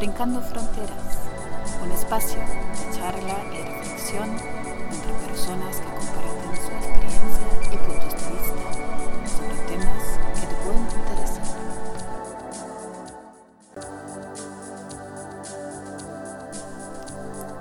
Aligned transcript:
Brincando 0.00 0.40
Fronteras, 0.40 1.18
un 1.84 1.92
espacio 1.92 2.38
de 2.38 2.96
charla 2.96 3.36
y 3.52 3.60
reflexión 3.62 4.30
entre 4.30 5.12
personas 5.28 5.76
que 5.76 5.84
comparten 5.84 6.56
su 6.56 6.72
experiencia 6.72 7.48
y 7.70 7.76
puntos 7.76 8.08
de 8.08 8.30
vista 8.32 8.64
sobre 9.28 9.56
temas 9.68 10.02
que 10.40 10.46
te 10.46 10.54
pueden 10.64 10.84
interesar. 10.96 11.44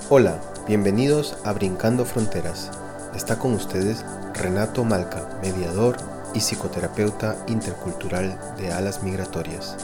Hola, 0.09 0.39
bienvenidos 0.65 1.35
a 1.43 1.51
Brincando 1.51 2.05
Fronteras. 2.05 2.71
Está 3.15 3.37
con 3.37 3.53
ustedes 3.53 4.05
Renato 4.33 4.85
Malca, 4.85 5.27
mediador 5.41 5.97
y 6.33 6.39
psicoterapeuta 6.39 7.35
intercultural 7.47 8.39
de 8.55 8.71
alas 8.71 9.03
migratorias. 9.03 9.75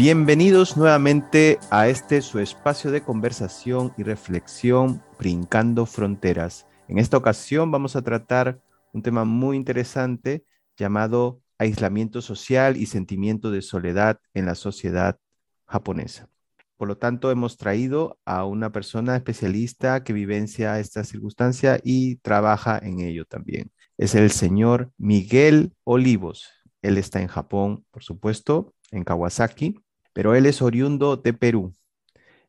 Bienvenidos 0.00 0.78
nuevamente 0.78 1.58
a 1.70 1.88
este 1.88 2.22
su 2.22 2.38
espacio 2.38 2.90
de 2.90 3.02
conversación 3.02 3.92
y 3.98 4.02
reflexión 4.02 5.02
Brincando 5.18 5.84
Fronteras. 5.84 6.66
En 6.88 6.96
esta 6.96 7.18
ocasión 7.18 7.70
vamos 7.70 7.96
a 7.96 8.00
tratar 8.00 8.62
un 8.94 9.02
tema 9.02 9.26
muy 9.26 9.58
interesante 9.58 10.46
llamado 10.74 11.42
aislamiento 11.58 12.22
social 12.22 12.78
y 12.78 12.86
sentimiento 12.86 13.50
de 13.50 13.60
soledad 13.60 14.18
en 14.32 14.46
la 14.46 14.54
sociedad 14.54 15.18
japonesa. 15.66 16.30
Por 16.78 16.88
lo 16.88 16.96
tanto, 16.96 17.30
hemos 17.30 17.58
traído 17.58 18.18
a 18.24 18.46
una 18.46 18.72
persona 18.72 19.16
especialista 19.16 20.02
que 20.02 20.14
vivencia 20.14 20.80
esta 20.80 21.04
circunstancia 21.04 21.78
y 21.84 22.16
trabaja 22.16 22.78
en 22.82 23.00
ello 23.00 23.26
también. 23.26 23.70
Es 23.98 24.14
el 24.14 24.30
señor 24.30 24.92
Miguel 24.96 25.74
Olivos. 25.84 26.48
Él 26.80 26.96
está 26.96 27.20
en 27.20 27.28
Japón, 27.28 27.84
por 27.90 28.02
supuesto, 28.02 28.72
en 28.92 29.04
Kawasaki, 29.04 29.78
pero 30.12 30.34
él 30.34 30.46
es 30.46 30.62
oriundo 30.62 31.16
de 31.16 31.32
Perú. 31.32 31.74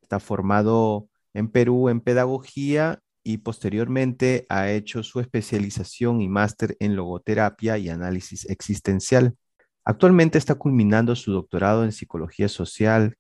Está 0.02 0.20
formado 0.20 1.08
en 1.34 1.50
Perú 1.50 1.90
en 1.90 2.02
pedagogía 2.02 3.00
y 3.24 3.38
posteriormente 3.38 4.46
ha 4.50 4.72
hecho 4.72 5.04
su 5.04 5.20
especialización 5.20 6.22
y 6.22 6.28
máster 6.28 6.76
en 6.80 6.96
logoterapia 6.96 7.78
y 7.78 7.90
análisis 7.90 8.50
existencial. 8.50 9.36
Actualmente 9.84 10.38
está 10.38 10.56
culminando 10.56 11.16
su 11.16 11.32
doctorado 11.32 11.84
en 11.84 11.92
psicología 11.92 12.48
social 12.48 13.16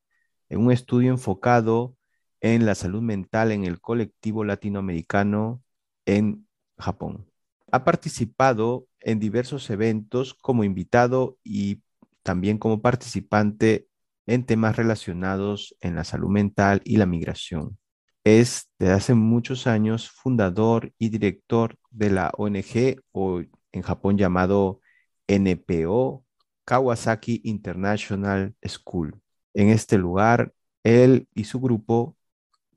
en 0.49 0.59
un 0.59 0.71
estudio 0.71 1.11
enfocado 1.11 1.95
en 2.41 2.65
la 2.65 2.75
salud 2.75 3.01
mental 3.01 3.51
en 3.51 3.65
el 3.65 3.79
colectivo 3.79 4.43
latinoamericano 4.43 5.61
en 6.05 6.47
Japón. 6.77 7.27
Ha 7.71 7.83
participado 7.83 8.87
en 8.99 9.19
diversos 9.19 9.69
eventos 9.69 10.33
como 10.33 10.63
invitado 10.63 11.37
y 11.43 11.83
también 12.23 12.57
como 12.57 12.81
participante 12.81 13.87
en 14.25 14.45
temas 14.45 14.75
relacionados 14.75 15.75
en 15.81 15.95
la 15.95 16.03
salud 16.03 16.29
mental 16.29 16.81
y 16.83 16.97
la 16.97 17.05
migración. 17.05 17.77
Es 18.23 18.71
desde 18.77 18.93
hace 18.93 19.13
muchos 19.13 19.65
años 19.67 20.09
fundador 20.09 20.93
y 20.97 21.09
director 21.09 21.77
de 21.89 22.11
la 22.11 22.31
ONG 22.37 23.01
o 23.11 23.41
en 23.71 23.81
Japón 23.81 24.17
llamado 24.17 24.79
NPO 25.27 26.23
Kawasaki 26.65 27.41
International 27.43 28.55
School. 28.65 29.19
En 29.53 29.69
este 29.69 29.97
lugar, 29.97 30.53
él 30.83 31.27
y 31.33 31.45
su 31.45 31.59
grupo 31.59 32.15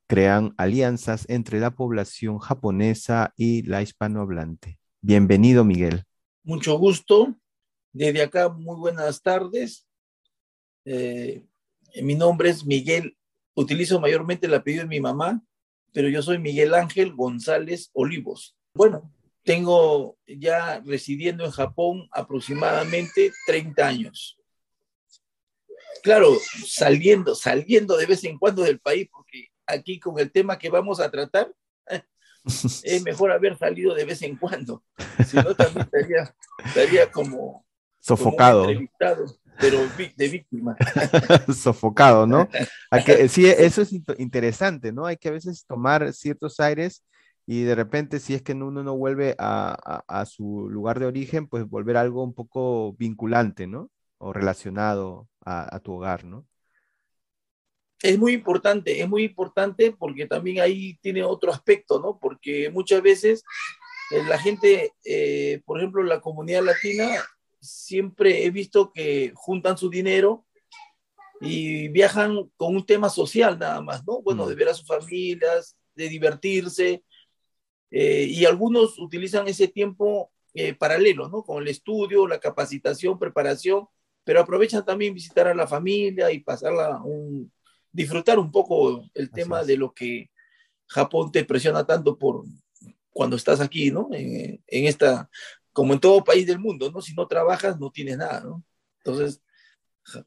crean 0.06 0.54
alianzas 0.56 1.26
entre 1.28 1.60
la 1.60 1.72
población 1.72 2.38
japonesa 2.38 3.32
y 3.36 3.62
la 3.62 3.82
hispanohablante. 3.82 4.78
Bienvenido, 5.00 5.64
Miguel. 5.64 6.04
Mucho 6.42 6.78
gusto. 6.78 7.34
Desde 7.92 8.22
acá, 8.22 8.48
muy 8.48 8.76
buenas 8.76 9.22
tardes. 9.22 9.86
Eh, 10.84 11.44
mi 12.02 12.14
nombre 12.14 12.50
es 12.50 12.64
Miguel. 12.64 13.16
Utilizo 13.54 14.00
mayormente 14.00 14.46
el 14.46 14.54
apellido 14.54 14.82
de 14.82 14.88
mi 14.88 15.00
mamá, 15.00 15.42
pero 15.92 16.08
yo 16.08 16.22
soy 16.22 16.38
Miguel 16.38 16.74
Ángel 16.74 17.14
González 17.14 17.90
Olivos. 17.92 18.56
Bueno, 18.74 19.12
tengo 19.44 20.16
ya 20.26 20.80
residiendo 20.84 21.44
en 21.44 21.52
Japón 21.52 22.08
aproximadamente 22.10 23.32
30 23.46 23.86
años. 23.86 24.38
Claro, 26.02 26.36
saliendo, 26.66 27.34
saliendo 27.34 27.96
de 27.96 28.06
vez 28.06 28.24
en 28.24 28.38
cuando 28.38 28.62
del 28.62 28.80
país, 28.80 29.08
porque 29.10 29.48
aquí 29.66 30.00
con 30.00 30.18
el 30.18 30.32
tema 30.32 30.58
que 30.58 30.68
vamos 30.68 31.00
a 31.00 31.10
tratar, 31.10 31.52
es 32.44 33.02
mejor 33.04 33.32
haber 33.32 33.56
salido 33.56 33.94
de 33.94 34.04
vez 34.04 34.20
en 34.22 34.36
cuando. 34.36 34.82
Si 35.26 35.36
no, 35.36 35.54
también 35.54 35.86
estaría, 35.86 36.36
estaría 36.64 37.10
como 37.10 37.64
sofocado 38.00 38.66
pero 39.58 39.78
de 40.16 40.28
víctima. 40.28 40.76
Sofocado, 41.54 42.26
¿no? 42.26 42.48
que, 43.04 43.28
sí, 43.28 43.46
eso 43.46 43.82
es 43.82 43.92
interesante, 44.18 44.92
¿no? 44.92 45.06
Hay 45.06 45.16
que 45.16 45.28
a 45.28 45.32
veces 45.32 45.64
tomar 45.66 46.12
ciertos 46.12 46.60
aires 46.60 47.04
y 47.46 47.62
de 47.62 47.74
repente, 47.74 48.20
si 48.20 48.34
es 48.34 48.42
que 48.42 48.52
uno 48.52 48.82
no 48.82 48.96
vuelve 48.96 49.34
a, 49.38 50.02
a, 50.08 50.24
su 50.24 50.68
lugar 50.70 50.98
de 50.98 51.06
origen, 51.06 51.46
pues 51.46 51.68
volver 51.68 51.96
a 51.96 52.00
algo 52.00 52.24
un 52.24 52.32
poco 52.32 52.94
vinculante, 52.94 53.66
¿no? 53.66 53.90
O 54.18 54.32
relacionado 54.32 55.28
a, 55.44 55.74
a 55.74 55.80
tu 55.80 55.92
hogar, 55.92 56.24
¿no? 56.24 56.46
Es 58.02 58.18
muy 58.18 58.32
importante, 58.32 59.00
es 59.00 59.08
muy 59.08 59.24
importante 59.24 59.94
porque 59.98 60.26
también 60.26 60.60
ahí 60.60 60.98
tiene 61.00 61.22
otro 61.22 61.52
aspecto, 61.52 62.00
¿no? 62.00 62.18
Porque 62.18 62.70
muchas 62.70 63.02
veces 63.02 63.44
eh, 64.10 64.22
la 64.28 64.38
gente, 64.38 64.92
eh, 65.04 65.62
por 65.64 65.78
ejemplo, 65.78 66.02
la 66.02 66.20
comunidad 66.20 66.62
latina 66.62 67.08
siempre 67.64 68.44
he 68.44 68.50
visto 68.50 68.92
que 68.92 69.32
juntan 69.34 69.78
su 69.78 69.90
dinero 69.90 70.46
y 71.40 71.88
viajan 71.88 72.50
con 72.56 72.76
un 72.76 72.86
tema 72.86 73.08
social 73.08 73.58
nada 73.58 73.80
más, 73.80 74.06
¿no? 74.06 74.22
Bueno, 74.22 74.44
mm. 74.44 74.48
de 74.48 74.54
ver 74.54 74.68
a 74.68 74.74
sus 74.74 74.86
familias, 74.86 75.76
de 75.94 76.08
divertirse, 76.08 77.04
eh, 77.90 78.26
y 78.28 78.44
algunos 78.44 78.98
utilizan 78.98 79.46
ese 79.46 79.68
tiempo 79.68 80.32
eh, 80.52 80.74
paralelo, 80.74 81.28
¿no? 81.28 81.42
Con 81.42 81.62
el 81.62 81.68
estudio, 81.68 82.26
la 82.26 82.40
capacitación, 82.40 83.18
preparación, 83.18 83.86
pero 84.24 84.40
aprovechan 84.40 84.84
también 84.84 85.14
visitar 85.14 85.46
a 85.46 85.54
la 85.54 85.66
familia 85.66 86.32
y 86.32 86.40
pasarla 86.40 87.00
un, 87.02 87.52
disfrutar 87.92 88.38
un 88.38 88.50
poco 88.50 89.04
el 89.14 89.30
tema 89.30 89.62
de 89.62 89.76
lo 89.76 89.92
que 89.92 90.30
Japón 90.86 91.30
te 91.30 91.44
presiona 91.44 91.86
tanto 91.86 92.18
por 92.18 92.44
cuando 93.10 93.36
estás 93.36 93.60
aquí, 93.60 93.90
¿no? 93.90 94.08
En, 94.12 94.62
en 94.66 94.86
esta 94.86 95.30
como 95.74 95.92
en 95.92 96.00
todo 96.00 96.24
país 96.24 96.46
del 96.46 96.60
mundo, 96.60 96.90
¿no? 96.90 97.02
Si 97.02 97.14
no 97.14 97.26
trabajas, 97.26 97.78
no 97.78 97.90
tienes 97.90 98.16
nada, 98.16 98.40
¿no? 98.40 98.64
Entonces, 99.04 99.42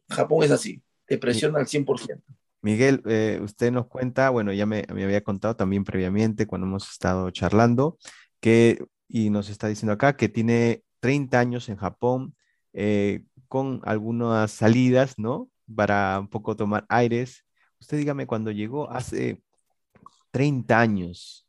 Japón 0.09 0.43
es 0.43 0.51
así, 0.51 0.83
te 1.07 1.17
presiona 1.17 1.59
al 1.59 1.65
100%. 1.65 2.21
Miguel, 2.61 3.01
eh, 3.05 3.39
usted 3.41 3.71
nos 3.71 3.87
cuenta, 3.87 4.29
bueno, 4.29 4.51
ya 4.51 4.65
me, 4.65 4.85
había 4.89 5.23
contado 5.23 5.55
también 5.55 5.85
previamente 5.85 6.47
cuando 6.47 6.67
hemos 6.67 6.91
estado 6.91 7.31
charlando, 7.31 7.97
que, 8.41 8.85
y 9.07 9.29
nos 9.29 9.49
está 9.49 9.69
diciendo 9.69 9.93
acá 9.93 10.17
que 10.17 10.27
tiene 10.27 10.83
30 10.99 11.39
años 11.39 11.69
en 11.69 11.77
Japón, 11.77 12.35
eh, 12.73 13.23
con 13.47 13.79
algunas 13.85 14.51
salidas, 14.51 15.17
¿no? 15.17 15.49
Para 15.73 16.19
un 16.19 16.27
poco 16.27 16.57
tomar 16.57 16.85
aires. 16.89 17.45
Usted 17.79 17.97
dígame, 17.97 18.27
cuando 18.27 18.51
llegó 18.51 18.91
hace 18.91 19.41
30 20.31 20.77
años, 20.77 21.46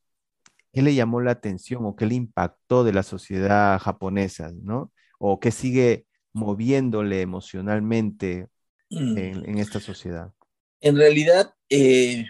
¿qué 0.78 0.82
le 0.82 0.94
llamó 0.94 1.20
la 1.20 1.32
atención 1.32 1.84
o 1.84 1.96
qué 1.96 2.06
le 2.06 2.14
impactó 2.14 2.84
de 2.84 2.92
la 2.92 3.02
sociedad 3.02 3.80
japonesa, 3.80 4.52
¿no? 4.62 4.92
O 5.18 5.40
qué 5.40 5.50
sigue 5.50 6.06
moviéndole 6.32 7.20
emocionalmente 7.20 8.46
mm. 8.88 9.18
en, 9.18 9.58
esta 9.58 9.80
sociedad. 9.80 10.32
En 10.80 10.96
realidad, 10.96 11.52
eh, 11.68 12.26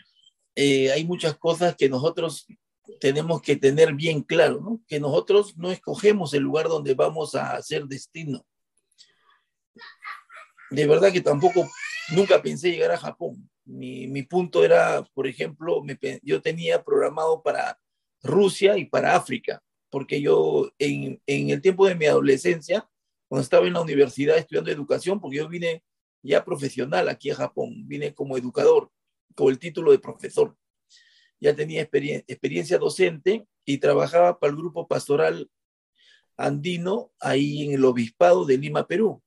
eh, 0.54 0.91
hay 0.91 1.04
muchas 1.04 1.37
cosas 1.37 1.76
que 1.76 1.91
nosotros 1.91 2.47
tenemos 3.00 3.42
que 3.42 3.56
tener 3.56 3.92
bien 3.92 4.22
claro, 4.22 4.62
¿no? 4.62 4.81
Que 4.88 4.98
nosotros 4.98 5.58
no 5.58 5.70
escogemos 5.70 6.32
el 6.32 6.44
lugar 6.44 6.69
donde 6.69 6.94
vamos 6.94 7.34
a 7.34 7.53
hacer 7.53 7.84
destino. 7.84 8.47
De 10.70 10.87
verdad 10.87 11.12
que 11.12 11.20
tampoco, 11.20 11.69
nunca 12.17 12.40
pensé 12.40 12.70
llegar 12.70 12.93
a 12.93 12.96
Japón. 12.96 13.50
Mi, 13.67 14.06
mi 14.06 14.22
punto 14.22 14.64
era, 14.64 15.02
por 15.12 15.26
ejemplo, 15.26 15.84
me, 15.84 15.99
yo 16.22 16.40
tenía 16.40 16.82
programado 16.82 17.43
para 17.43 17.78
Rusia 18.23 18.76
y 18.76 18.87
para 18.87 19.17
África, 19.17 19.62
porque 19.91 20.20
yo 20.20 20.70
en, 20.79 21.20
el 21.26 21.61
tiempo 21.61 21.87
de 21.87 21.94
mi 21.94 22.06
adolescencia, 22.06 22.88
cuando 23.29 23.43
estaba 23.43 23.67
en 23.67 23.75
la 23.75 23.81
universidad 23.81 24.37
estudiando 24.37 24.70
educación, 24.70 25.20
porque 25.20 25.38
yo 25.38 25.49
vine 25.49 25.82
ya 26.23 26.44
profesional 26.44 27.09
aquí 27.09 27.31
a 27.31 27.37
Japón, 27.37 27.87
vine 27.87 28.15
como 28.15 28.37
educador, 28.37 28.91
con 29.35 29.49
el 29.49 29.59
título 29.59 29.93
de 29.93 29.99
profesor. 29.99 30.56
Ya 31.41 31.55
tenía 31.55 31.82
experiencia 31.82 32.79
docente 32.79 33.47
y 33.65 33.79
trabajaba 33.79 34.38
para 34.38 34.50
el 34.50 34.56
grupo 34.56 34.88
pastoral 34.88 35.49
andino 36.37 37.12
ahí 37.20 37.65
en 37.65 37.73
el 37.73 37.85
obispado 37.85 38.44
de 38.44 38.59
Lima, 38.59 38.87
Perú. 38.87 39.23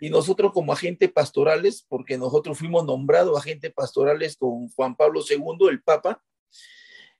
Y 0.00 0.10
nosotros 0.10 0.52
como 0.52 0.72
agentes 0.72 1.10
pastorales, 1.10 1.84
porque 1.88 2.16
nosotros 2.16 2.56
fuimos 2.56 2.84
nombrados 2.84 3.36
agentes 3.36 3.72
pastorales 3.72 4.36
con 4.36 4.68
Juan 4.68 4.94
Pablo 4.94 5.22
II, 5.28 5.68
el 5.68 5.82
Papa, 5.82 6.22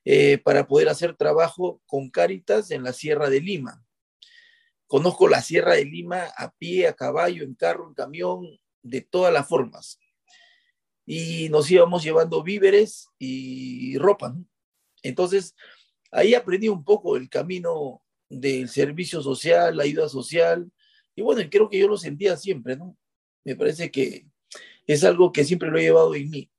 eh, 0.05 0.37
para 0.37 0.67
poder 0.67 0.89
hacer 0.89 1.15
trabajo 1.15 1.81
con 1.85 2.09
Cáritas 2.09 2.71
en 2.71 2.83
la 2.83 2.93
Sierra 2.93 3.29
de 3.29 3.41
Lima. 3.41 3.83
conozco 4.87 5.27
la 5.27 5.41
Sierra 5.41 5.73
de 5.75 5.85
Lima 5.85 6.25
a 6.35 6.51
pie, 6.51 6.87
a 6.87 6.93
caballo, 6.93 7.43
en 7.43 7.53
carro, 7.53 7.87
en 7.87 7.93
camión, 7.93 8.59
de 8.81 9.01
todas 9.01 9.31
las 9.31 9.47
formas. 9.47 9.99
Y 11.05 11.49
nos 11.49 11.69
íbamos 11.69 12.03
llevando 12.03 12.43
víveres 12.43 13.07
y 13.19 13.97
ropa. 13.97 14.35
Entonces, 15.03 15.55
ahí 16.11 16.33
aprendí 16.33 16.69
un 16.69 16.83
poco 16.83 17.15
el 17.17 17.29
camino 17.29 18.01
del 18.29 18.69
servicio 18.69 19.21
social, 19.21 19.75
la 19.75 19.83
ayuda 19.83 20.07
social. 20.09 20.71
Y 21.15 21.21
bueno, 21.21 21.41
creo 21.49 21.69
que 21.69 21.79
yo 21.79 21.87
lo 21.87 21.97
sentía 21.97 22.37
siempre, 22.37 22.75
¿no? 22.75 22.97
Me 23.43 23.55
parece 23.55 23.91
que 23.91 24.27
es 24.87 25.03
algo 25.03 25.31
que 25.31 25.43
siempre 25.43 25.69
lo 25.69 25.77
he 25.77 25.83
llevado 25.83 26.15
en 26.15 26.29
mí. 26.29 26.51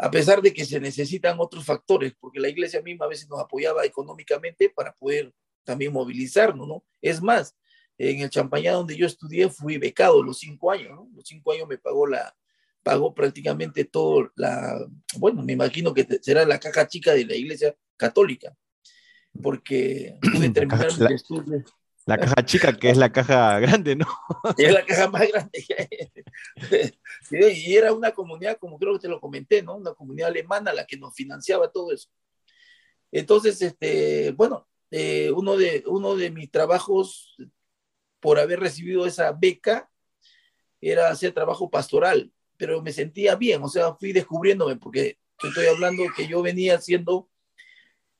A 0.00 0.10
pesar 0.10 0.40
de 0.40 0.52
que 0.52 0.64
se 0.64 0.80
necesitan 0.80 1.36
otros 1.40 1.64
factores, 1.64 2.14
porque 2.20 2.40
la 2.40 2.48
iglesia 2.48 2.80
misma 2.80 3.06
a 3.06 3.08
veces 3.08 3.28
nos 3.28 3.40
apoyaba 3.40 3.84
económicamente 3.84 4.70
para 4.70 4.92
poder 4.94 5.32
también 5.64 5.92
movilizarnos, 5.92 6.66
¿no? 6.66 6.84
Es 7.02 7.20
más, 7.20 7.56
en 7.98 8.20
el 8.20 8.30
Champañá 8.30 8.72
donde 8.72 8.96
yo 8.96 9.06
estudié 9.06 9.50
fui 9.50 9.76
becado 9.76 10.22
los 10.22 10.38
cinco 10.38 10.70
años, 10.70 10.90
¿no? 10.90 11.08
Los 11.14 11.26
cinco 11.26 11.52
años 11.52 11.66
me 11.68 11.78
pagó 11.78 12.06
la, 12.06 12.34
pagó 12.82 13.14
prácticamente 13.14 13.84
todo 13.84 14.30
la, 14.36 14.78
bueno, 15.16 15.42
me 15.42 15.52
imagino 15.52 15.92
que 15.92 16.06
será 16.22 16.46
la 16.46 16.58
caja 16.58 16.86
chica 16.86 17.12
de 17.12 17.26
la 17.26 17.34
iglesia 17.34 17.76
católica, 17.96 18.56
porque 19.42 20.16
pude 20.32 20.50
terminar 20.50 20.88
mi 20.98 21.14
estudio. 21.14 21.64
La 22.08 22.16
caja 22.16 22.42
chica, 22.42 22.72
que 22.72 22.88
es 22.88 22.96
la 22.96 23.12
caja 23.12 23.60
grande, 23.60 23.94
¿no? 23.94 24.06
Es 24.56 24.72
la 24.72 24.82
caja 24.82 25.10
más 25.10 25.28
grande 25.28 25.66
Y 27.30 27.76
era 27.76 27.92
una 27.92 28.12
comunidad, 28.12 28.56
como 28.58 28.78
creo 28.78 28.94
que 28.94 29.00
te 29.00 29.08
lo 29.08 29.20
comenté, 29.20 29.62
¿no? 29.62 29.76
Una 29.76 29.92
comunidad 29.92 30.30
alemana 30.30 30.72
la 30.72 30.86
que 30.86 30.96
nos 30.96 31.14
financiaba 31.14 31.70
todo 31.70 31.92
eso. 31.92 32.08
Entonces, 33.12 33.60
este, 33.60 34.30
bueno, 34.30 34.66
eh, 34.90 35.30
uno, 35.36 35.58
de, 35.58 35.84
uno 35.86 36.16
de 36.16 36.30
mis 36.30 36.50
trabajos 36.50 37.36
por 38.20 38.38
haber 38.38 38.60
recibido 38.60 39.04
esa 39.04 39.32
beca 39.32 39.90
era 40.80 41.10
hacer 41.10 41.32
trabajo 41.32 41.68
pastoral, 41.68 42.32
pero 42.56 42.80
me 42.80 42.92
sentía 42.92 43.36
bien, 43.36 43.62
o 43.62 43.68
sea, 43.68 43.94
fui 43.96 44.14
descubriéndome, 44.14 44.76
porque 44.76 45.18
estoy 45.42 45.66
hablando 45.66 46.04
que 46.16 46.26
yo 46.26 46.40
venía 46.40 46.76
haciendo 46.76 47.27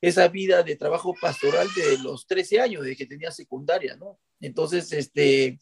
esa 0.00 0.28
vida 0.28 0.62
de 0.62 0.76
trabajo 0.76 1.14
pastoral 1.20 1.66
de 1.74 1.98
los 1.98 2.26
13 2.26 2.60
años, 2.60 2.84
de 2.84 2.96
que 2.96 3.06
tenía 3.06 3.30
secundaria, 3.30 3.96
¿no? 3.96 4.18
Entonces, 4.40 4.92
este, 4.92 5.58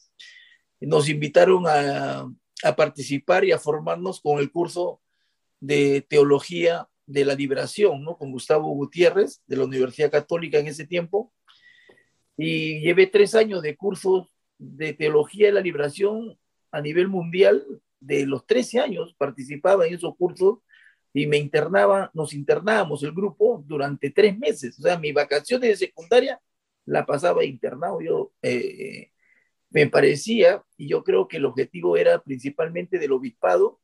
nos 0.81 1.09
invitaron 1.09 1.65
a, 1.67 2.31
a 2.63 2.77
participar 2.77 3.45
y 3.45 3.53
a 3.53 3.59
formarnos 3.59 4.21
con 4.21 4.39
el 4.39 4.51
curso 4.51 5.01
de 5.61 6.03
teología 6.09 6.89
de 7.07 7.25
la 7.25 7.35
liberación, 7.35 8.03
¿no? 8.03 8.17
Con 8.19 8.33
Gustavo 8.33 8.69
Gutiérrez, 8.75 9.43
de 9.47 9.57
la 9.57 9.65
Universidad 9.65 10.11
Católica 10.11 10.59
en 10.59 10.67
ese 10.67 10.87
tiempo. 10.87 11.33
Y 12.37 12.81
llevé 12.81 13.07
tres 13.07 13.35
años 13.35 13.63
de 13.63 13.77
cursos 13.77 14.29
de 14.59 14.93
teología 14.93 15.47
de 15.47 15.53
la 15.55 15.61
liberación 15.61 16.39
a 16.71 16.81
nivel 16.81 17.09
mundial. 17.09 17.65
De 18.01 18.27
los 18.27 18.47
13 18.47 18.81
años 18.81 19.15
participaba 19.17 19.87
en 19.87 19.95
esos 19.95 20.15
cursos 20.17 20.59
y 21.17 21.27
me 21.27 21.39
internaba, 21.39 22.11
nos 22.13 22.35
internábamos 22.35 23.03
el 23.03 23.13
grupo 23.13 23.65
durante 23.67 24.11
tres 24.11 24.37
meses. 24.39 24.79
O 24.79 24.83
sea, 24.83 24.99
mi 24.99 25.13
vacaciones 25.13 25.71
de 25.71 25.87
secundaria 25.87 26.39
la 26.85 27.07
pasaba 27.07 27.43
internado. 27.43 28.03
Yo 28.03 28.35
eh, 28.43 29.13
me 29.71 29.87
parecía, 29.87 30.63
y 30.77 30.89
yo 30.89 31.03
creo 31.03 31.27
que 31.27 31.39
el 31.39 31.47
objetivo 31.47 31.97
era 31.97 32.23
principalmente 32.23 32.99
del 32.99 33.13
obispado, 33.13 33.81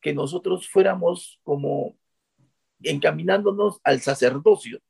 que 0.00 0.12
nosotros 0.12 0.68
fuéramos 0.68 1.38
como 1.44 1.96
encaminándonos 2.82 3.78
al 3.84 4.00
sacerdocio, 4.00 4.80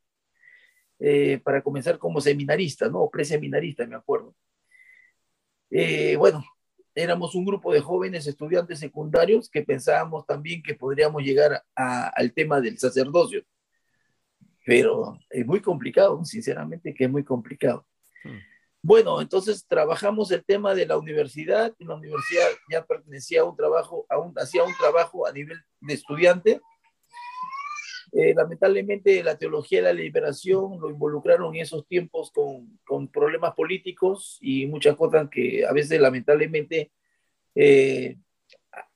eh, 0.98 1.42
para 1.44 1.62
comenzar 1.62 1.98
como 1.98 2.22
seminarista, 2.22 2.88
¿no? 2.88 3.10
Preseminarista, 3.10 3.86
me 3.86 3.96
acuerdo. 3.96 4.34
Eh, 5.68 6.16
bueno, 6.16 6.42
éramos 6.94 7.34
un 7.34 7.44
grupo 7.44 7.72
de 7.72 7.80
jóvenes 7.80 8.26
estudiantes 8.26 8.78
secundarios 8.78 9.48
que 9.48 9.62
pensábamos 9.62 10.26
también 10.26 10.62
que 10.62 10.74
podríamos 10.74 11.22
llegar 11.22 11.64
al 11.74 12.32
tema 12.32 12.60
del 12.60 12.78
sacerdocio. 12.78 13.44
Pero 14.64 15.18
es 15.30 15.44
muy 15.46 15.60
complicado, 15.60 16.24
sinceramente 16.24 16.94
que 16.94 17.04
es 17.04 17.10
muy 17.10 17.24
complicado. 17.24 17.86
Hmm. 18.24 18.38
Bueno, 18.84 19.20
entonces 19.20 19.64
trabajamos 19.66 20.30
el 20.32 20.44
tema 20.44 20.74
de 20.74 20.86
la 20.86 20.98
universidad. 20.98 21.72
En 21.78 21.88
la 21.88 21.94
universidad 21.94 22.48
ya 22.70 22.84
pertenecía 22.84 23.42
a 23.42 23.44
un 23.44 23.56
trabajo, 23.56 24.06
hacía 24.36 24.64
un 24.64 24.74
trabajo 24.76 25.26
a 25.26 25.32
nivel 25.32 25.58
de 25.80 25.94
estudiante 25.94 26.60
eh, 28.14 28.34
lamentablemente 28.34 29.22
la 29.22 29.38
teología 29.38 29.78
de 29.78 29.84
la 29.84 29.92
liberación 29.94 30.78
lo 30.78 30.90
involucraron 30.90 31.54
en 31.54 31.62
esos 31.62 31.86
tiempos 31.86 32.30
con, 32.30 32.78
con 32.84 33.08
problemas 33.08 33.54
políticos 33.54 34.36
y 34.42 34.66
muchas 34.66 34.96
cosas 34.96 35.30
que 35.30 35.64
a 35.64 35.72
veces 35.72 35.98
lamentablemente 35.98 36.92
eh, 37.54 38.18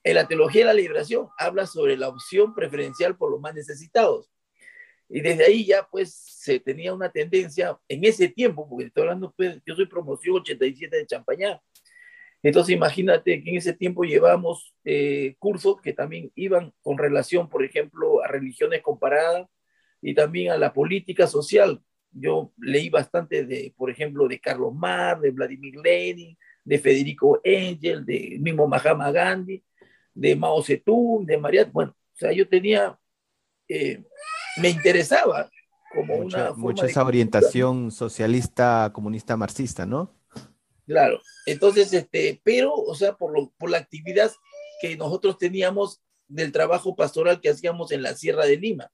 en 0.05 0.15
la 0.15 0.29
teología 0.29 0.63
de 0.63 0.67
la 0.67 0.75
liberación 0.75 1.29
habla 1.39 1.67
sobre 1.67 1.97
la 1.97 2.09
opción 2.09 2.55
preferencial 2.55 3.17
por 3.17 3.31
los 3.31 3.41
más 3.41 3.55
necesitados. 3.55 4.31
Y 5.09 5.23
desde 5.23 5.47
ahí 5.47 5.65
ya 5.65 5.89
pues 5.91 6.13
se 6.15 6.61
tenía 6.61 6.93
una 6.93 7.11
tendencia 7.11 7.79
en 7.89 8.05
ese 8.05 8.29
tiempo, 8.29 8.69
porque 8.69 8.87
estoy 8.87 9.05
hablando, 9.05 9.33
pues, 9.35 9.63
yo 9.65 9.75
soy 9.75 9.87
promoción 9.87 10.37
87 10.37 10.95
de 10.95 11.07
Champañá, 11.07 11.63
entonces 12.43 12.75
imagínate 12.75 13.43
que 13.43 13.51
en 13.51 13.57
ese 13.57 13.73
tiempo 13.73 14.05
llevamos 14.05 14.75
eh, 14.85 15.35
cursos 15.39 15.81
que 15.81 15.93
también 15.93 16.31
iban 16.35 16.73
con 16.83 16.99
relación, 16.99 17.49
por 17.49 17.65
ejemplo, 17.65 18.23
a 18.23 18.29
religiones 18.29 18.83
comparadas 18.83 19.49
y 20.01 20.15
también 20.15 20.53
a 20.53 20.59
la 20.59 20.73
política 20.73 21.27
social. 21.27 21.83
Yo 22.13 22.53
leí 22.59 22.89
bastante 22.89 23.45
de, 23.45 23.75
por 23.77 23.91
ejemplo, 23.91 24.29
de 24.29 24.39
Carlos 24.39 24.75
Mar, 24.75 25.21
de 25.21 25.31
Vladimir 25.31 25.77
Lenin, 25.77 26.37
de 26.65 26.79
Federico 26.79 27.41
Engel, 27.45 28.05
de 28.05 28.39
mismo 28.41 28.67
Mahatma 28.67 29.11
Gandhi, 29.11 29.63
de 30.15 30.37
Mao 30.37 30.63
Zedong, 30.63 31.27
de 31.27 31.39
María. 31.39 31.65
Bueno, 31.73 31.93
o 31.93 32.17
sea, 32.17 32.33
yo 32.33 32.49
tenía, 32.49 32.99
eh, 33.69 34.03
me 34.61 34.71
interesaba 34.71 35.51
como 35.95 36.17
una... 36.17 36.53
Mucha 36.53 36.87
esa 36.87 37.05
orientación 37.05 37.91
socialista, 37.91 38.91
comunista, 38.93 39.37
marxista, 39.37 39.85
¿no? 39.85 40.16
Claro, 40.87 41.21
entonces, 41.47 41.93
este, 41.93 42.41
pero, 42.45 42.73
o 42.73 42.95
sea, 42.95 43.15
por, 43.15 43.33
lo, 43.33 43.53
por 43.59 43.71
la 43.71 43.79
actividad 43.79 44.31
que 44.81 44.97
nosotros 44.97 45.37
teníamos 45.37 46.01
del 46.29 46.53
trabajo 46.53 46.95
pastoral 46.95 47.41
que 47.41 47.51
hacíamos 47.51 47.93
en 47.93 48.03
la 48.03 48.15
Sierra 48.15 48.47
de 48.47 48.57
Lima, 48.57 48.91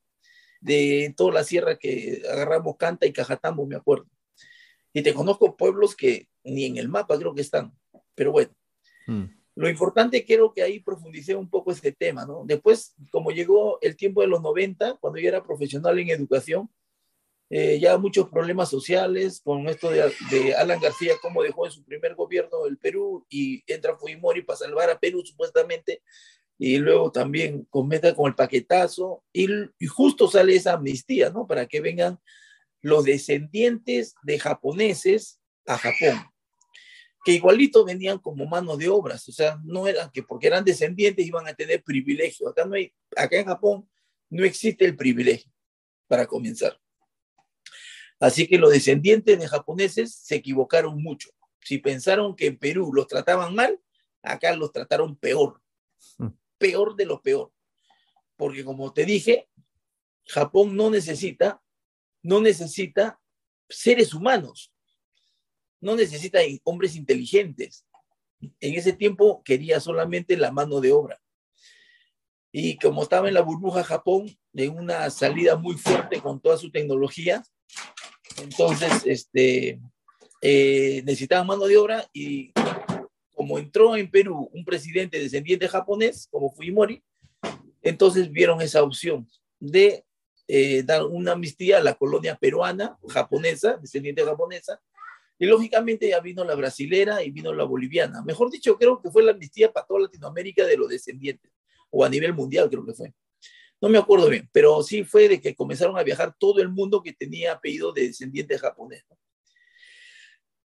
de 0.61 1.13
toda 1.17 1.33
la 1.33 1.45
sierra 1.45 1.77
que 1.77 2.23
agarramos 2.31 2.77
Canta 2.77 3.07
y 3.07 3.13
Cajatambo, 3.13 3.67
me 3.67 3.77
acuerdo. 3.77 4.07
Y 4.93 5.03
te 5.03 5.13
conozco 5.13 5.57
pueblos 5.57 5.97
que 5.97 6.29
ni 6.45 6.67
en 6.67 6.77
el 6.77 6.89
mapa 6.89 7.19
creo 7.19 7.35
que 7.35 7.41
están, 7.41 7.73
pero 8.15 8.33
bueno. 8.33 8.53
Mm. 9.07 9.25
Lo 9.55 9.69
importante 9.69 10.25
creo 10.25 10.53
que 10.55 10.63
ahí 10.63 10.81
profundicé 10.81 11.35
un 11.35 11.51
poco 11.51 11.73
este 11.73 11.93
tema, 11.93 12.25
¿no? 12.25 12.43
Después, 12.47 12.95
como 13.11 13.31
llegó 13.33 13.79
el 13.83 13.97
tiempo 13.97 14.23
de 14.23 14.29
los 14.29 14.41
90, 14.41 14.97
cuando 14.99 15.19
yo 15.19 15.29
era 15.29 15.43
profesional 15.43 15.99
en 15.99 16.09
educación, 16.09 16.71
eh, 17.55 17.79
ya 17.79 17.99
muchos 17.99 18.31
problemas 18.31 18.71
sociales 18.71 19.43
con 19.45 19.69
esto 19.69 19.91
de, 19.91 20.55
Alan 20.55 20.81
García, 20.81 21.17
cómo 21.21 21.43
dejó 21.43 21.67
en 21.67 21.73
su 21.73 21.85
primer 21.85 22.15
gobierno 22.15 22.65
el 22.65 22.79
Perú 22.79 23.27
y 23.29 23.63
entra 23.71 23.95
Fujimori 23.95 24.41
para 24.41 24.57
salvar 24.57 24.89
a 24.89 24.99
Perú 24.99 25.23
supuestamente, 25.23 26.01
y 26.57 26.79
luego 26.79 27.13
también 27.13 27.67
cometa 27.69 28.15
con 28.15 28.29
el 28.29 28.35
paquetazo, 28.35 29.23
y, 29.35 29.49
y, 29.79 29.87
justo 29.87 30.29
sale 30.29 30.57
esa 30.57 30.73
amnistía, 30.73 31.29
¿no? 31.29 31.47
Para 31.47 31.67
que 31.67 31.83
vengan 31.83 32.19
los 32.81 33.05
descendientes 33.05 34.15
de 34.23 34.39
japoneses 34.39 35.39
a 35.67 35.77
Japón, 35.77 36.25
que 37.23 37.33
igualito 37.33 37.85
venían 37.85 38.19
como 38.19 38.47
manos 38.47 38.79
de 38.79 38.89
obras, 38.89 39.29
o 39.29 39.33
sea, 39.33 39.61
no 39.63 39.87
eran 39.87 40.11
que 40.11 40.23
porque 40.23 40.47
eran 40.47 40.65
descendientes 40.65 41.27
iban 41.27 41.47
a 41.47 41.53
tener 41.53 41.83
privilegio. 41.83 42.49
Acá, 42.49 42.65
no 42.65 42.77
hay, 42.77 42.95
acá 43.15 43.37
en 43.37 43.45
Japón 43.45 43.87
no 44.31 44.43
existe 44.43 44.87
el 44.87 44.97
privilegio, 44.97 45.53
para 46.09 46.27
comenzar. 46.27 46.82
Así 48.23 48.47
que 48.47 48.57
los 48.57 48.71
descendientes 48.71 49.37
de 49.37 49.49
japoneses 49.49 50.15
se 50.15 50.37
equivocaron 50.37 51.03
mucho. 51.03 51.31
Si 51.61 51.79
pensaron 51.79 52.37
que 52.37 52.47
en 52.47 52.57
Perú 52.57 52.93
los 52.95 53.09
trataban 53.09 53.53
mal, 53.53 53.81
acá 54.23 54.55
los 54.55 54.71
trataron 54.71 55.17
peor. 55.17 55.61
Mm. 56.19 56.29
Peor 56.57 56.95
de 56.95 57.05
lo 57.05 57.21
peor. 57.21 57.53
Porque 58.37 58.65
como 58.65 58.93
te 58.93 59.05
dije, 59.05 59.49
Japón 60.25 60.77
no 60.77 60.89
necesita, 60.89 61.61
no 62.23 62.41
necesita 62.41 63.21
seres 63.69 64.15
humanos. 64.15 64.73
No 65.81 65.97
necesita 65.97 66.39
hombres 66.63 66.95
inteligentes. 66.95 67.85
En 68.39 68.75
ese 68.75 68.93
tiempo 68.93 69.43
quería 69.43 69.81
solamente 69.81 70.37
la 70.37 70.53
mano 70.53 70.81
de 70.81 70.93
obra. 70.93 71.21
Y 72.53 72.77
como 72.77 73.03
estaba 73.03 73.27
en 73.27 73.35
la 73.35 73.41
burbuja 73.41 73.83
Japón, 73.83 74.39
de 74.53 74.69
una 74.69 75.11
salida 75.11 75.57
muy 75.57 75.75
fuerte 75.77 76.21
con 76.21 76.41
toda 76.41 76.57
su 76.57 76.71
tecnología, 76.71 77.43
entonces, 78.43 79.03
este, 79.05 79.81
eh, 80.41 81.03
necesitaban 81.05 81.47
mano 81.47 81.67
de 81.67 81.77
obra 81.77 82.05
y 82.13 82.53
como 83.33 83.59
entró 83.59 83.97
en 83.97 84.11
Perú 84.11 84.51
un 84.53 84.65
presidente 84.65 85.19
descendiente 85.19 85.69
japonés, 85.69 86.29
como 86.31 86.51
Fujimori, 86.53 87.03
entonces 87.83 88.31
vieron 88.31 88.61
esa 88.61 88.83
opción 88.83 89.29
de 89.59 90.05
eh, 90.49 90.83
dar 90.83 91.05
una 91.05 91.33
amnistía 91.33 91.79
a 91.79 91.83
la 91.83 91.95
colonia 91.95 92.37
peruana, 92.37 92.99
japonesa, 93.09 93.79
descendiente 93.79 94.25
japonesa, 94.25 94.81
Y 95.39 95.47
lógicamente 95.47 96.09
ya 96.09 96.21
vino 96.21 96.45
la 96.45 96.55
brasilera 96.55 97.23
y 97.23 97.31
vino 97.31 97.53
la 97.53 97.65
boliviana. 97.65 98.23
Mejor 98.23 98.51
dicho, 98.51 98.77
creo 98.79 99.01
que 99.01 99.11
fue 99.11 99.25
la 99.25 99.33
amnistía 99.33 99.73
para 99.73 99.87
toda 99.87 100.03
Latinoamérica 100.03 100.65
de 100.65 100.77
los 100.77 100.89
descendientes, 100.89 101.51
o 101.91 102.05
a 102.05 102.09
nivel 102.09 102.33
mundial 102.33 102.69
creo 102.71 102.85
que 102.85 102.95
fue. 102.95 103.13
No 103.83 103.89
me 103.89 103.99
acuerdo 103.99 104.29
bien, 104.29 104.49
pero 104.53 104.81
sí 104.85 105.03
fue 105.03 105.29
de 105.29 105.41
que 105.41 105.57
comenzaron 105.57 105.99
a 105.99 106.05
viajar 106.05 106.37
todo 106.39 106.63
el 106.63 106.69
mundo 106.69 107.03
que 107.03 107.13
tenía 107.13 107.51
apellido 107.51 107.93
de 107.93 108.07
descendiente 108.07 108.57
japonés. 108.57 109.05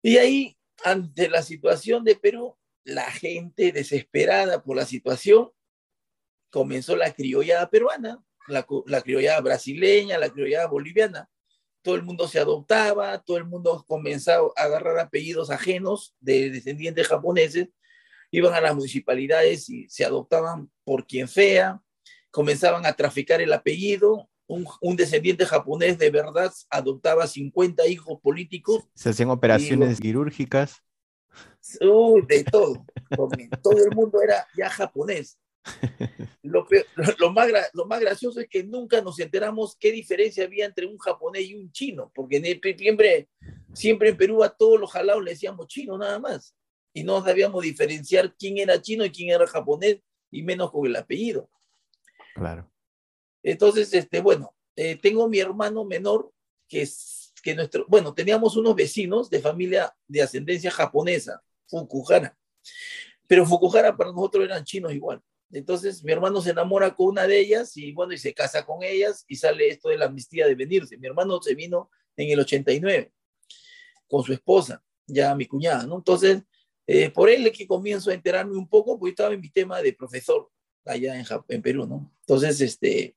Y 0.00 0.17
ahí, 0.17 0.57
ante 0.85 1.29
la 1.29 1.43
situación 1.43 2.05
de 2.05 2.14
Perú, 2.14 2.57
la 2.85 3.11
gente 3.11 3.73
desesperada 3.73 4.62
por 4.62 4.76
la 4.76 4.87
situación, 4.87 5.50
comenzó 6.50 6.95
la 6.95 7.12
criollada 7.12 7.69
peruana, 7.69 8.25
la, 8.47 8.64
la 8.87 9.02
criollada 9.02 9.40
brasileña, 9.40 10.17
la 10.17 10.31
criollada 10.31 10.69
boliviana. 10.69 11.29
Todo 11.83 11.97
el 11.97 12.05
mundo 12.05 12.29
se 12.29 12.38
adoptaba, 12.38 13.21
todo 13.23 13.38
el 13.38 13.45
mundo 13.45 13.85
comenzaba 13.88 14.50
a 14.55 14.62
agarrar 14.62 15.00
apellidos 15.00 15.50
ajenos 15.50 16.14
de 16.21 16.50
descendientes 16.50 17.09
japoneses, 17.09 17.71
iban 18.31 18.55
a 18.55 18.61
las 18.61 18.76
municipalidades 18.76 19.69
y 19.69 19.88
se 19.88 20.05
adoptaban 20.05 20.71
por 20.85 21.09
quien 21.09 21.26
fea, 21.26 21.83
comenzaban 22.30 22.87
a 22.87 22.92
traficar 22.94 23.40
el 23.40 23.52
apellido, 23.52 24.28
un, 24.80 24.96
descendiente 24.96 25.46
japonés 25.46 25.99
de 25.99 26.10
verdad 26.10 26.52
adoptaba 26.70 27.26
50 27.26 27.87
hijos 27.87 28.20
políticos. 28.20 28.84
Se 28.94 29.10
hacían 29.10 29.30
operaciones 29.30 30.00
quirúrgicas. 30.00 30.82
Uy, 31.80 32.22
de 32.26 32.44
todo. 32.44 32.84
todo 33.62 33.84
el 33.84 33.94
mundo 33.94 34.20
era 34.22 34.46
ya 34.56 34.68
japonés. 34.68 35.38
Lo, 36.42 36.66
lo, 37.18 37.32
más, 37.32 37.49
lo 37.75 37.84
más 37.84 38.00
gracioso 38.00 38.40
es 38.40 38.49
que 38.49 38.64
nunca 38.64 39.02
nos 39.02 39.20
enteramos 39.20 39.76
qué 39.76 39.92
diferencia 39.92 40.44
había 40.44 40.64
entre 40.64 40.87
un 40.87 40.96
japonés 40.96 41.42
y 41.42 41.54
un 41.54 41.70
chino, 41.70 42.10
porque 42.14 42.38
en 42.38 42.78
siempre, 42.78 43.28
siempre 43.75 44.08
en 44.08 44.16
Perú 44.16 44.42
a 44.42 44.49
todos 44.49 44.80
los 44.80 44.90
jalados 44.90 45.22
le 45.22 45.32
decíamos 45.32 45.66
chino 45.66 45.99
nada 45.99 46.18
más, 46.18 46.56
y 46.94 47.04
no 47.04 47.22
sabíamos 47.22 47.62
diferenciar 47.62 48.34
quién 48.37 48.56
era 48.56 48.80
chino 48.80 49.04
y 49.04 49.10
quién 49.10 49.28
era 49.28 49.46
japonés, 49.46 50.00
y 50.30 50.42
menos 50.42 50.70
con 50.70 50.87
el 50.87 50.96
apellido. 50.96 51.50
Claro. 52.40 52.73
Entonces, 53.42 53.92
este, 53.92 54.23
bueno, 54.23 54.56
eh, 54.75 54.97
tengo 54.97 55.28
mi 55.28 55.40
hermano 55.40 55.85
menor 55.85 56.32
que 56.66 56.80
es 56.80 57.35
que 57.42 57.54
nuestro, 57.54 57.85
bueno, 57.87 58.14
teníamos 58.14 58.56
unos 58.56 58.75
vecinos 58.75 59.28
de 59.28 59.40
familia 59.40 59.94
de 60.09 60.23
ascendencia 60.23 60.70
japonesa, 60.70 61.42
Fukuhara, 61.66 62.35
pero 63.26 63.44
Fukuhara 63.44 63.94
para 63.94 64.11
nosotros 64.11 64.47
eran 64.47 64.64
chinos 64.64 64.94
igual. 64.94 65.20
Entonces 65.52 66.02
mi 66.02 66.12
hermano 66.12 66.40
se 66.40 66.52
enamora 66.52 66.94
con 66.94 67.09
una 67.09 67.26
de 67.26 67.40
ellas 67.40 67.76
y 67.76 67.92
bueno, 67.92 68.14
y 68.14 68.18
se 68.18 68.32
casa 68.32 68.64
con 68.64 68.82
ellas 68.82 69.26
y 69.28 69.37
sale 69.37 69.68
esto 69.68 69.90
de 69.90 69.99
la 69.99 70.06
amnistía 70.06 70.47
de 70.47 70.54
venirse. 70.54 70.97
Mi 70.97 71.09
hermano 71.09 71.42
se 71.42 71.54
vino 71.54 71.90
en 72.16 72.30
el 72.30 72.40
89 72.40 73.12
con 74.09 74.25
su 74.25 74.32
esposa, 74.32 74.82
ya 75.06 75.35
mi 75.35 75.44
cuñada, 75.44 75.85
¿no? 75.85 75.97
Entonces, 75.97 76.42
eh, 76.87 77.11
por 77.11 77.28
él 77.28 77.47
es 77.47 77.52
que 77.52 77.66
comienzo 77.66 78.11
a 78.11 78.14
enterarme 78.14 78.56
un 78.56 78.66
poco, 78.66 78.99
porque 78.99 79.11
estaba 79.11 79.35
en 79.35 79.42
mi 79.42 79.50
tema 79.50 79.82
de 79.82 79.92
profesor 79.92 80.50
allá 80.87 81.18
en, 81.18 81.26
en 81.49 81.62
Perú, 81.62 81.87
¿no? 81.87 82.11
Entonces, 82.30 82.60
este, 82.60 83.16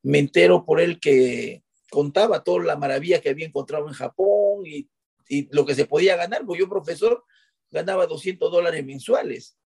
me 0.00 0.20
entero 0.20 0.64
por 0.64 0.80
él 0.80 1.00
que 1.00 1.64
contaba 1.90 2.44
toda 2.44 2.62
la 2.62 2.76
maravilla 2.76 3.20
que 3.20 3.30
había 3.30 3.48
encontrado 3.48 3.88
en 3.88 3.94
Japón 3.94 4.64
y, 4.64 4.88
y 5.28 5.48
lo 5.50 5.66
que 5.66 5.74
se 5.74 5.86
podía 5.86 6.14
ganar, 6.14 6.46
porque 6.46 6.60
yo 6.60 6.68
profesor 6.68 7.24
ganaba 7.68 8.06
200 8.06 8.52
dólares 8.52 8.84
mensuales 8.84 9.58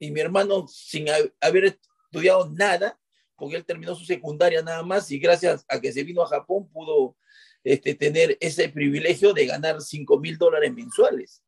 y 0.00 0.10
mi 0.10 0.18
hermano 0.18 0.66
sin 0.66 1.06
haber 1.40 1.78
estudiado 2.10 2.50
nada, 2.50 2.98
porque 3.36 3.54
él 3.54 3.64
terminó 3.64 3.94
su 3.94 4.04
secundaria 4.04 4.62
nada 4.62 4.82
más 4.82 5.08
y 5.12 5.20
gracias 5.20 5.64
a 5.68 5.80
que 5.80 5.92
se 5.92 6.02
vino 6.02 6.22
a 6.22 6.26
Japón 6.26 6.68
pudo 6.72 7.16
este, 7.62 7.94
tener 7.94 8.36
ese 8.40 8.68
privilegio 8.68 9.32
de 9.32 9.46
ganar 9.46 9.80
5 9.80 10.18
mil 10.18 10.36
dólares 10.38 10.74
mensuales. 10.74 11.44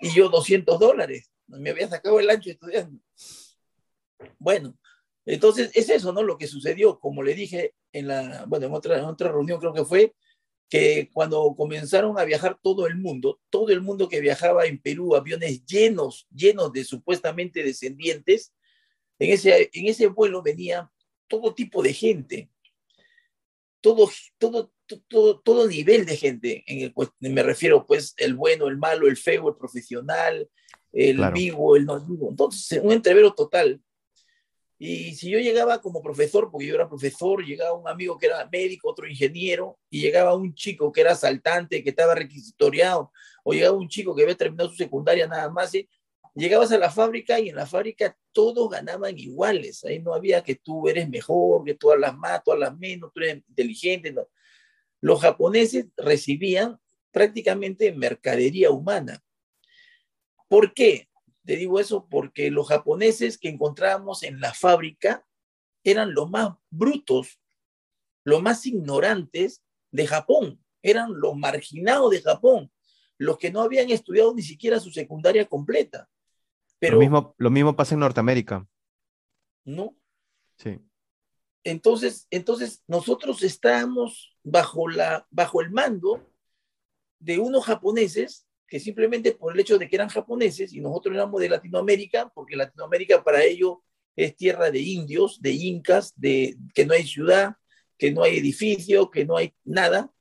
Y 0.00 0.08
yo 0.08 0.30
200 0.30 0.78
dólares, 0.80 1.30
me 1.46 1.68
había 1.68 1.86
sacado 1.86 2.18
el 2.18 2.30
ancho 2.30 2.48
estudiando. 2.48 2.98
Bueno, 4.38 4.78
entonces 5.28 5.70
es 5.74 5.90
eso, 5.90 6.12
¿no? 6.12 6.22
Lo 6.22 6.38
que 6.38 6.46
sucedió, 6.46 6.98
como 6.98 7.22
le 7.22 7.34
dije 7.34 7.74
en 7.92 8.08
la, 8.08 8.46
bueno, 8.46 8.66
en 8.66 8.72
otra, 8.72 8.98
en 8.98 9.04
otra 9.04 9.30
reunión 9.30 9.60
creo 9.60 9.74
que 9.74 9.84
fue, 9.84 10.14
que 10.70 11.10
cuando 11.12 11.54
comenzaron 11.54 12.18
a 12.18 12.24
viajar 12.24 12.58
todo 12.62 12.86
el 12.86 12.96
mundo, 12.96 13.38
todo 13.50 13.68
el 13.68 13.82
mundo 13.82 14.08
que 14.08 14.20
viajaba 14.20 14.64
en 14.64 14.80
Perú, 14.80 15.14
aviones 15.14 15.66
llenos, 15.66 16.26
llenos 16.34 16.72
de 16.72 16.84
supuestamente 16.84 17.62
descendientes, 17.62 18.54
en 19.18 19.32
ese, 19.32 19.68
en 19.72 19.86
ese 19.88 20.06
vuelo 20.06 20.42
venía 20.42 20.90
todo 21.26 21.54
tipo 21.54 21.82
de 21.82 21.92
gente, 21.92 22.50
todo, 23.82 24.10
todo, 24.38 24.72
todo, 25.08 25.40
todo 25.40 25.68
nivel 25.68 26.06
de 26.06 26.16
gente, 26.16 26.64
en 26.66 26.80
el, 26.80 26.94
me 27.20 27.42
refiero 27.42 27.86
pues 27.86 28.14
el 28.16 28.34
bueno, 28.34 28.68
el 28.68 28.78
malo, 28.78 29.08
el 29.08 29.18
feo, 29.18 29.50
el 29.50 29.56
profesional, 29.56 30.48
el 30.90 31.20
vivo, 31.32 31.76
el 31.76 31.84
no 31.84 32.00
vivo. 32.00 32.30
Entonces, 32.30 32.80
un 32.82 32.92
entrevero 32.92 33.34
total. 33.34 33.82
Y 34.78 35.14
si 35.16 35.28
yo 35.30 35.40
llegaba 35.40 35.80
como 35.80 36.00
profesor, 36.00 36.50
porque 36.50 36.66
yo 36.66 36.76
era 36.76 36.88
profesor, 36.88 37.44
llegaba 37.44 37.72
un 37.72 37.88
amigo 37.88 38.16
que 38.16 38.26
era 38.26 38.48
médico, 38.50 38.90
otro 38.90 39.08
ingeniero, 39.08 39.78
y 39.90 40.00
llegaba 40.00 40.36
un 40.36 40.54
chico 40.54 40.92
que 40.92 41.00
era 41.00 41.12
asaltante, 41.12 41.82
que 41.82 41.90
estaba 41.90 42.14
requisitoriado, 42.14 43.10
o 43.42 43.52
llegaba 43.52 43.76
un 43.76 43.88
chico 43.88 44.14
que 44.14 44.22
había 44.22 44.36
terminado 44.36 44.70
su 44.70 44.76
secundaria 44.76 45.26
nada 45.26 45.50
más, 45.50 45.74
y 45.74 45.88
llegabas 46.34 46.70
a 46.70 46.78
la 46.78 46.90
fábrica 46.90 47.40
y 47.40 47.48
en 47.48 47.56
la 47.56 47.66
fábrica 47.66 48.16
todos 48.32 48.70
ganaban 48.70 49.18
iguales. 49.18 49.84
Ahí 49.84 49.98
no 49.98 50.14
había 50.14 50.42
que 50.44 50.54
tú 50.54 50.88
eres 50.88 51.08
mejor, 51.08 51.64
que 51.64 51.74
tú 51.74 51.92
las 51.98 52.16
más, 52.16 52.42
tú 52.44 52.54
las 52.54 52.76
menos, 52.78 53.10
tú 53.12 53.20
eres 53.20 53.42
inteligente. 53.48 54.12
No. 54.12 54.28
Los 55.00 55.20
japoneses 55.20 55.86
recibían 55.96 56.78
prácticamente 57.10 57.92
mercadería 57.92 58.70
humana. 58.70 59.20
¿Por 60.46 60.72
qué? 60.72 61.07
Te 61.48 61.56
digo 61.56 61.80
eso 61.80 62.06
porque 62.10 62.50
los 62.50 62.68
japoneses 62.68 63.38
que 63.38 63.48
encontrábamos 63.48 64.22
en 64.22 64.38
la 64.38 64.52
fábrica 64.52 65.26
eran 65.82 66.12
los 66.12 66.28
más 66.28 66.50
brutos, 66.68 67.40
los 68.22 68.42
más 68.42 68.66
ignorantes 68.66 69.64
de 69.90 70.06
Japón, 70.06 70.62
eran 70.82 71.18
los 71.18 71.34
marginados 71.36 72.10
de 72.10 72.20
Japón, 72.20 72.70
los 73.16 73.38
que 73.38 73.50
no 73.50 73.62
habían 73.62 73.88
estudiado 73.88 74.34
ni 74.34 74.42
siquiera 74.42 74.78
su 74.78 74.90
secundaria 74.90 75.46
completa. 75.46 76.10
Pero, 76.78 76.96
lo, 76.96 77.00
mismo, 77.00 77.34
lo 77.38 77.48
mismo 77.48 77.74
pasa 77.74 77.94
en 77.94 78.00
Norteamérica. 78.00 78.68
¿No? 79.64 79.96
Sí. 80.58 80.78
Entonces, 81.64 82.26
entonces 82.28 82.84
nosotros 82.86 83.42
estábamos 83.42 84.36
bajo, 84.42 84.86
la, 84.86 85.26
bajo 85.30 85.62
el 85.62 85.70
mando 85.70 86.30
de 87.18 87.38
unos 87.38 87.64
japoneses 87.64 88.46
que 88.68 88.78
simplemente 88.78 89.32
por 89.32 89.54
el 89.54 89.60
hecho 89.60 89.78
de 89.78 89.88
que 89.88 89.96
eran 89.96 90.10
japoneses 90.10 90.72
y 90.72 90.80
nosotros 90.80 91.14
éramos 91.14 91.40
de 91.40 91.48
Latinoamérica, 91.48 92.30
porque 92.34 92.54
Latinoamérica 92.54 93.24
para 93.24 93.42
ellos 93.42 93.78
es 94.14 94.36
tierra 94.36 94.70
de 94.70 94.80
indios, 94.80 95.40
de 95.40 95.52
incas, 95.52 96.12
de 96.16 96.56
que 96.74 96.84
no 96.84 96.92
hay 96.92 97.06
ciudad, 97.06 97.54
que 97.96 98.12
no 98.12 98.22
hay 98.22 98.36
edificio, 98.36 99.10
que 99.10 99.24
no 99.24 99.36
hay 99.36 99.54
nada. 99.64 100.12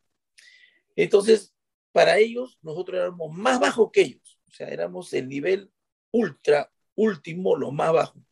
Entonces, 0.96 1.54
para 1.92 2.18
ellos, 2.18 2.58
nosotros 2.62 3.00
éramos 3.00 3.36
más 3.36 3.60
bajos 3.60 3.89
que 3.92 4.01
ellos. 4.01 4.39
O 4.48 4.51
sea, 4.51 4.68
éramos 4.70 5.13
el 5.13 5.27
nivel 5.27 5.72
ultra, 6.12 6.72
último, 6.96 7.56
lo 7.56 7.72
más 7.72 7.92
bajo. 7.92 8.24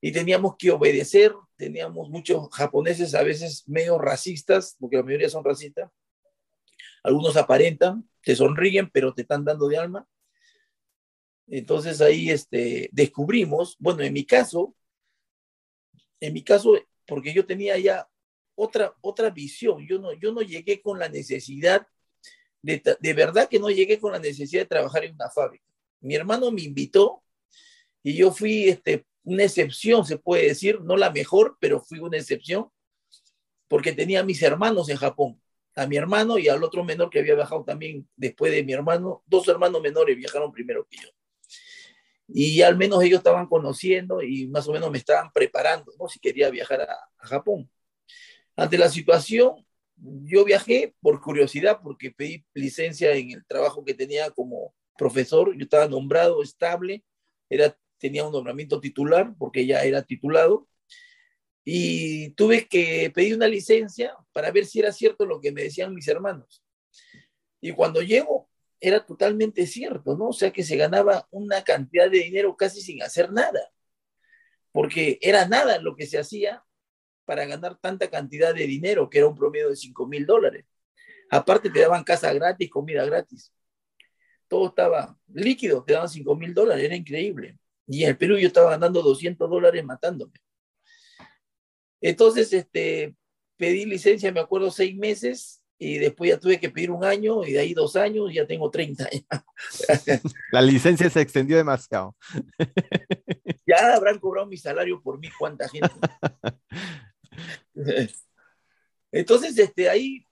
Y 0.00 0.12
teníamos 0.12 0.56
que 0.56 0.70
obedecer, 0.70 1.34
teníamos 1.56 2.08
muchos 2.08 2.48
japoneses 2.52 3.14
a 3.14 3.22
veces 3.22 3.64
medio 3.68 3.98
racistas, 3.98 4.76
porque 4.78 4.96
la 4.96 5.02
mayoría 5.02 5.28
son 5.28 5.44
racistas. 5.44 5.90
Algunos 7.02 7.36
aparentan, 7.36 8.08
te 8.26 8.34
sonríen, 8.34 8.90
pero 8.90 9.14
te 9.14 9.22
están 9.22 9.44
dando 9.44 9.68
de 9.68 9.78
alma. 9.78 10.04
Entonces 11.46 12.00
ahí 12.00 12.28
este, 12.28 12.88
descubrimos, 12.90 13.76
bueno, 13.78 14.02
en 14.02 14.12
mi 14.12 14.26
caso, 14.26 14.74
en 16.18 16.32
mi 16.32 16.42
caso, 16.42 16.72
porque 17.06 17.32
yo 17.32 17.46
tenía 17.46 17.78
ya 17.78 18.10
otra, 18.56 18.92
otra 19.00 19.30
visión, 19.30 19.86
yo 19.86 20.00
no, 20.00 20.12
yo 20.12 20.32
no 20.32 20.40
llegué 20.40 20.82
con 20.82 20.98
la 20.98 21.08
necesidad, 21.08 21.86
de, 22.62 22.82
de 22.98 23.14
verdad 23.14 23.48
que 23.48 23.60
no 23.60 23.70
llegué 23.70 24.00
con 24.00 24.10
la 24.10 24.18
necesidad 24.18 24.62
de 24.62 24.68
trabajar 24.68 25.04
en 25.04 25.14
una 25.14 25.30
fábrica. 25.30 25.64
Mi 26.00 26.16
hermano 26.16 26.50
me 26.50 26.62
invitó 26.62 27.22
y 28.02 28.16
yo 28.16 28.32
fui 28.32 28.70
este, 28.70 29.06
una 29.22 29.44
excepción, 29.44 30.04
se 30.04 30.18
puede 30.18 30.48
decir, 30.48 30.80
no 30.80 30.96
la 30.96 31.12
mejor, 31.12 31.58
pero 31.60 31.80
fui 31.80 32.00
una 32.00 32.16
excepción, 32.16 32.72
porque 33.68 33.92
tenía 33.92 34.24
mis 34.24 34.42
hermanos 34.42 34.88
en 34.88 34.96
Japón 34.96 35.40
a 35.76 35.86
mi 35.86 35.96
hermano 35.96 36.38
y 36.38 36.48
al 36.48 36.64
otro 36.64 36.82
menor 36.82 37.10
que 37.10 37.20
había 37.20 37.34
viajado 37.34 37.62
también 37.62 38.08
después 38.16 38.50
de 38.50 38.64
mi 38.64 38.72
hermano. 38.72 39.22
Dos 39.26 39.46
hermanos 39.46 39.82
menores 39.82 40.16
viajaron 40.16 40.50
primero 40.50 40.86
que 40.90 40.96
yo. 40.96 41.08
Y 42.28 42.62
al 42.62 42.76
menos 42.76 43.02
ellos 43.04 43.18
estaban 43.18 43.46
conociendo 43.46 44.22
y 44.22 44.48
más 44.48 44.66
o 44.66 44.72
menos 44.72 44.90
me 44.90 44.98
estaban 44.98 45.30
preparando, 45.32 45.92
¿no? 46.00 46.08
Si 46.08 46.18
quería 46.18 46.50
viajar 46.50 46.80
a, 46.80 46.98
Japón. 47.18 47.70
Ante 48.56 48.78
la 48.78 48.88
situación, 48.88 49.66
yo 49.96 50.44
viajé 50.44 50.94
por 51.00 51.20
curiosidad, 51.20 51.80
porque 51.82 52.10
pedí 52.10 52.44
licencia 52.54 53.12
en 53.14 53.32
el 53.32 53.46
trabajo 53.46 53.84
que 53.84 53.94
tenía 53.94 54.30
como 54.30 54.74
profesor. 54.96 55.54
Yo 55.56 55.64
estaba 55.64 55.88
nombrado 55.88 56.42
estable, 56.42 57.04
era, 57.50 57.76
tenía 57.98 58.24
un 58.24 58.32
nombramiento 58.32 58.80
titular, 58.80 59.34
porque 59.38 59.66
ya 59.66 59.82
era 59.82 60.02
titulado 60.02 60.68
y 61.68 62.30
tuve 62.30 62.68
que 62.68 63.10
pedir 63.12 63.34
una 63.34 63.48
licencia 63.48 64.16
para 64.32 64.52
ver 64.52 64.66
si 64.66 64.78
era 64.78 64.92
cierto 64.92 65.26
lo 65.26 65.40
que 65.40 65.50
me 65.50 65.64
decían 65.64 65.92
mis 65.92 66.06
hermanos. 66.06 66.62
Y 67.60 67.72
cuando 67.72 68.02
llego, 68.02 68.48
era 68.80 69.04
totalmente 69.04 69.66
cierto, 69.66 70.16
¿no? 70.16 70.28
O 70.28 70.32
sea 70.32 70.52
que 70.52 70.62
se 70.62 70.76
ganaba 70.76 71.26
una 71.32 71.64
cantidad 71.64 72.08
de 72.08 72.18
dinero 72.18 72.56
casi 72.56 72.80
sin 72.80 73.02
hacer 73.02 73.32
nada, 73.32 73.72
porque 74.70 75.18
era 75.20 75.48
nada 75.48 75.80
lo 75.80 75.96
que 75.96 76.06
se 76.06 76.20
hacía 76.20 76.64
para 77.24 77.44
ganar 77.46 77.76
tanta 77.80 78.08
cantidad 78.08 78.54
de 78.54 78.68
dinero, 78.68 79.10
que 79.10 79.18
era 79.18 79.26
un 79.26 79.34
promedio 79.34 79.70
de 79.70 79.76
5 79.76 80.06
mil 80.06 80.24
dólares. 80.24 80.66
Aparte 81.30 81.68
te 81.68 81.80
daban 81.80 82.04
casa 82.04 82.32
gratis, 82.32 82.70
comida 82.70 83.04
gratis. 83.04 83.52
Todo 84.46 84.68
estaba 84.68 85.18
líquido, 85.34 85.82
te 85.82 85.94
daban 85.94 86.08
5 86.08 86.36
mil 86.36 86.54
dólares, 86.54 86.84
era 86.84 86.94
increíble. 86.94 87.58
Y 87.88 88.04
en 88.04 88.10
el 88.10 88.16
Perú 88.16 88.38
yo 88.38 88.46
estaba 88.46 88.70
ganando 88.70 89.02
200 89.02 89.50
dólares 89.50 89.84
matándome. 89.84 90.45
Entonces, 92.06 92.52
este, 92.52 93.16
pedí 93.56 93.84
licencia, 93.84 94.30
me 94.30 94.38
acuerdo, 94.38 94.70
seis 94.70 94.94
meses 94.94 95.64
y 95.76 95.98
después 95.98 96.30
ya 96.30 96.38
tuve 96.38 96.60
que 96.60 96.70
pedir 96.70 96.92
un 96.92 97.04
año 97.04 97.44
y 97.44 97.50
de 97.50 97.58
ahí 97.58 97.74
dos 97.74 97.96
años 97.96 98.32
ya 98.32 98.46
tengo 98.46 98.70
30. 98.70 99.08
La 100.52 100.62
licencia 100.62 101.10
se 101.10 101.20
extendió 101.20 101.56
demasiado. 101.56 102.16
Ya 103.68 103.96
habrán 103.96 104.20
cobrado 104.20 104.46
mi 104.46 104.56
salario 104.56 105.02
por 105.02 105.18
mí, 105.18 105.28
cuánta 105.36 105.68
gente. 105.68 105.90
Entonces, 109.10 109.58
este, 109.58 109.90
ahí, 109.90 110.24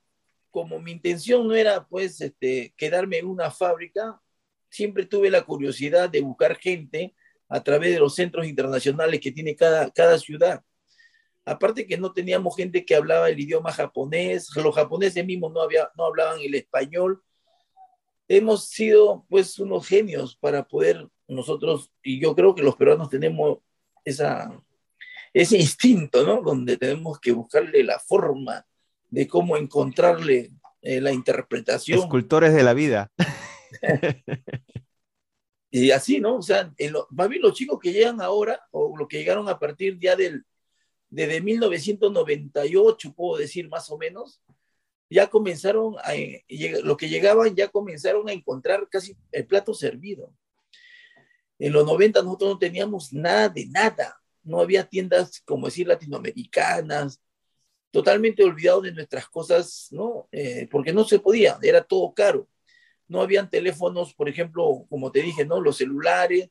como 0.53 0.79
mi 0.79 0.93
intención 0.93 1.49
no 1.49 1.53
era, 1.57 1.85
pues, 1.85 2.21
este, 2.21 2.73
quedarme 2.77 3.19
en 3.19 3.27
una 3.27 3.51
fábrica, 3.51 4.23
siempre 4.71 5.07
tuve 5.07 5.29
la 5.31 5.43
curiosidad 5.43 6.09
de 6.09 6.21
buscar 6.21 6.57
gente 6.57 7.17
a 7.49 7.61
través 7.65 7.95
de 7.95 7.99
los 7.99 8.15
centros 8.15 8.47
internacionales 8.47 9.19
que 9.21 9.33
tiene 9.33 9.57
cada, 9.57 9.91
cada 9.91 10.17
ciudad 10.17 10.63
aparte 11.45 11.87
que 11.87 11.99
no 11.99 12.13
teníamos 12.13 12.57
gente 12.57 12.85
que 12.85 12.95
hablaba 12.95 13.29
el 13.29 13.39
idioma 13.39 13.73
japonés, 13.73 14.49
los 14.57 14.75
japoneses 14.75 15.25
mismos 15.25 15.53
no, 15.53 15.61
había, 15.61 15.91
no 15.97 16.07
hablaban 16.07 16.41
el 16.41 16.55
español. 16.55 17.23
Hemos 18.29 18.69
sido 18.69 19.27
pues 19.29 19.59
unos 19.59 19.87
genios 19.87 20.37
para 20.37 20.67
poder 20.67 21.09
nosotros, 21.29 21.91
y 22.03 22.21
yo 22.21 22.35
creo 22.35 22.55
que 22.55 22.63
los 22.63 22.77
peruanos 22.77 23.09
tenemos 23.09 23.59
esa, 24.05 24.51
ese 25.33 25.57
instinto, 25.59 26.25
¿no? 26.25 26.43
Donde 26.43 26.77
tenemos 26.77 27.19
que 27.19 27.33
buscarle 27.33 27.83
la 27.83 27.99
forma 27.99 28.67
de 29.11 29.27
cómo 29.27 29.57
encontrarle 29.57 30.51
eh, 30.83 31.01
la 31.01 31.13
interpretación. 31.13 31.99
Escultores 31.99 32.55
de 32.55 32.63
la 32.63 32.75
vida. 32.75 33.11
y 35.71 35.91
así, 35.91 36.21
¿no? 36.21 36.37
O 36.37 36.43
sea, 36.43 36.73
más 37.11 37.29
bien 37.29 37.43
los 37.43 37.55
chicos 37.55 37.79
que 37.81 37.93
llegan 37.93 38.21
ahora, 38.21 38.61
o 38.71 38.97
los 38.97 39.09
que 39.09 39.19
llegaron 39.19 39.49
a 39.49 39.59
partir 39.59 39.99
ya 39.99 40.15
del, 40.15 40.45
desde 41.11 41.41
1998, 41.41 43.15
puedo 43.15 43.39
decir 43.39 43.69
más 43.69 43.91
o 43.91 43.99
menos, 43.99 44.41
ya 45.11 45.29
comenzaron 45.29 45.97
a, 45.99 46.13
lo 46.83 46.97
que 46.97 47.09
llegaban 47.09 47.55
ya 47.55 47.69
comenzaron 47.69 48.29
a 48.29 48.33
encontrar 48.33 48.89
casi 48.89 49.17
el 49.31 49.47
plato 49.47 49.75
servido. 49.75 50.35
En 51.59 51.73
los 51.73 51.87
90 51.87 52.23
nosotros 52.23 52.51
no 52.51 52.59
teníamos 52.59 53.13
nada 53.13 53.49
de 53.49 53.67
nada, 53.67 54.21
no 54.43 54.61
había 54.61 54.85
tiendas, 54.89 55.41
como 55.41 55.67
decir, 55.67 55.87
latinoamericanas, 55.87 57.21
totalmente 57.91 58.43
olvidados 58.43 58.83
de 58.83 58.93
nuestras 58.93 59.29
cosas, 59.29 59.89
¿no? 59.93 60.29
Eh, 60.33 60.67
porque 60.71 60.93
no 60.93 61.05
se 61.05 61.21
podía, 61.21 61.59
era 61.63 61.83
todo 61.83 62.13
caro. 62.13 62.49
No 63.07 63.21
habían 63.21 63.49
teléfonos, 63.49 64.15
por 64.15 64.29
ejemplo, 64.29 64.85
como 64.91 65.13
te 65.13 65.23
dije, 65.23 65.47
¿no? 65.47 65.61
Los 65.61 65.77
celulares, 65.77 66.51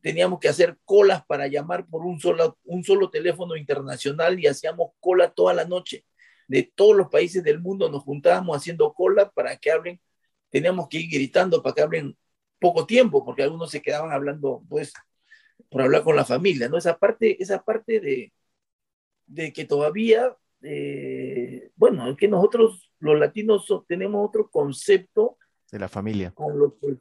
teníamos 0.00 0.40
que 0.40 0.48
hacer 0.48 0.78
colas 0.84 1.24
para 1.26 1.46
llamar 1.46 1.86
por 1.86 2.04
un 2.04 2.20
solo, 2.20 2.58
un 2.64 2.84
solo 2.84 3.10
teléfono 3.10 3.56
internacional 3.56 4.38
y 4.40 4.46
hacíamos 4.46 4.92
cola 5.00 5.30
toda 5.30 5.54
la 5.54 5.64
noche. 5.64 6.04
De 6.48 6.62
todos 6.74 6.96
los 6.96 7.08
países 7.08 7.44
del 7.44 7.60
mundo 7.60 7.90
nos 7.90 8.02
juntábamos 8.02 8.56
haciendo 8.56 8.92
cola 8.92 9.30
para 9.30 9.56
que 9.56 9.70
hablen. 9.70 10.00
Teníamos 10.50 10.88
que 10.88 10.98
ir 10.98 11.10
gritando 11.10 11.62
para 11.62 11.74
que 11.74 11.82
hablen 11.82 12.16
poco 12.58 12.86
tiempo, 12.86 13.24
porque 13.24 13.42
algunos 13.42 13.70
se 13.70 13.82
quedaban 13.82 14.12
hablando, 14.12 14.62
pues, 14.68 14.92
por 15.70 15.82
hablar 15.82 16.02
con 16.02 16.16
la 16.16 16.24
familia, 16.24 16.68
¿no? 16.68 16.76
Esa 16.76 16.98
parte, 16.98 17.42
esa 17.42 17.62
parte 17.62 18.00
de, 18.00 18.32
de 19.26 19.52
que 19.52 19.64
todavía, 19.64 20.36
eh, 20.62 21.70
bueno, 21.76 22.16
que 22.16 22.28
nosotros 22.28 22.90
los 22.98 23.18
latinos 23.18 23.66
tenemos 23.86 24.26
otro 24.28 24.50
concepto 24.50 25.38
de 25.70 25.78
la 25.78 25.88
familia. 25.88 26.34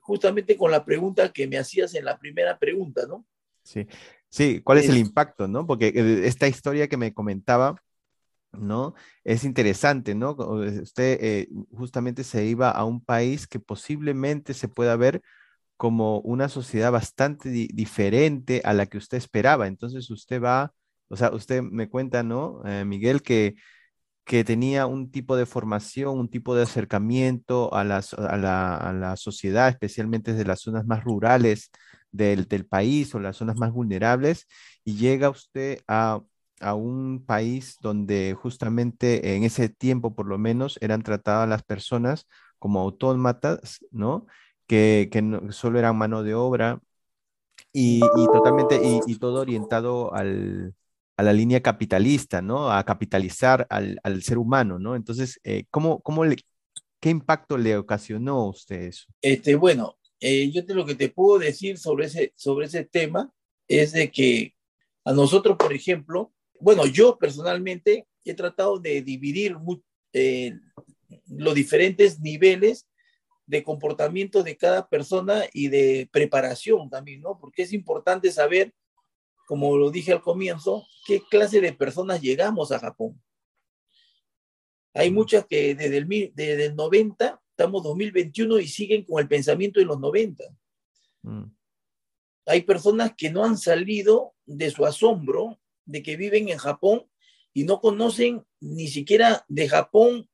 justamente 0.02 0.58
con 0.58 0.72
la 0.72 0.86
pregunta 0.86 1.32
que 1.32 1.48
me 1.48 1.58
hacías 1.58 1.94
en 1.96 2.06
la 2.06 2.18
primera 2.18 2.58
pregunta, 2.58 3.06
¿no? 3.08 3.26
Sí, 3.64 3.88
sí, 4.30 4.62
¿cuál 4.62 4.80
es, 4.80 4.90
el 4.90 4.98
impacto, 4.98 5.48
no? 5.48 5.66
Porque 5.66 5.88
eh, 5.88 6.28
esta 6.28 6.48
historia 6.48 6.88
que 6.88 6.98
me 6.98 7.14
comentaba, 7.14 7.82
¿no? 8.52 8.96
Es 9.24 9.44
interesante, 9.44 10.16
¿no? 10.16 10.32
Usted 10.32 11.20
eh, 11.22 11.50
justamente 11.76 12.24
se 12.24 12.46
iba 12.46 12.72
a 12.72 12.84
un 12.86 13.04
país 13.04 13.48
que 13.48 13.60
posiblemente 13.60 14.54
se 14.54 14.68
pueda 14.68 14.96
ver 14.96 15.22
como 15.78 16.20
una 16.22 16.50
sociedad 16.50 16.92
bastante 16.92 17.50
diferente 17.50 18.62
a 18.66 18.74
la 18.74 18.88
que 18.88 18.98
usted 18.98 19.18
esperaba. 19.18 19.68
Entonces 19.68 20.10
usted 20.10 20.42
va, 20.42 20.74
o 21.08 21.16
sea, 21.16 21.32
usted 21.32 21.62
me 21.62 21.90
cuenta, 21.90 22.24
¿no, 22.24 22.62
eh, 22.66 22.84
Miguel, 22.86 23.22
que 23.22 23.56
que 24.30 24.44
tenía 24.44 24.86
un 24.86 25.10
tipo 25.10 25.36
de 25.36 25.48
formación, 25.48 26.20
un 26.20 26.30
tipo 26.30 26.54
de 26.54 26.62
acercamiento 26.62 27.74
a, 27.74 27.84
la, 27.84 29.16
sociedad, 29.18 29.70
especialmente 29.70 30.34
desde 30.34 30.46
las 30.46 30.60
zonas 30.62 30.86
más 30.86 31.04
rurales 31.04 31.72
del, 32.12 32.46
país 32.68 33.16
o 33.16 33.20
las 33.20 33.38
zonas 33.38 33.58
más 33.58 33.72
vulnerables, 33.72 34.46
y 34.86 34.98
llega 34.98 35.32
usted 35.32 35.82
a, 35.88 36.22
un 36.76 37.26
país 37.26 37.78
donde 37.82 38.36
justamente 38.40 39.36
en 39.36 39.44
ese 39.46 39.68
tiempo, 39.68 40.14
por 40.14 40.28
lo 40.28 40.38
menos, 40.38 40.78
eran 40.80 41.02
tratadas 41.02 41.50
las 41.50 41.64
personas 41.64 42.28
como 42.60 42.82
autómatas, 42.82 43.84
¿no? 43.90 44.28
Que, 44.68 45.10
solo 45.50 45.80
eran 45.80 45.98
mano 45.98 46.22
de 46.22 46.36
obra 46.36 46.80
y, 47.74 48.00
totalmente, 48.32 48.80
y 49.08 49.16
todo 49.18 49.42
orientado 49.42 50.14
al, 50.14 50.76
a 51.20 51.22
la 51.22 51.34
línea 51.34 51.62
capitalista, 51.62 52.42
¿no? 52.42 52.72
A 52.72 52.82
capitalizar 52.86 53.68
al, 53.70 54.24
ser 54.24 54.38
humano, 54.38 54.80
¿no? 54.80 54.96
Entonces, 54.96 55.38
eh, 55.44 55.66
¿cómo, 55.70 56.00
cómo 56.00 56.24
le, 56.24 56.38
¿qué 57.02 57.10
impacto 57.10 57.58
le 57.58 57.76
ocasionó 57.76 58.38
a 58.38 58.50
usted 58.50 58.84
eso? 58.84 59.06
Este, 59.22 59.56
bueno, 59.56 59.98
eh, 60.22 60.50
yo 60.50 60.66
te, 60.66 60.74
lo 60.74 60.86
que 60.86 60.96
te 60.96 61.10
puedo 61.10 61.38
decir 61.38 61.78
sobre 61.78 62.06
ese, 62.06 62.32
sobre 62.38 62.68
ese 62.68 62.86
tema 62.86 63.34
es 63.68 63.92
de 63.92 64.10
que 64.10 64.54
a 65.04 65.12
nosotros, 65.12 65.58
por 65.58 65.74
ejemplo, 65.74 66.32
bueno, 66.58 66.86
yo 66.86 67.18
personalmente 67.18 68.08
he 68.24 68.34
tratado 68.34 68.80
de 68.80 69.02
dividir 69.02 69.58
eh, 70.14 70.54
los 71.28 71.54
diferentes 71.54 72.22
niveles 72.22 72.88
de 73.46 73.62
comportamiento 73.62 74.42
de 74.42 74.56
cada 74.56 74.88
persona 74.88 75.44
y 75.52 75.68
de 75.68 76.08
preparación 76.14 76.90
también, 76.90 77.20
¿no? 77.20 77.38
Porque 77.38 77.64
es 77.64 77.74
importante 77.74 78.32
saber 78.32 78.74
como 79.50 79.76
lo 79.78 79.90
dije 79.90 80.12
al 80.12 80.22
comienzo, 80.22 80.86
qué 81.08 81.24
clase 81.28 81.60
de 81.60 81.74
personas 81.74 82.22
llegamos 82.22 82.72
a 82.72 82.78
Japón. 82.78 83.20
Hay 84.94 85.10
muchas 85.10 85.48
que 85.48 85.74
desde 85.74 85.98
el, 85.98 86.08
desde 86.36 86.66
el 86.68 86.76
90, 86.76 87.42
estamos 87.50 87.82
2021 87.82 88.60
y 88.60 88.68
siguen 88.68 89.06
con 89.06 89.20
el 89.20 89.28
pensamiento 89.28 89.80
de 89.80 89.88
los 89.88 90.00
90. 90.00 90.44
Mm. 91.24 91.46
Hay 92.46 92.62
personas 92.62 93.16
que 93.18 93.32
no 93.32 93.44
han 93.44 93.58
salido 93.58 94.36
de 94.46 94.70
su 94.70 94.86
asombro 94.86 95.60
de 95.84 96.04
que 96.04 96.16
viven 96.16 96.50
en 96.50 96.60
Japón 96.60 97.10
y 97.52 97.64
no 97.64 97.82
conocen 97.82 98.46
ni 98.60 98.88
siquiera 98.88 99.46
de 99.48 99.68
Japón. 99.68 100.30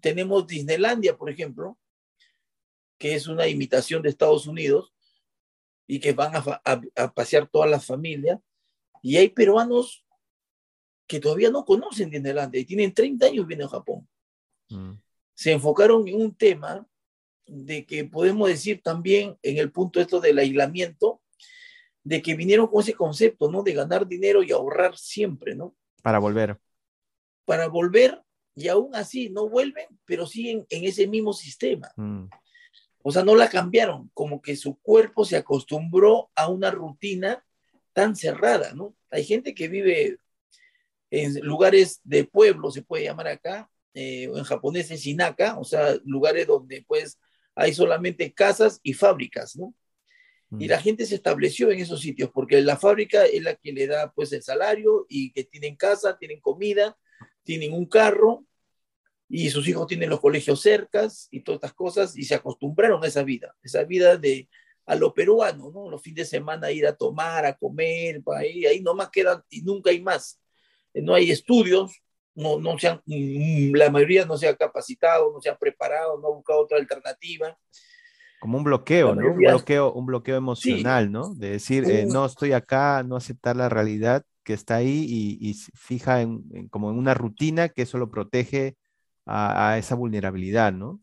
Tenemos 0.00 0.46
Disneylandia, 0.46 1.16
por 1.16 1.30
ejemplo, 1.30 1.80
que 2.96 3.16
es 3.16 3.26
una 3.26 3.48
imitación 3.48 4.02
de 4.02 4.10
Estados 4.10 4.46
Unidos 4.46 4.94
y 5.88 5.98
que 5.98 6.12
van 6.12 6.36
a, 6.36 6.62
a 6.94 7.12
pasear 7.12 7.48
todas 7.48 7.68
las 7.68 7.84
familias 7.84 8.38
y 9.02 9.16
hay 9.16 9.28
peruanos 9.28 10.06
que 11.06 11.20
todavía 11.20 11.50
no 11.50 11.64
conocen 11.64 12.08
Disneylandia 12.08 12.60
y 12.60 12.64
tienen 12.64 12.94
30 12.94 13.26
años 13.26 13.44
viviendo 13.44 13.64
en 13.64 13.70
Japón. 13.70 14.08
Mm. 14.70 14.92
Se 15.34 15.52
enfocaron 15.52 16.06
en 16.08 16.14
un 16.14 16.34
tema 16.34 16.86
de 17.46 17.84
que 17.84 18.04
podemos 18.04 18.48
decir 18.48 18.80
también 18.82 19.36
en 19.42 19.58
el 19.58 19.72
punto 19.72 20.00
esto 20.00 20.20
del 20.20 20.38
aislamiento, 20.38 21.20
de 22.04 22.22
que 22.22 22.34
vinieron 22.34 22.68
con 22.68 22.80
ese 22.80 22.94
concepto, 22.94 23.50
¿no? 23.50 23.62
De 23.62 23.74
ganar 23.74 24.06
dinero 24.06 24.42
y 24.42 24.52
ahorrar 24.52 24.96
siempre, 24.96 25.54
¿no? 25.54 25.76
Para 26.02 26.18
volver. 26.18 26.58
Para 27.44 27.68
volver 27.68 28.22
y 28.54 28.68
aún 28.68 28.94
así 28.94 29.30
no 29.30 29.48
vuelven, 29.48 29.86
pero 30.04 30.26
siguen 30.26 30.66
en 30.70 30.84
ese 30.84 31.06
mismo 31.06 31.32
sistema. 31.32 31.90
Mm. 31.96 32.26
O 33.02 33.10
sea, 33.10 33.24
no 33.24 33.34
la 33.34 33.48
cambiaron, 33.48 34.10
como 34.14 34.40
que 34.40 34.54
su 34.54 34.78
cuerpo 34.78 35.24
se 35.24 35.36
acostumbró 35.36 36.30
a 36.36 36.48
una 36.48 36.70
rutina 36.70 37.44
tan 37.92 38.16
cerrada, 38.16 38.72
¿no? 38.74 38.96
Hay 39.10 39.24
gente 39.24 39.54
que 39.54 39.68
vive 39.68 40.18
en 41.10 41.40
lugares 41.40 42.00
de 42.04 42.24
pueblo, 42.24 42.70
se 42.70 42.82
puede 42.82 43.04
llamar 43.04 43.28
acá, 43.28 43.70
eh, 43.94 44.24
en 44.24 44.44
japonés 44.44 44.90
es 44.90 45.06
inaka, 45.06 45.58
o 45.58 45.64
sea, 45.64 45.96
lugares 46.04 46.46
donde 46.46 46.84
pues 46.88 47.18
hay 47.54 47.74
solamente 47.74 48.32
casas 48.32 48.80
y 48.82 48.94
fábricas, 48.94 49.56
¿no? 49.56 49.74
Y 50.58 50.68
la 50.68 50.78
mm. 50.78 50.82
gente 50.82 51.06
se 51.06 51.14
estableció 51.14 51.70
en 51.70 51.80
esos 51.80 52.00
sitios 52.00 52.30
porque 52.30 52.60
la 52.60 52.76
fábrica 52.76 53.24
es 53.24 53.42
la 53.42 53.54
que 53.54 53.72
le 53.72 53.86
da 53.86 54.12
pues 54.12 54.32
el 54.32 54.42
salario 54.42 55.06
y 55.08 55.32
que 55.32 55.44
tienen 55.44 55.76
casa, 55.76 56.18
tienen 56.18 56.40
comida, 56.40 56.96
tienen 57.42 57.72
un 57.72 57.86
carro 57.86 58.44
y 59.28 59.48
sus 59.48 59.66
hijos 59.66 59.86
tienen 59.86 60.10
los 60.10 60.20
colegios 60.20 60.60
cercas 60.60 61.28
y 61.30 61.40
todas 61.40 61.56
estas 61.56 61.72
cosas 61.72 62.16
y 62.18 62.24
se 62.24 62.34
acostumbraron 62.34 63.02
a 63.02 63.06
esa 63.06 63.22
vida, 63.22 63.56
esa 63.62 63.84
vida 63.84 64.18
de 64.18 64.48
a 64.86 64.94
lo 64.94 65.14
peruano, 65.14 65.70
¿no? 65.70 65.90
Los 65.90 66.02
fines 66.02 66.30
de 66.30 66.38
semana 66.38 66.70
ir 66.70 66.86
a 66.86 66.96
tomar, 66.96 67.46
a 67.46 67.56
comer, 67.56 68.22
ahí, 68.36 68.66
ahí 68.66 68.80
nomás 68.80 69.10
quedan 69.10 69.42
y 69.50 69.62
nunca 69.62 69.90
hay 69.90 70.00
más. 70.00 70.40
No 70.94 71.14
hay 71.14 71.30
estudios, 71.30 72.02
no, 72.34 72.58
no 72.58 72.78
se 72.78 72.88
han, 72.88 73.00
mm, 73.06 73.74
la 73.74 73.90
mayoría 73.90 74.24
no 74.24 74.36
se 74.36 74.48
ha 74.48 74.56
capacitado, 74.56 75.32
no 75.32 75.40
se 75.40 75.48
ha 75.48 75.56
preparado, 75.56 76.18
no 76.20 76.28
ha 76.28 76.34
buscado 76.34 76.60
otra 76.60 76.78
alternativa. 76.78 77.56
Como 78.40 78.58
un 78.58 78.64
bloqueo, 78.64 79.14
¿no? 79.14 79.30
Un 79.30 79.36
bloqueo, 79.36 79.92
un 79.92 80.06
bloqueo 80.06 80.36
emocional, 80.36 81.12
¿no? 81.12 81.32
De 81.34 81.50
decir, 81.50 81.84
eh, 81.88 82.06
no 82.06 82.26
estoy 82.26 82.52
acá, 82.52 83.04
no 83.04 83.16
aceptar 83.16 83.54
la 83.54 83.68
realidad 83.68 84.24
que 84.42 84.52
está 84.52 84.76
ahí 84.76 85.06
y, 85.40 85.54
fija 85.54 86.22
en, 86.22 86.68
como 86.68 86.90
en 86.90 86.98
una 86.98 87.14
rutina 87.14 87.68
que 87.68 87.82
eso 87.82 87.98
lo 87.98 88.10
protege 88.10 88.76
a, 89.26 89.78
esa 89.78 89.94
vulnerabilidad, 89.94 90.72
¿no? 90.72 91.00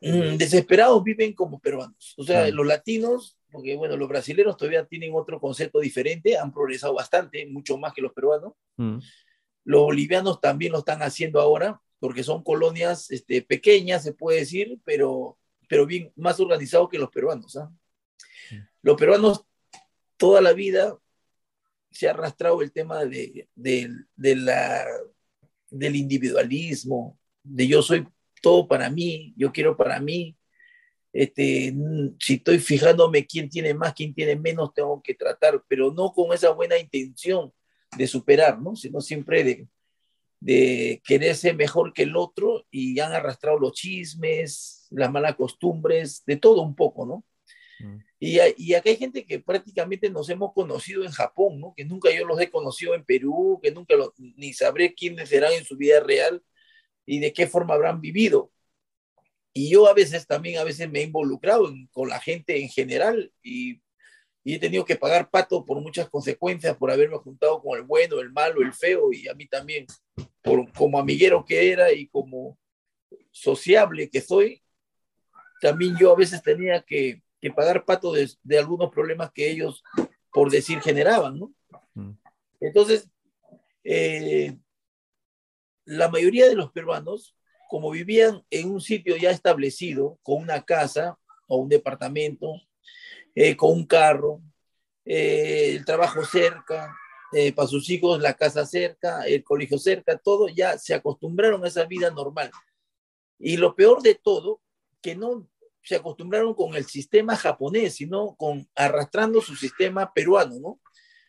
Mm, 0.00 0.36
desesperados 0.36 1.02
viven 1.02 1.32
como 1.32 1.58
peruanos. 1.58 2.14
O 2.16 2.24
sea, 2.24 2.48
los 2.50 2.66
latinos, 2.66 3.38
porque 3.50 3.76
bueno, 3.76 3.96
los 3.96 4.08
brasileños 4.08 4.56
todavía 4.56 4.84
tienen 4.86 5.12
otro 5.14 5.40
concepto 5.40 5.80
diferente, 5.80 6.36
han 6.36 6.52
progresado 6.52 6.94
bastante, 6.94 7.46
mucho 7.46 7.78
más 7.78 7.92
que 7.92 8.02
los 8.02 8.12
peruanos. 8.12 8.52
Mm. 8.76 8.98
Los 9.64 9.82
bolivianos 9.82 10.40
también 10.40 10.72
lo 10.72 10.78
están 10.78 11.02
haciendo 11.02 11.40
ahora, 11.40 11.80
porque 11.98 12.22
son 12.22 12.42
colonias 12.42 13.10
este, 13.10 13.42
pequeñas, 13.42 14.02
se 14.02 14.12
puede 14.12 14.40
decir, 14.40 14.78
pero, 14.84 15.38
pero 15.68 15.86
bien 15.86 16.12
más 16.16 16.38
organizados 16.40 16.88
que 16.88 16.98
los 16.98 17.10
peruanos. 17.10 17.56
¿ah? 17.56 17.70
Mm. 18.50 18.56
Los 18.82 18.96
peruanos 18.96 19.44
toda 20.16 20.40
la 20.40 20.52
vida 20.52 20.96
se 21.90 22.08
ha 22.08 22.10
arrastrado 22.10 22.62
el 22.62 22.72
tema 22.72 23.04
de, 23.04 23.48
de 23.54 24.36
la 24.36 24.86
del 25.70 25.96
individualismo, 25.96 27.18
de 27.42 27.66
yo 27.66 27.82
soy 27.82 28.06
todo 28.42 28.66
para 28.68 28.90
mí, 28.90 29.34
yo 29.36 29.52
quiero 29.52 29.76
para 29.76 30.00
mí. 30.00 30.36
Este, 31.12 31.74
si 32.20 32.34
estoy 32.34 32.58
fijándome 32.58 33.26
quién 33.26 33.48
tiene 33.48 33.72
más, 33.72 33.94
quién 33.94 34.12
tiene 34.14 34.36
menos, 34.36 34.74
tengo 34.74 35.00
que 35.02 35.14
tratar, 35.14 35.64
pero 35.66 35.90
no 35.90 36.12
con 36.12 36.32
esa 36.34 36.50
buena 36.50 36.78
intención 36.78 37.52
de 37.96 38.06
superar, 38.06 38.60
¿no? 38.60 38.76
sino 38.76 39.00
siempre 39.00 39.42
de, 39.42 39.66
de 40.40 41.00
querer 41.04 41.34
ser 41.34 41.56
mejor 41.56 41.92
que 41.92 42.02
el 42.02 42.16
otro 42.16 42.66
y 42.70 43.00
han 43.00 43.12
arrastrado 43.12 43.58
los 43.58 43.72
chismes, 43.72 44.86
las 44.90 45.10
malas 45.10 45.36
costumbres, 45.36 46.22
de 46.26 46.36
todo 46.36 46.62
un 46.62 46.74
poco, 46.74 47.06
¿no? 47.06 47.24
Mm. 47.80 47.98
Y, 48.18 48.38
y, 48.56 48.74
acá 48.74 48.90
hay 48.90 48.96
gente 48.96 49.24
que 49.26 49.40
prácticamente 49.40 50.08
nos 50.08 50.28
hemos 50.30 50.52
conocido 50.54 51.04
en 51.04 51.10
Japón, 51.10 51.60
¿no? 51.60 51.74
Que 51.76 51.84
nunca 51.84 52.10
yo 52.10 52.26
los 52.26 52.40
he 52.40 52.50
conocido 52.50 52.94
en 52.94 53.04
Perú, 53.04 53.58
que 53.62 53.70
nunca 53.70 53.94
ni 54.16 54.52
sabré 54.52 54.94
quiénes 54.94 55.28
serán 55.28 55.52
en 55.52 55.64
su 55.64 55.76
vida 55.76 56.00
real 56.00 56.42
y 57.06 57.20
de 57.20 57.32
qué 57.32 57.46
forma 57.46 57.74
habrán 57.74 58.00
vivido. 58.00 58.52
Y 59.52 59.70
yo 59.70 59.88
a 59.88 59.94
veces 59.94 60.26
también, 60.26 60.58
a 60.58 60.64
veces 60.64 60.90
me 60.90 61.00
he 61.00 61.04
involucrado 61.04 61.72
con 61.92 62.08
la 62.08 62.20
gente 62.20 62.60
en 62.60 62.68
general 62.68 63.32
y, 63.42 63.80
y, 64.44 64.54
he 64.54 64.58
tenido 64.58 64.84
que 64.84 64.96
pagar 64.96 65.30
pato 65.30 65.64
por 65.64 65.80
muchas 65.80 66.10
consecuencias, 66.10 66.76
por 66.76 66.90
haberme 66.90 67.16
juntado 67.16 67.62
con 67.62 67.78
el 67.78 67.84
bueno, 67.84 68.20
el 68.20 68.30
malo, 68.30 68.60
el 68.60 68.74
feo 68.74 69.12
y 69.12 69.28
a 69.28 69.34
mí 69.34 69.46
también, 69.46 69.86
por, 70.42 70.70
como 70.72 70.98
amiguero 70.98 71.44
que 71.44 71.72
era 71.72 71.90
y 71.92 72.08
como 72.08 72.58
sociable 73.30 74.10
que 74.10 74.20
soy, 74.20 74.62
también 75.62 75.96
yo 75.98 76.12
a 76.12 76.16
veces 76.16 76.42
tenía 76.42 76.82
que 76.82 77.22
que 77.40 77.50
pagar 77.50 77.84
pato 77.84 78.12
de, 78.12 78.58
algunos 78.58 78.90
problemas 78.90 79.30
que 79.32 79.50
ellos, 79.50 79.82
por 80.32 80.50
decir, 80.50 80.80
generaban, 80.80 81.38
¿no? 81.38 81.54
Mm. 81.94 82.12
Entonces, 82.60 83.08
eh, 83.84 84.56
la 85.86 86.08
mayoría 86.08 86.48
de 86.48 86.54
los 86.54 86.70
peruanos, 86.72 87.34
como 87.68 87.90
vivían 87.90 88.44
en 88.50 88.70
un 88.70 88.80
sitio 88.80 89.16
ya 89.16 89.30
establecido, 89.30 90.18
con 90.22 90.42
una 90.42 90.64
casa 90.64 91.18
o 91.48 91.56
un 91.56 91.68
departamento, 91.68 92.52
eh, 93.34 93.56
con 93.56 93.72
un 93.72 93.86
carro, 93.86 94.42
eh, 95.04 95.74
el 95.76 95.84
trabajo 95.84 96.24
cerca, 96.24 96.94
para 97.54 97.68
sus 97.68 97.90
hijos 97.90 98.20
la 98.20 98.34
casa 98.34 98.64
cerca, 98.64 99.24
el 99.24 99.44
colegio 99.44 99.78
cerca, 99.78 100.16
todo, 100.16 100.48
ya 100.48 100.78
se 100.78 100.94
acostumbraron 100.94 101.64
a 101.64 101.68
esa 101.68 101.84
vida 101.84 102.10
normal. 102.10 102.50
Y 103.38 103.56
lo 103.56 103.74
peor 103.74 104.02
de 104.02 104.14
todo, 104.14 104.60
que 105.02 105.14
no 105.14 105.48
se 105.86 105.94
acostumbraron 105.94 106.52
con 106.54 106.74
el 106.74 106.84
sistema 106.84 107.36
japonés, 107.36 107.94
sino 107.94 108.34
con 108.34 108.68
arrastrando 108.74 109.40
su 109.40 109.54
sistema 109.54 110.12
peruano, 110.12 110.58
¿no? 110.58 110.80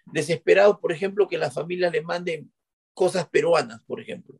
Desesperados, 0.05 0.79
por 0.79 0.91
ejemplo, 0.91 1.27
que 1.27 1.37
las 1.37 1.53
familias 1.53 1.91
le 1.91 2.01
manden 2.01 2.51
cosas 2.93 3.29
peruanas, 3.29 3.81
por 3.85 4.01
ejemplo. 4.01 4.39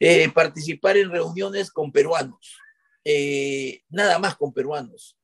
Eh, 0.00 0.30
participar 0.30 0.96
en 0.96 1.10
reuniones 1.10 1.72
con 1.72 1.90
peruanos, 1.90 2.56
eh, 3.04 3.82
nada 3.88 4.18
más 4.20 4.36
con 4.36 4.52
peruanos. 4.52 5.16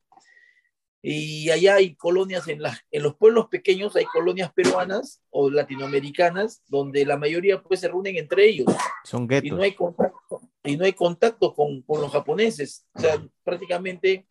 Y 1.01 1.49
allá 1.49 1.75
hay 1.75 1.95
colonias, 1.95 2.47
en, 2.47 2.59
en 2.91 3.03
los 3.03 3.15
pueblos 3.15 3.47
pequeños 3.47 3.95
hay 3.95 4.05
colonias 4.05 4.51
peruanas 4.53 5.21
o 5.29 5.49
latinoamericanas 5.49 6.63
donde 6.67 7.05
la 7.05 7.15
mayoría 7.15 7.61
pues 7.61 7.79
se 7.79 7.87
reúnen 7.87 8.17
entre 8.17 8.49
ellos. 8.49 8.65
Son 9.03 9.27
guetos. 9.27 9.47
Y 9.47 9.51
no 9.51 9.61
hay 9.61 9.73
contacto, 9.73 10.41
y 10.63 10.75
no 10.75 10.83
hay 10.83 10.93
contacto 10.93 11.53
con, 11.53 11.81
con 11.83 12.01
los 12.01 12.11
japoneses. 12.11 12.85
O 12.95 12.99
sea, 12.99 13.23
prácticamente 13.43 14.27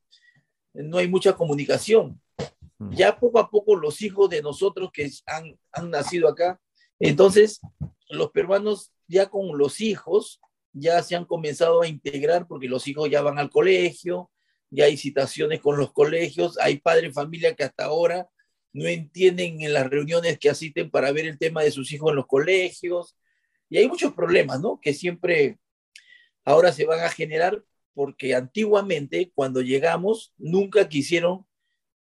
no 0.74 0.98
hay 0.98 1.08
mucha 1.08 1.34
comunicación. 1.34 2.20
Mm. 2.78 2.92
Ya 2.92 3.18
poco 3.18 3.38
a 3.38 3.48
poco 3.48 3.76
los 3.76 4.02
hijos 4.02 4.28
de 4.28 4.42
nosotros 4.42 4.90
que 4.92 5.10
han, 5.26 5.58
han 5.72 5.90
nacido 5.90 6.28
acá, 6.28 6.60
entonces 6.98 7.60
los 8.08 8.30
peruanos 8.30 8.92
ya 9.06 9.26
con 9.28 9.56
los 9.58 9.80
hijos 9.80 10.40
ya 10.72 11.02
se 11.02 11.14
han 11.14 11.24
comenzado 11.24 11.82
a 11.82 11.88
integrar 11.88 12.46
porque 12.46 12.68
los 12.68 12.88
hijos 12.88 13.08
ya 13.08 13.22
van 13.22 13.38
al 13.38 13.50
colegio, 13.50 14.30
ya 14.70 14.86
hay 14.86 14.96
citaciones 14.96 15.60
con 15.60 15.76
los 15.76 15.92
colegios, 15.92 16.58
hay 16.58 16.78
padres 16.78 17.10
de 17.10 17.12
familia 17.12 17.54
que 17.54 17.64
hasta 17.64 17.84
ahora 17.84 18.28
no 18.72 18.88
entienden 18.88 19.62
en 19.62 19.72
las 19.72 19.88
reuniones 19.88 20.38
que 20.38 20.50
asisten 20.50 20.90
para 20.90 21.12
ver 21.12 21.26
el 21.26 21.38
tema 21.38 21.62
de 21.62 21.70
sus 21.70 21.92
hijos 21.92 22.10
en 22.10 22.16
los 22.16 22.26
colegios, 22.26 23.16
y 23.70 23.78
hay 23.78 23.88
muchos 23.88 24.12
problemas, 24.12 24.60
¿no? 24.60 24.80
Que 24.80 24.92
siempre 24.92 25.58
ahora 26.44 26.72
se 26.72 26.84
van 26.84 27.00
a 27.00 27.08
generar 27.08 27.62
porque 27.94 28.34
antiguamente 28.34 29.30
cuando 29.34 29.62
llegamos 29.62 30.34
nunca 30.36 30.88
quisieron, 30.88 31.46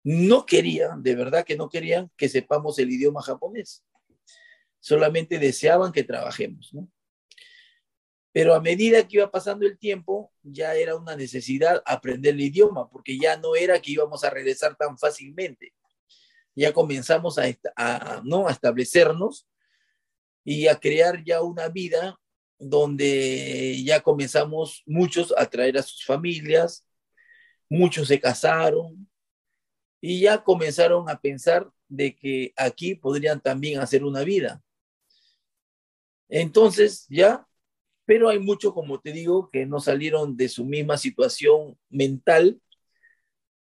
no 0.04 0.46
querían, 0.46 1.04
de 1.04 1.16
verdad 1.16 1.46
que 1.46 1.58
no 1.58 1.70
querían 1.70 2.10
que 2.18 2.30
sepamos 2.30 2.80
el 2.80 2.90
idioma 2.90 3.22
japonés. 3.22 3.84
Solamente 4.82 5.39
deseaban 5.39 5.94
que 5.94 6.04
trabajemos, 6.04 6.74
¿no? 6.74 6.89
Pero 8.34 8.56
a 8.56 8.62
medida 8.62 9.08
que 9.08 9.17
iba 9.17 9.30
pasando 9.30 9.65
el 9.65 9.78
tiempo, 9.78 10.34
ya 10.41 10.76
era 10.76 10.96
una 10.96 11.15
necesidad 11.15 11.84
aprender 11.86 12.34
el 12.34 12.41
idioma, 12.41 12.89
porque 12.89 13.17
ya 13.17 13.38
no 13.38 13.56
era 13.56 13.82
que 13.82 13.91
íbamos 13.91 14.24
a 14.24 14.30
regresar 14.30 14.76
tan 14.76 14.98
fácilmente. 14.98 15.74
Ya 16.56 16.74
comenzamos 16.74 17.38
a, 17.38 18.22
¿no? 18.24 18.50
establecernos 18.50 19.48
y 20.44 20.67
a 20.67 20.80
crear 20.80 21.24
ya 21.24 21.41
una 21.41 21.67
vida 21.67 22.17
donde 22.58 23.82
ya 23.84 24.02
comenzamos 24.02 24.84
muchos 24.86 25.34
a 25.38 25.46
traer 25.48 25.78
a 25.78 25.84
sus 25.84 26.06
familias, 26.06 26.88
muchos 27.70 28.08
se 28.08 28.20
casaron 28.20 29.10
y 30.00 30.22
ya 30.22 30.44
comenzaron 30.44 31.10
a 31.10 31.20
pensar 31.20 31.70
de 31.88 32.15
que 32.15 32.54
aquí 32.56 32.96
podrían 32.96 33.41
también 33.41 33.80
hacer 33.80 34.04
una 34.04 34.24
vida. 34.24 34.62
Entonces 36.32 37.06
ya 37.10 37.46
pero 38.12 38.28
hay 38.28 38.39
muchos, 38.39 38.74
como 38.74 39.00
te 39.00 39.13
digo, 39.13 39.50
que 39.50 39.65
no 39.65 39.80
salieron 39.80 40.36
de 40.36 40.50
su 40.50 40.65
misma 40.65 40.98
situación 40.98 41.78
mental, 41.89 42.60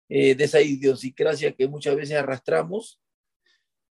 eh, 0.09 0.37
de 0.37 0.45
esa 0.45 0.61
idiosincrasia 0.61 1.51
que 1.51 1.67
muchas 1.67 1.97
veces 1.97 2.17
arrastramos 2.17 3.01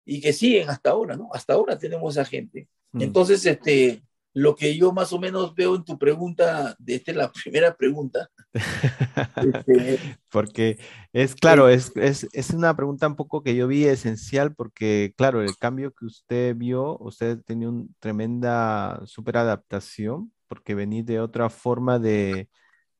y 0.05 0.21
que 0.21 0.31
siguen 0.31 0.69
hasta 0.69 0.91
ahora, 0.91 1.15
¿no? 1.15 1.29
Hasta 1.33 1.53
ahora 1.53 1.79
tenemos 1.79 2.19
a 2.19 2.25
gente. 2.25 2.67
Mm. 2.91 3.01
Entonces, 3.01 3.43
este, 3.47 4.03
lo 4.33 4.55
que 4.55 4.75
yo 4.75 4.91
más 4.91 5.13
o 5.13 5.19
menos 5.19 5.53
veo 5.53 5.75
en 5.75 5.83
tu 5.83 5.97
pregunta, 5.97 6.75
esta 6.85 7.11
es 7.11 7.17
la 7.17 7.31
primera 7.31 7.75
pregunta. 7.75 8.29
este, 8.53 9.99
porque 10.29 10.79
es 11.13 11.35
claro, 11.35 11.69
es, 11.69 11.91
es, 11.95 12.27
es, 12.33 12.49
una 12.49 12.75
pregunta 12.75 13.07
un 13.07 13.15
poco 13.15 13.43
que 13.43 13.55
yo 13.55 13.67
vi 13.67 13.85
esencial 13.85 14.55
porque, 14.55 15.13
claro, 15.17 15.41
el 15.41 15.55
cambio 15.57 15.93
que 15.93 16.05
usted 16.05 16.55
vio, 16.55 16.97
usted 16.99 17.41
tenía 17.45 17.69
una 17.69 17.85
tremenda 17.99 19.01
super 19.05 19.37
adaptación 19.37 20.31
porque 20.47 20.75
venís 20.75 21.05
de 21.05 21.19
otra 21.19 21.49
forma 21.49 21.99
de, 21.99 22.49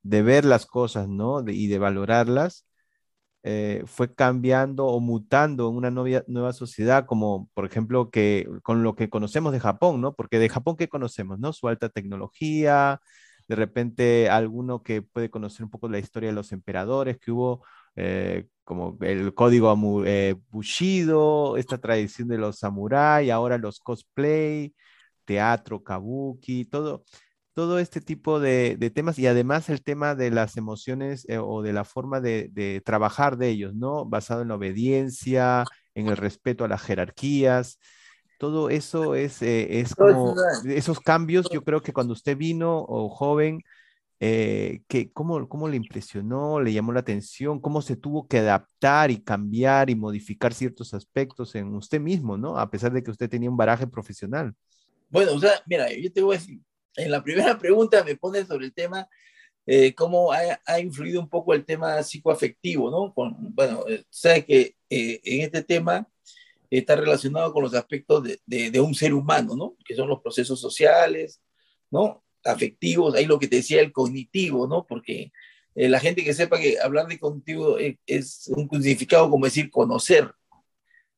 ver 0.01 0.45
las 0.45 0.65
cosas, 0.65 1.07
¿no? 1.07 1.43
y 1.47 1.67
de 1.67 1.79
valorarlas, 1.79 2.65
eh, 3.43 3.83
fue 3.85 4.13
cambiando 4.13 4.85
o 4.87 4.99
mutando 5.01 5.69
en 5.69 5.75
una 5.75 5.91
nueva 5.91 6.53
sociedad, 6.53 7.05
como 7.05 7.49
por 7.53 7.65
ejemplo 7.65 8.09
que 8.09 8.47
con 8.63 8.83
lo 8.83 8.95
que 8.95 9.09
conocemos 9.09 9.51
de 9.51 9.59
Japón, 9.59 10.01
¿no? 10.01 10.15
Porque 10.15 10.39
de 10.39 10.49
Japón, 10.49 10.77
¿qué 10.77 10.87
conocemos, 10.87 11.39
no? 11.39 11.51
Su 11.53 11.67
alta 11.67 11.89
tecnología, 11.89 13.01
de 13.47 13.55
repente 13.55 14.29
alguno 14.29 14.83
que 14.83 15.01
puede 15.01 15.29
conocer 15.29 15.63
un 15.65 15.69
poco 15.69 15.89
la 15.89 15.99
historia 15.99 16.29
de 16.29 16.35
los 16.35 16.51
emperadores 16.53 17.17
que 17.19 17.31
hubo, 17.31 17.65
eh, 17.95 18.47
como 18.63 18.97
el 19.01 19.33
código 19.33 20.03
eh, 20.05 20.35
Bushido, 20.49 21.57
esta 21.57 21.77
tradición 21.79 22.29
de 22.29 22.37
los 22.37 22.59
samuráis, 22.59 23.31
ahora 23.31 23.57
los 23.57 23.79
cosplay, 23.79 24.73
teatro, 25.25 25.83
kabuki, 25.83 26.65
todo 26.65 27.03
todo 27.53 27.79
este 27.79 28.01
tipo 28.01 28.39
de, 28.39 28.77
temas 28.93 29.19
y 29.19 29.27
además 29.27 29.69
el 29.69 29.83
tema 29.83 30.15
de 30.15 30.31
las 30.31 30.57
emociones 30.57 31.25
eh, 31.29 31.37
o 31.37 31.61
de 31.61 31.73
la 31.73 31.83
forma 31.83 32.19
de, 32.19 32.81
trabajar 32.83 33.37
de 33.37 33.49
ellos, 33.49 33.75
¿no? 33.75 34.05
Basado 34.05 34.41
en 34.41 34.47
la 34.47 34.55
obediencia, 34.55 35.63
en 35.93 36.07
el 36.07 36.17
respeto 36.17 36.65
a 36.65 36.67
las 36.67 36.81
jerarquías. 36.81 37.79
Todo 38.39 38.69
eso 38.69 39.15
es, 39.15 39.41
eh, 39.41 39.79
es 39.79 39.95
como 39.95 40.35
esos 40.65 40.99
cambios, 40.99 41.47
yo 41.51 41.63
creo 41.63 41.81
que 41.81 41.93
cuando 41.93 42.13
usted 42.13 42.35
vino 42.35 42.79
o 42.79 43.07
joven, 43.09 43.61
eh, 44.19 44.81
que, 44.87 45.11
¿cómo, 45.11 45.47
¿cómo 45.47 45.67
le 45.67 45.77
impresionó, 45.77 46.59
le 46.59 46.73
llamó 46.73 46.91
la 46.93 47.01
atención, 47.01 47.59
cómo 47.59 47.81
se 47.81 47.97
tuvo 47.97 48.27
que 48.27 48.39
adaptar 48.39 49.11
y 49.11 49.21
cambiar 49.21 49.89
y 49.89 49.95
modificar 49.95 50.53
ciertos 50.53 50.93
aspectos 50.93 51.55
en 51.55 51.75
usted 51.75 51.99
mismo, 51.99 52.37
¿no? 52.37 52.57
A 52.57 52.71
pesar 52.71 52.91
de 52.93 53.03
que 53.03 53.11
usted 53.11 53.29
tenía 53.29 53.49
un 53.49 53.57
baraje 53.57 53.85
profesional. 53.85 54.55
Bueno, 55.09 55.33
o 55.33 55.39
sea, 55.39 55.61
mira, 55.67 55.87
yo 55.93 56.11
te 56.11 56.21
voy 56.21 56.35
a 56.35 56.39
decir, 56.39 56.59
en 56.95 57.11
la 57.11 57.23
primera 57.23 57.57
pregunta 57.59 58.03
me 58.03 58.15
pone 58.15 58.45
sobre 58.45 58.65
el 58.65 58.73
tema, 58.73 59.07
eh, 59.65 59.93
cómo 59.95 60.31
ha, 60.31 60.79
influido 60.79 61.21
un 61.21 61.29
poco 61.29 61.53
el 61.53 61.65
tema 61.65 62.01
psicoafectivo, 62.03 62.91
¿no? 62.91 63.13
Con, 63.13 63.35
bueno, 63.55 63.85
eh, 63.87 64.03
sabe 64.09 64.45
que 64.45 64.75
eh, 64.89 65.21
en 65.23 65.41
este 65.41 65.63
tema 65.63 66.07
está 66.69 66.95
relacionado 66.95 67.53
con 67.53 67.63
los 67.63 67.73
aspectos 67.73 68.23
de, 68.23 68.39
de, 68.45 68.79
un 68.81 68.93
ser 68.93 69.13
humano, 69.13 69.55
¿no? 69.55 69.77
Que 69.85 69.95
son 69.95 70.09
los 70.09 70.21
procesos 70.21 70.59
sociales, 70.59 71.41
¿no? 71.91 72.23
Afectivos, 72.43 73.15
ahí 73.15 73.25
lo 73.25 73.39
que 73.39 73.47
te 73.47 73.57
decía 73.57 73.79
el 73.79 73.93
cognitivo, 73.93 74.67
¿no? 74.67 74.85
Porque 74.85 75.31
la 75.75 75.99
gente 75.99 76.23
que 76.23 76.33
sepa 76.33 76.59
que 76.59 76.79
hablar 76.79 77.07
de 77.07 77.19
cognitivo 77.19 77.77
es, 77.77 77.97
es 78.05 78.47
un 78.49 78.69
significado 78.69 79.29
como 79.29 79.45
decir 79.45 79.71
conocer, 79.71 80.31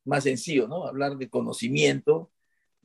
más 0.04 0.24
sencillo, 0.24 0.68
¿no? 0.68 0.86
Hablar 0.86 1.18
de 1.18 1.30
conocimiento, 1.30 2.32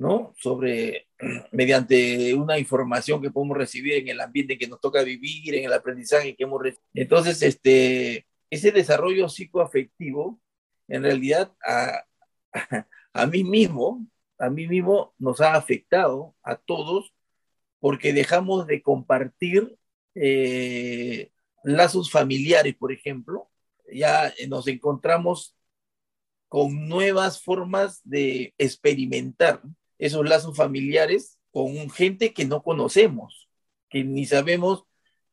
¿no? 0.00 0.32
Sobre, 0.38 1.08
mediante 1.52 2.34
una 2.34 2.58
información 2.58 3.20
que 3.20 3.30
podemos 3.30 3.56
recibir 3.56 3.94
en 3.94 4.08
el 4.08 4.20
ambiente 4.20 4.58
que 4.58 4.66
nos 4.66 4.80
toca 4.80 5.02
vivir, 5.02 5.54
en 5.54 5.66
el 5.66 5.72
aprendizaje 5.72 6.34
que 6.34 6.44
hemos 6.44 6.62
recibido. 6.62 6.88
Entonces, 6.94 7.42
este, 7.42 8.26
ese 8.48 8.72
desarrollo 8.72 9.28
psicoafectivo, 9.28 10.40
en 10.88 11.02
realidad, 11.02 11.52
a, 11.64 12.04
a, 13.12 13.26
mí 13.26 13.44
mismo, 13.44 14.06
a 14.38 14.48
mí 14.48 14.66
mismo 14.66 15.14
nos 15.18 15.42
ha 15.42 15.54
afectado 15.54 16.34
a 16.42 16.56
todos 16.56 17.12
porque 17.78 18.14
dejamos 18.14 18.66
de 18.66 18.82
compartir 18.82 19.76
eh, 20.14 21.30
lazos 21.62 22.10
familiares, 22.10 22.74
por 22.74 22.90
ejemplo, 22.90 23.50
ya 23.92 24.32
nos 24.48 24.66
encontramos 24.66 25.54
con 26.48 26.88
nuevas 26.88 27.42
formas 27.42 28.00
de 28.02 28.54
experimentar 28.56 29.60
esos 30.00 30.28
lazos 30.28 30.56
familiares 30.56 31.38
con 31.52 31.90
gente 31.90 32.32
que 32.32 32.46
no 32.46 32.62
conocemos, 32.62 33.48
que 33.88 34.02
ni 34.02 34.24
sabemos 34.24 34.84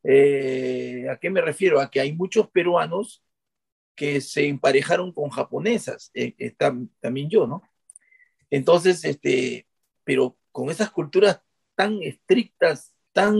eh, 0.03 1.07
a 1.09 1.17
qué 1.17 1.29
me 1.29 1.41
refiero, 1.41 1.79
a 1.79 1.89
que 1.89 2.01
hay 2.01 2.13
muchos 2.13 2.49
peruanos 2.49 3.23
que 3.95 4.21
se 4.21 4.47
emparejaron 4.47 5.11
con 5.13 5.29
japonesas, 5.29 6.11
eh, 6.13 6.55
también 7.01 7.29
yo, 7.29 7.47
¿no? 7.47 7.63
Entonces, 8.49 9.03
este, 9.05 9.67
pero 10.03 10.37
con 10.51 10.69
esas 10.69 10.91
culturas 10.91 11.41
tan 11.75 12.01
estrictas, 12.03 12.93
tan, 13.13 13.37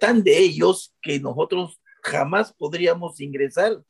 tan 0.00 0.22
de 0.22 0.38
ellos, 0.38 0.94
que 1.02 1.20
nosotros 1.20 1.80
jamás 2.02 2.52
podríamos 2.52 3.20
ingresar 3.20 3.84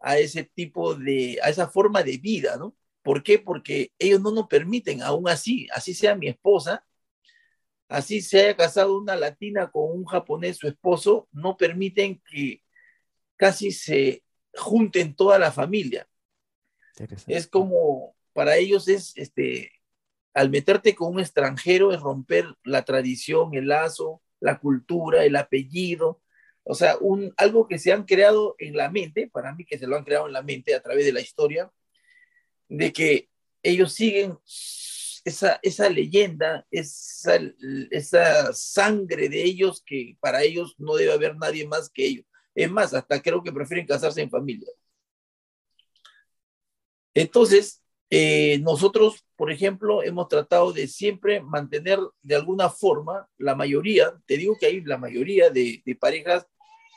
a 0.00 0.18
ese 0.18 0.44
tipo 0.44 0.94
de, 0.94 1.38
a 1.42 1.50
esa 1.50 1.68
forma 1.68 2.02
de 2.02 2.18
vida, 2.18 2.56
¿no? 2.56 2.74
¿Por 3.04 3.22
qué? 3.22 3.38
Porque 3.38 3.92
ellos 3.98 4.20
no 4.22 4.32
nos 4.32 4.48
permiten, 4.48 5.02
aún 5.02 5.28
así, 5.28 5.68
así 5.72 5.92
sea 5.92 6.16
mi 6.16 6.26
esposa, 6.26 6.86
así 7.86 8.22
se 8.22 8.40
haya 8.40 8.56
casado 8.56 8.98
una 8.98 9.14
latina 9.14 9.70
con 9.70 9.92
un 9.92 10.06
japonés, 10.06 10.56
su 10.56 10.66
esposo, 10.66 11.28
no 11.30 11.58
permiten 11.58 12.22
que 12.26 12.62
casi 13.36 13.72
se 13.72 14.24
junten 14.54 15.14
toda 15.14 15.38
la 15.38 15.52
familia. 15.52 16.08
Es 17.26 17.46
como, 17.46 18.16
para 18.32 18.56
ellos 18.56 18.88
es, 18.88 19.12
este, 19.16 19.70
al 20.32 20.48
meterte 20.48 20.94
con 20.94 21.12
un 21.12 21.20
extranjero 21.20 21.92
es 21.92 22.00
romper 22.00 22.46
la 22.64 22.86
tradición, 22.86 23.54
el 23.54 23.68
lazo, 23.68 24.22
la 24.40 24.58
cultura, 24.60 25.24
el 25.24 25.36
apellido. 25.36 26.22
O 26.62 26.74
sea, 26.74 26.96
un, 26.98 27.34
algo 27.36 27.68
que 27.68 27.78
se 27.78 27.92
han 27.92 28.04
creado 28.04 28.54
en 28.58 28.78
la 28.78 28.90
mente, 28.90 29.28
para 29.30 29.54
mí 29.54 29.66
que 29.66 29.78
se 29.78 29.86
lo 29.86 29.96
han 29.96 30.04
creado 30.04 30.26
en 30.26 30.32
la 30.32 30.42
mente 30.42 30.74
a 30.74 30.80
través 30.80 31.04
de 31.04 31.12
la 31.12 31.20
historia, 31.20 31.70
de 32.68 32.92
que 32.92 33.28
ellos 33.62 33.92
siguen 33.92 34.38
esa, 35.24 35.58
esa 35.62 35.88
leyenda, 35.88 36.66
esa, 36.70 37.40
esa 37.90 38.52
sangre 38.52 39.28
de 39.28 39.42
ellos 39.42 39.82
que 39.84 40.16
para 40.20 40.42
ellos 40.42 40.74
no 40.78 40.94
debe 40.96 41.12
haber 41.12 41.36
nadie 41.36 41.66
más 41.66 41.90
que 41.90 42.06
ellos. 42.06 42.26
Es 42.54 42.70
más, 42.70 42.94
hasta 42.94 43.20
creo 43.22 43.42
que 43.42 43.52
prefieren 43.52 43.86
casarse 43.86 44.20
en 44.22 44.30
familia. 44.30 44.68
Entonces, 47.14 47.82
eh, 48.10 48.58
nosotros, 48.60 49.24
por 49.36 49.50
ejemplo, 49.50 50.02
hemos 50.02 50.28
tratado 50.28 50.72
de 50.72 50.86
siempre 50.88 51.40
mantener 51.40 51.98
de 52.22 52.36
alguna 52.36 52.68
forma 52.68 53.28
la 53.38 53.54
mayoría, 53.54 54.14
te 54.26 54.36
digo 54.36 54.56
que 54.58 54.66
hay 54.66 54.80
la 54.82 54.98
mayoría 54.98 55.50
de, 55.50 55.82
de 55.84 55.96
parejas 55.96 56.46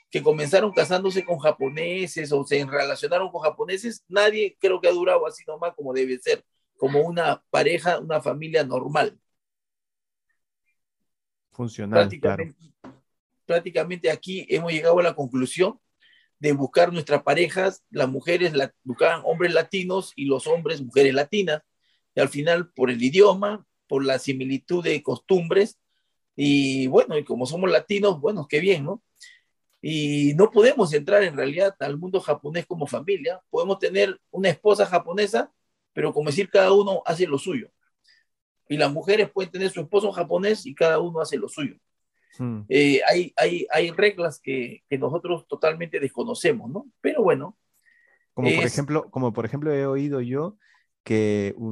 que 0.09 0.23
comenzaron 0.23 0.71
casándose 0.71 1.25
con 1.25 1.37
japoneses 1.39 2.31
o 2.31 2.43
se 2.45 2.65
relacionaron 2.65 3.29
con 3.29 3.41
japoneses, 3.41 4.03
nadie 4.07 4.57
creo 4.59 4.79
que 4.79 4.87
ha 4.87 4.91
durado 4.93 5.25
así 5.27 5.43
nomás 5.45 5.73
como 5.75 5.93
debe 5.93 6.17
ser, 6.19 6.43
como 6.77 7.01
una 7.01 7.43
pareja, 7.49 7.99
una 7.99 8.21
familia 8.21 8.63
normal. 8.63 9.19
Funcional. 11.51 12.01
Prácticamente, 12.01 12.73
prácticamente 13.45 14.11
aquí 14.11 14.45
hemos 14.49 14.71
llegado 14.71 14.99
a 14.99 15.03
la 15.03 15.15
conclusión 15.15 15.79
de 16.39 16.51
buscar 16.51 16.93
nuestras 16.93 17.23
parejas, 17.23 17.83
las 17.89 18.07
mujeres 18.07 18.53
la, 18.53 18.73
buscaban 18.83 19.21
hombres 19.25 19.53
latinos 19.53 20.13
y 20.15 20.25
los 20.25 20.45
hombres 20.45 20.81
mujeres 20.81 21.13
latinas, 21.13 21.63
y 22.13 22.19
al 22.19 22.29
final 22.29 22.71
por 22.71 22.91
el 22.91 23.01
idioma, 23.01 23.65
por 23.87 24.05
la 24.05 24.19
similitud 24.19 24.83
de 24.83 25.01
costumbres, 25.01 25.79
y 26.35 26.85
bueno, 26.87 27.17
y 27.17 27.23
como 27.23 27.47
somos 27.47 27.71
latinos, 27.71 28.21
bueno, 28.21 28.47
qué 28.47 28.59
bien, 28.59 28.85
¿no? 28.85 29.01
Y 29.81 30.33
no 30.35 30.49
podemos 30.49 30.93
entrar 30.93 31.23
en 31.23 31.35
realidad 31.35 31.75
al 31.79 31.97
mundo 31.97 32.19
japonés 32.19 32.65
como 32.65 32.87
familia. 32.87 33.41
Podemos 33.49 33.79
tener 33.79 34.19
una 34.31 34.49
esposa 34.49 34.85
japonesa, 34.85 35.51
pero 35.93 36.13
como 36.13 36.29
decir, 36.29 36.49
cada 36.49 36.71
uno 36.71 37.01
hace 37.05 37.27
lo 37.27 37.37
suyo. 37.37 37.69
Y 38.67 38.77
las 38.77 38.91
mujeres 38.91 39.29
pueden 39.29 39.51
tener 39.51 39.69
su 39.69 39.81
esposo 39.81 40.11
japonés 40.11 40.65
y 40.65 40.73
cada 40.73 40.99
uno 40.99 41.21
hace 41.21 41.37
lo 41.37 41.47
suyo. 41.47 41.75
Hmm. 42.37 42.61
Eh, 42.69 43.01
hay, 43.07 43.33
hay, 43.37 43.67
hay 43.71 43.91
reglas 43.91 44.39
que, 44.39 44.83
que, 44.89 44.97
nosotros 44.97 45.47
totalmente 45.47 45.99
desconocemos, 45.99 46.69
¿no? 46.69 46.87
Pero 47.01 47.23
bueno. 47.23 47.57
Como, 48.33 48.53
por 48.53 48.65
ejemplo, 48.65 49.09
como 49.09 49.33
por 49.33 49.45
ejemplo 49.45 49.73
he 49.73 49.85
oído 49.87 50.21
yo 50.21 50.57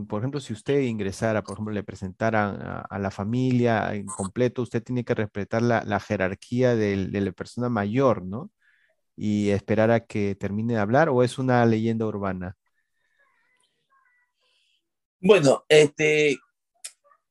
por 0.08 0.22
ejemplo, 0.22 0.40
si 0.40 0.54
usted 0.54 0.80
ingresara, 0.80 1.44
por 1.44 1.54
ejemplo, 1.54 1.74
le 1.74 1.84
presentaran 1.84 2.86
a, 2.90 3.00
la 3.00 3.12
familia 3.12 3.94
en 3.94 4.06
completo, 4.06 4.62
usted 4.62 4.84
tiene 4.84 5.04
que 5.04 5.14
respetar 5.14 5.62
la, 5.62 6.00
jerarquía 6.00 6.76
de 6.76 7.22
la 7.22 7.32
persona 7.32 7.70
mayor, 7.70 8.24
¿no? 8.24 8.52
Y 9.18 9.50
esperar 9.50 9.92
a 9.92 10.06
que 10.06 10.36
termine 10.36 10.76
de 10.76 10.80
hablar, 10.80 11.10
o 11.10 11.24
es 11.24 11.38
una 11.38 11.66
leyenda 11.66 12.06
urbana. 12.06 12.56
Bueno, 15.20 15.66
este, 15.70 16.38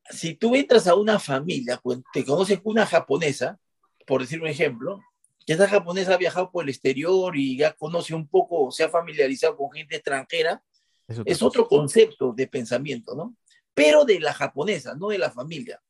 si 0.09 0.35
tú 0.35 0.55
entras 0.55 0.87
a 0.87 0.95
una 0.95 1.17
familia, 1.17 1.79
pues 1.81 1.99
te 2.13 2.25
conoces 2.25 2.59
una 2.63 2.85
japonesa, 2.85 3.57
por 4.05 4.21
decir 4.21 4.41
un 4.41 4.47
ejemplo, 4.47 4.99
que 5.45 5.53
esa 5.53 5.67
japonesa 5.67 6.15
ha 6.15 6.17
viajado 6.17 6.51
por 6.51 6.63
el 6.63 6.69
exterior 6.69 7.37
y 7.37 7.57
ya 7.57 7.73
conoce 7.73 8.13
un 8.13 8.27
poco, 8.27 8.71
se 8.71 8.83
ha 8.83 8.89
familiarizado 8.89 9.55
con 9.55 9.71
gente 9.71 9.95
extranjera, 9.95 10.61
es, 11.07 11.41
otro 11.41 11.67
concepto 11.67 12.33
de 12.33 12.47
pensamiento, 12.47 13.15
¿no? 13.15 13.35
Pero 13.73 14.05
de 14.05 14.19
la 14.19 14.33
japonesa, 14.33 14.95
no 14.95 15.09
de 15.09 15.17
la 15.17 15.31
familia. 15.31 15.81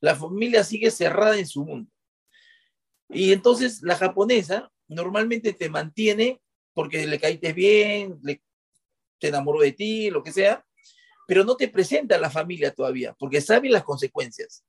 La 0.00 0.14
familia 0.14 0.64
sigue 0.64 0.90
cerrada 0.90 1.38
en 1.38 1.46
su 1.46 1.64
mundo. 1.64 1.90
Y 3.08 3.32
entonces 3.32 3.82
la 3.82 3.96
japonesa 3.96 4.70
normalmente 4.88 5.52
te 5.52 5.68
mantiene 5.68 6.40
porque 6.72 7.06
le 7.06 7.20
caíste 7.20 7.52
bien, 7.52 8.18
le, 8.22 8.42
te 9.18 9.28
enamoró 9.28 9.60
de 9.60 9.72
ti, 9.72 10.10
lo 10.10 10.22
que 10.22 10.32
sea, 10.32 10.64
pero 11.26 11.44
no 11.44 11.56
te 11.56 11.68
presenta 11.68 12.16
a 12.16 12.20
la 12.20 12.30
familia 12.30 12.74
todavía, 12.74 13.14
porque 13.18 13.40
sabe 13.40 13.70
las 13.70 13.84
consecuencias. 13.84 14.64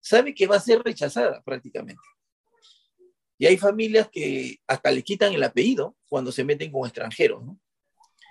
Sabe 0.00 0.34
que 0.34 0.46
va 0.46 0.56
a 0.56 0.60
ser 0.60 0.82
rechazada 0.82 1.40
prácticamente. 1.42 2.02
Y 3.38 3.46
hay 3.46 3.56
familias 3.56 4.08
que 4.10 4.58
hasta 4.66 4.90
le 4.90 5.02
quitan 5.02 5.32
el 5.32 5.42
apellido 5.42 5.96
cuando 6.08 6.30
se 6.30 6.44
meten 6.44 6.70
con 6.70 6.86
extranjeros, 6.86 7.44
¿no? 7.44 7.58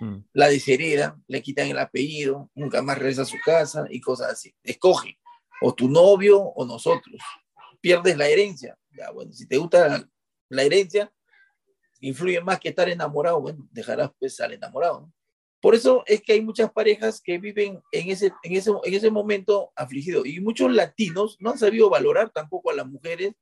Mm. 0.00 0.18
La 0.32 0.48
deshereda, 0.48 1.18
le 1.26 1.42
quitan 1.42 1.68
el 1.68 1.78
apellido, 1.78 2.50
nunca 2.54 2.82
más 2.82 2.98
regresa 2.98 3.22
a 3.22 3.26
su 3.26 3.38
casa 3.44 3.86
y 3.90 4.00
cosas 4.00 4.32
así. 4.32 4.54
Escoge, 4.62 5.18
o 5.60 5.74
tu 5.74 5.88
novio 5.88 6.40
o 6.40 6.64
nosotros. 6.64 7.20
Pierdes 7.80 8.16
la 8.16 8.28
herencia. 8.28 8.76
Ya, 8.90 9.10
bueno, 9.10 9.32
si 9.32 9.46
te 9.46 9.56
gusta 9.56 10.08
la 10.48 10.62
herencia, 10.62 11.12
influye 12.00 12.40
más 12.40 12.60
que 12.60 12.68
estar 12.68 12.88
enamorado, 12.88 13.40
bueno, 13.40 13.66
dejarás 13.70 14.10
pues 14.18 14.32
estar 14.32 14.52
enamorado. 14.52 15.12
Por 15.60 15.74
eso 15.74 16.02
es 16.06 16.20
que 16.20 16.34
hay 16.34 16.42
muchas 16.42 16.70
parejas 16.70 17.22
que 17.22 17.38
viven 17.38 17.80
en 17.90 18.10
ese, 18.10 18.32
en 18.42 18.54
ese, 18.54 18.70
en 18.82 18.94
ese 18.94 19.10
momento 19.10 19.72
afligido. 19.74 20.26
Y 20.26 20.38
muchos 20.40 20.70
latinos 20.70 21.38
no 21.40 21.50
han 21.50 21.58
sabido 21.58 21.88
valorar 21.88 22.30
tampoco 22.30 22.70
a 22.70 22.74
las 22.74 22.86
mujeres 22.86 23.32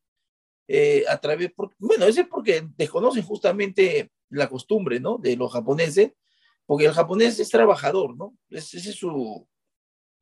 eh, 0.68 1.04
a 1.08 1.18
través, 1.20 1.50
bueno, 1.78 2.06
eso 2.06 2.20
es 2.20 2.28
porque 2.28 2.66
desconocen 2.76 3.24
justamente 3.24 4.12
la 4.30 4.48
costumbre, 4.48 5.00
¿no? 5.00 5.18
De 5.18 5.36
los 5.36 5.52
japoneses, 5.52 6.12
porque 6.72 6.86
el 6.86 6.94
japonés 6.94 7.38
es 7.38 7.50
trabajador, 7.50 8.16
¿no? 8.16 8.34
Ese 8.48 8.78
es 8.78 8.94
su... 8.94 9.46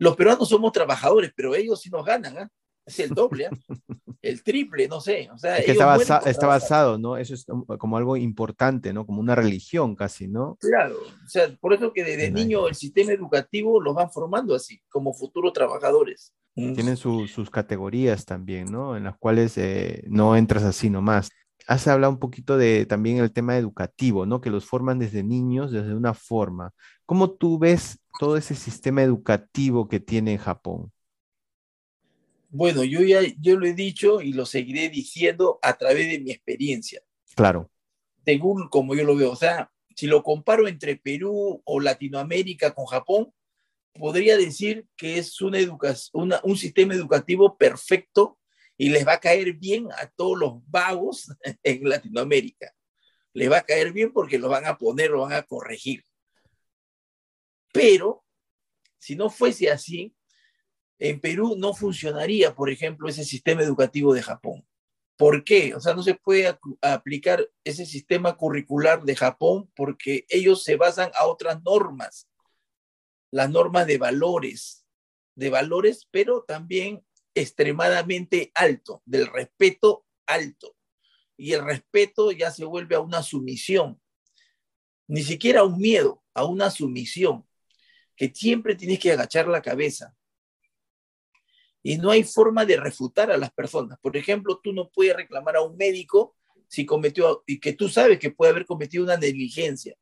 Los 0.01 0.17
peruanos 0.17 0.49
somos 0.49 0.73
trabajadores, 0.73 1.31
pero 1.37 1.55
ellos 1.55 1.81
sí 1.81 1.91
nos 1.91 2.05
ganan, 2.05 2.39
¿ah? 2.39 2.51
Es 2.85 2.99
el 2.99 3.11
doble, 3.11 3.47
¿ah? 3.47 3.51
el 4.21 4.43
triple, 4.43 4.89
no 4.89 5.01
sé. 5.01 5.31
O 5.33 5.39
sea, 5.39 5.59
está, 5.59 6.19
está 6.29 6.47
basado, 6.49 6.99
¿no? 6.99 7.17
Eso 7.17 7.35
es 7.35 7.47
como 7.79 7.97
algo 7.97 8.17
importante, 8.17 8.93
¿no? 8.93 9.07
Como 9.07 9.21
una 9.21 9.37
religión 9.37 9.95
casi, 9.95 10.27
¿no? 10.27 10.57
Claro, 10.61 10.97
o 10.97 11.29
sea, 11.29 11.57
por 11.61 11.73
eso 11.73 11.93
que 11.93 12.03
desde 12.03 12.33
niño 12.33 12.67
el 12.67 12.75
sistema 12.75 13.13
educativo 13.13 13.81
los 13.81 13.95
van 13.95 14.11
formando 14.11 14.53
así, 14.53 14.83
como 14.89 15.15
futuros 15.15 15.53
trabajadores. 15.53 16.35
Tienen 16.57 16.97
sus 16.97 17.49
categorías 17.49 18.25
también, 18.25 18.73
¿no? 18.73 18.97
En 18.97 19.05
las 19.05 19.17
cuales 19.17 19.57
eh, 19.57 20.03
no 20.09 20.35
entras 20.35 20.65
así 20.65 20.91
nomás. 20.91 21.31
Has 21.71 21.87
hablado 21.87 22.13
un 22.13 22.19
poquito 22.19 22.59
de 22.59 22.85
también 22.85 23.19
el 23.19 23.33
tema 23.33 23.57
educativo, 23.57 24.27
¿no? 24.27 24.41
Que 24.41 24.51
los 24.51 24.65
forman 24.65 24.99
desde 24.99 25.23
niños, 25.23 25.71
desde 25.71 25.95
una 25.95 26.15
forma. 26.15 26.75
¿Cómo 27.07 27.31
tú 27.31 27.61
ves 27.61 28.01
todo 28.19 28.37
ese 28.37 28.57
sistema 28.57 29.05
educativo 29.05 29.89
que 29.89 30.01
tiene 30.01 30.37
Japón? 30.37 30.91
Bueno, 32.49 32.83
yo 32.83 33.03
ya 33.03 33.21
yo 33.39 33.57
lo 33.57 33.67
he 33.67 33.75
dicho 33.75 34.21
y 34.21 34.33
lo 34.33 34.47
seguiré 34.47 34.89
diciendo 34.89 35.61
a 35.63 35.79
través 35.79 36.11
de 36.11 36.19
mi 36.19 36.33
experiencia. 36.33 37.03
Claro. 37.37 37.71
Según 38.25 38.69
como 38.69 38.97
yo 38.97 39.05
lo 39.05 39.15
veo, 39.15 39.31
o 39.31 39.37
sea, 39.37 39.71
si 39.95 40.09
lo 40.09 40.25
comparo 40.25 40.67
entre 40.67 40.97
Perú 40.97 41.63
o 41.65 41.79
Latinoamérica 41.79 42.75
con 42.75 42.87
Japón, 42.87 43.33
podría 43.95 44.37
decir 44.37 44.87
que 44.97 45.19
es 45.19 45.41
una 45.41 45.61
educación, 45.61 46.33
un 46.43 46.57
sistema 46.57 46.95
educativo 46.95 47.57
perfecto 47.57 48.40
y 48.81 48.89
les 48.89 49.07
va 49.07 49.13
a 49.13 49.21
caer 49.21 49.53
bien 49.53 49.89
a 49.93 50.07
todos 50.07 50.39
los 50.39 50.53
vagos 50.71 51.31
en 51.63 51.87
Latinoamérica. 51.87 52.75
Les 53.35 53.51
va 53.51 53.59
a 53.59 53.63
caer 53.63 53.93
bien 53.93 54.11
porque 54.11 54.39
lo 54.39 54.49
van 54.49 54.65
a 54.65 54.79
poner, 54.79 55.11
lo 55.11 55.21
van 55.21 55.35
a 55.35 55.43
corregir. 55.43 56.03
Pero 57.75 58.25
si 58.99 59.17
no 59.17 59.29
fuese 59.29 59.71
así, 59.71 60.17
en 60.99 61.21
Perú 61.21 61.57
no 61.59 61.75
funcionaría, 61.75 62.55
por 62.55 62.71
ejemplo, 62.71 63.07
ese 63.07 63.23
sistema 63.23 63.63
educativo 63.63 64.15
de 64.15 64.23
Japón. 64.23 64.67
¿Por 65.19 65.45
qué? 65.45 65.75
O 65.75 65.81
sea, 65.81 65.93
no 65.93 66.03
se 66.03 66.15
puede 66.15 66.59
aplicar 66.81 67.47
ese 67.65 67.85
sistema 67.85 68.39
curricular 68.39 69.03
de 69.03 69.15
Japón 69.15 69.71
porque 69.77 70.25
ellos 70.31 70.65
se 70.65 70.77
basan 70.77 71.11
a 71.17 71.27
otras 71.27 71.63
normas 71.63 72.31
las 73.31 73.51
normas 73.51 73.87
de 73.87 73.99
valores, 73.99 74.87
de 75.35 75.51
valores, 75.51 76.09
pero 76.11 76.45
también 76.45 77.05
extremadamente 77.35 78.51
alto, 78.55 79.03
del 79.05 79.27
respeto 79.27 80.07
alto. 80.27 80.77
Y 81.37 81.53
el 81.53 81.65
respeto 81.65 82.33
ya 82.33 82.51
se 82.51 82.65
vuelve 82.65 82.97
a 82.97 83.01
una 83.01 83.23
sumisión, 83.23 84.01
ni 85.07 85.23
siquiera 85.23 85.65
un 85.65 85.79
miedo, 85.79 86.23
a 86.35 86.45
una 86.45 86.71
sumisión, 86.71 87.47
que 88.17 88.31
siempre 88.35 88.75
tienes 88.75 88.99
que 88.99 89.13
agachar 89.13 89.49
la 89.49 89.63
cabeza. 89.63 90.15
Y 91.83 91.97
no 91.97 92.11
hay 92.11 92.25
forma 92.25 92.67
de 92.67 92.77
refutar 92.77 93.31
a 93.31 93.39
las 93.39 93.51
personas. 93.53 93.99
Por 94.01 94.17
ejemplo, 94.17 94.61
tú 94.63 94.73
no 94.73 94.91
puedes 94.91 95.17
reclamar 95.17 95.57
a 95.57 95.63
un 95.63 95.77
médico 95.77 96.37
si 96.69 96.87
cometió, 96.87 97.43
y 97.47 97.59
que 97.59 97.73
tú 97.73 97.89
sabes 97.89 98.19
que 98.21 98.31
puede 98.31 98.53
haber 98.53 98.65
cometido 98.65 99.03
una 99.03 99.17
negligencia, 99.17 99.97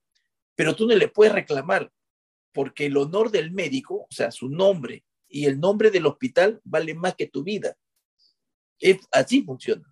pero 0.55 0.77
tú 0.77 0.87
no 0.87 0.95
le 0.95 1.09
puedes 1.09 1.33
reclamar 1.33 1.91
porque 2.53 2.87
el 2.87 2.97
honor 2.97 3.31
del 3.31 3.53
médico, 3.53 4.03
o 4.03 4.09
sea, 4.11 4.31
su 4.31 4.51
nombre 4.51 5.05
y 5.29 5.47
el 5.47 5.61
nombre 5.61 5.91
del 5.91 6.07
hospital 6.07 6.61
vale 6.64 6.95
más 6.95 7.14
que 7.14 7.27
tu 7.27 7.43
vida. 7.43 7.77
Es, 8.81 8.99
así 9.12 9.43
funciona. 9.43 9.85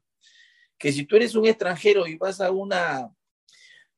Que 0.78 0.92
si 0.92 1.04
tú 1.04 1.16
eres 1.16 1.34
un 1.34 1.46
extranjero 1.46 2.06
y 2.06 2.16
vas 2.16 2.40
a 2.40 2.50
una 2.50 3.10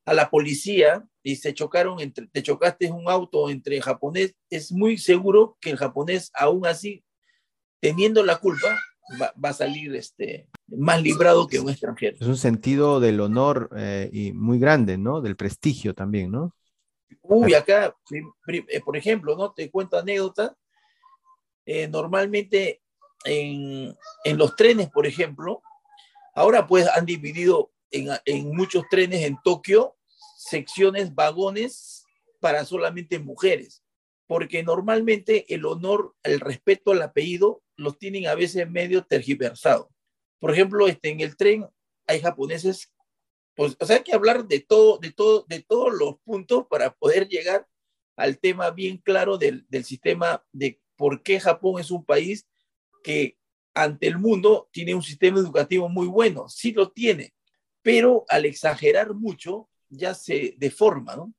a 0.04 0.14
la 0.14 0.30
policía 0.30 1.06
y 1.22 1.36
se 1.36 1.52
chocaron 1.52 2.00
entre, 2.00 2.26
te 2.28 2.42
chocaste 2.42 2.90
un 2.90 3.10
auto 3.10 3.50
entre 3.50 3.80
japonés, 3.82 4.34
es 4.48 4.72
muy 4.72 4.96
seguro 4.96 5.58
que 5.60 5.70
el 5.70 5.76
japonés 5.76 6.30
aún 6.34 6.66
así, 6.66 7.04
teniendo 7.80 8.24
la 8.24 8.38
culpa, 8.38 8.78
va, 9.20 9.32
a 9.42 9.52
salir 9.52 9.94
este, 9.94 10.48
más 10.66 11.02
librado 11.02 11.46
que 11.46 11.60
un 11.60 11.70
extranjero. 11.70 12.16
Es 12.20 12.26
un 12.26 12.36
sentido 12.36 13.00
del 13.00 13.20
honor 13.20 13.70
eh, 13.76 14.08
y 14.12 14.32
muy 14.32 14.58
grande, 14.58 14.98
¿no? 14.98 15.20
Del 15.20 15.36
prestigio 15.36 15.94
también, 15.94 16.30
¿no? 16.30 16.54
Uy, 17.22 17.54
acá, 17.54 17.94
eh, 18.10 18.80
por 18.80 18.96
ejemplo, 18.96 19.36
¿no? 19.36 19.52
Te 19.52 19.70
cuento 19.70 19.98
anécdota. 19.98 20.56
Eh, 21.70 21.86
normalmente 21.86 22.80
en, 23.24 23.94
en, 24.24 24.38
los 24.38 24.56
trenes, 24.56 24.88
por 24.88 25.06
ejemplo, 25.06 25.62
ahora 26.34 26.66
pues 26.66 26.88
han 26.88 27.04
dividido 27.04 27.74
en, 27.90 28.08
en 28.24 28.56
muchos 28.56 28.84
trenes 28.88 29.22
en 29.22 29.36
Tokio 29.44 29.94
secciones, 30.38 31.14
vagones 31.14 32.06
para 32.40 32.64
solamente 32.64 33.18
mujeres, 33.18 33.84
porque 34.26 34.62
normalmente 34.62 35.44
el 35.52 35.66
honor, 35.66 36.14
el 36.22 36.40
respeto 36.40 36.92
al 36.92 37.02
apellido 37.02 37.62
los 37.76 37.98
tienen 37.98 38.28
a 38.28 38.34
veces 38.34 38.66
medio 38.70 39.04
tergiversado. 39.04 39.90
Por 40.38 40.52
ejemplo, 40.52 40.88
este, 40.88 41.10
en 41.10 41.20
el 41.20 41.36
tren 41.36 41.68
hay 42.06 42.22
japoneses 42.22 42.94
pues, 43.54 43.76
o 43.78 43.84
sea, 43.84 43.96
hay 43.96 44.04
que 44.04 44.14
hablar 44.14 44.46
de 44.46 44.60
todo, 44.60 44.96
de 44.96 45.12
todo, 45.12 45.44
de 45.46 45.62
todos 45.62 45.92
los 45.92 46.18
puntos 46.20 46.66
para 46.70 46.94
poder 46.94 47.28
llegar 47.28 47.68
al 48.16 48.38
tema 48.38 48.70
bien 48.70 48.96
claro 48.96 49.36
del, 49.36 49.66
del 49.68 49.84
sistema 49.84 50.42
de 50.50 50.80
por 50.98 51.22
qué 51.22 51.40
Japón 51.40 51.80
es 51.80 51.90
un 51.90 52.04
país 52.04 52.46
que 53.02 53.38
ante 53.72 54.08
el 54.08 54.18
mundo 54.18 54.68
tiene 54.72 54.94
un 54.94 55.02
sistema 55.02 55.38
educativo 55.38 55.88
muy 55.88 56.08
bueno, 56.08 56.48
sí 56.48 56.72
lo 56.72 56.90
tiene, 56.90 57.32
pero 57.80 58.24
al 58.28 58.44
exagerar 58.44 59.14
mucho 59.14 59.70
ya 59.88 60.12
se 60.12 60.56
deforma, 60.58 61.16
¿no? 61.16 61.32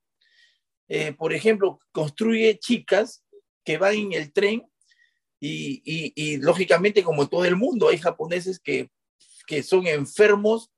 Eh, 0.87 1.11
por 1.11 1.33
ejemplo, 1.33 1.79
construye 1.91 2.57
chicas 2.57 3.23
que 3.63 3.77
van 3.77 3.95
en 3.95 4.13
el 4.13 4.31
tren 4.31 4.63
y, 5.41 6.37
lógicamente 6.37 7.03
como 7.03 7.29
todo 7.29 7.45
el 7.45 7.55
mundo 7.55 7.89
hay 7.89 7.97
japoneses 7.97 8.59
que, 8.59 8.89
que 9.45 9.61
son 9.61 9.85
enfermos 9.85 10.71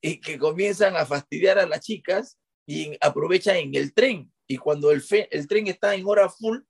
y 0.00 0.20
que 0.20 0.38
comienzan 0.38 0.96
a 0.96 1.06
fastidiar 1.06 1.58
a 1.58 1.66
las 1.66 1.80
chicas 1.80 2.38
y 2.66 2.96
aprovechan 3.00 3.56
en 3.56 3.74
el 3.74 3.92
tren. 3.92 4.32
Y 4.46 4.56
cuando 4.56 4.90
el, 4.90 5.04
el 5.30 5.46
tren 5.46 5.66
está 5.66 5.94
en 5.94 6.06
hora 6.06 6.28
full, 6.28 6.60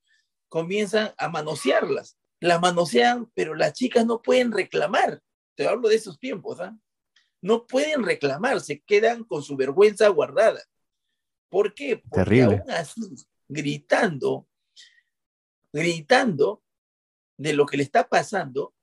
comienzan 0.50 1.14
a 1.16 1.30
manosearlas. 1.30 2.18
Las 2.40 2.60
manosean, 2.60 3.30
pero 3.34 3.54
las 3.54 3.72
chicas 3.72 4.04
no 4.04 4.20
pueden 4.20 4.52
reclamar. 4.52 5.22
Te 5.54 5.66
hablo 5.66 5.88
de 5.88 5.96
esos 5.96 6.18
tiempos, 6.18 6.60
¿ah? 6.60 6.76
No 7.40 7.66
pueden 7.66 8.02
reclamar, 8.04 8.60
se 8.60 8.80
quedan 8.80 9.24
con 9.24 9.42
su 9.42 9.56
vergüenza 9.56 10.08
guardada. 10.08 10.62
¿Por 11.48 11.72
qué? 11.72 11.96
Porque 11.96 12.24
Terrible. 12.24 12.56
aún 12.58 12.70
así, 12.70 13.00
gritando, 13.48 14.46
gritando 15.72 16.62
de 17.38 17.54
lo 17.54 17.64
que 17.64 17.78
le 17.78 17.82
está 17.82 18.06
pasando, 18.06 18.74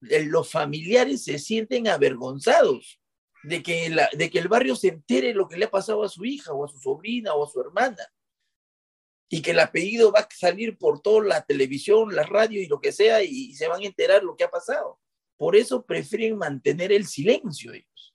los 0.00 0.50
familiares 0.50 1.24
se 1.24 1.38
sienten 1.38 1.88
avergonzados 1.88 3.00
de 3.42 3.62
que, 3.62 3.88
la, 3.88 4.08
de 4.12 4.30
que 4.30 4.38
el 4.38 4.48
barrio 4.48 4.76
se 4.76 4.88
entere 4.88 5.34
lo 5.34 5.48
que 5.48 5.56
le 5.56 5.64
ha 5.64 5.70
pasado 5.70 6.02
a 6.02 6.08
su 6.08 6.24
hija 6.24 6.52
o 6.52 6.64
a 6.64 6.68
su 6.68 6.78
sobrina 6.78 7.34
o 7.34 7.44
a 7.44 7.50
su 7.50 7.60
hermana. 7.60 8.06
Y 9.28 9.42
que 9.42 9.50
el 9.50 9.60
apellido 9.60 10.10
va 10.12 10.20
a 10.20 10.28
salir 10.34 10.78
por 10.78 11.00
toda 11.00 11.24
la 11.26 11.42
televisión, 11.42 12.14
la 12.14 12.22
radio 12.22 12.62
y 12.62 12.66
lo 12.66 12.80
que 12.80 12.92
sea 12.92 13.22
y 13.22 13.54
se 13.54 13.68
van 13.68 13.82
a 13.82 13.86
enterar 13.86 14.22
lo 14.22 14.36
que 14.36 14.44
ha 14.44 14.50
pasado. 14.50 14.98
Por 15.36 15.54
eso 15.54 15.84
prefieren 15.84 16.36
mantener 16.36 16.92
el 16.92 17.06
silencio 17.06 17.72
ellos. 17.72 18.14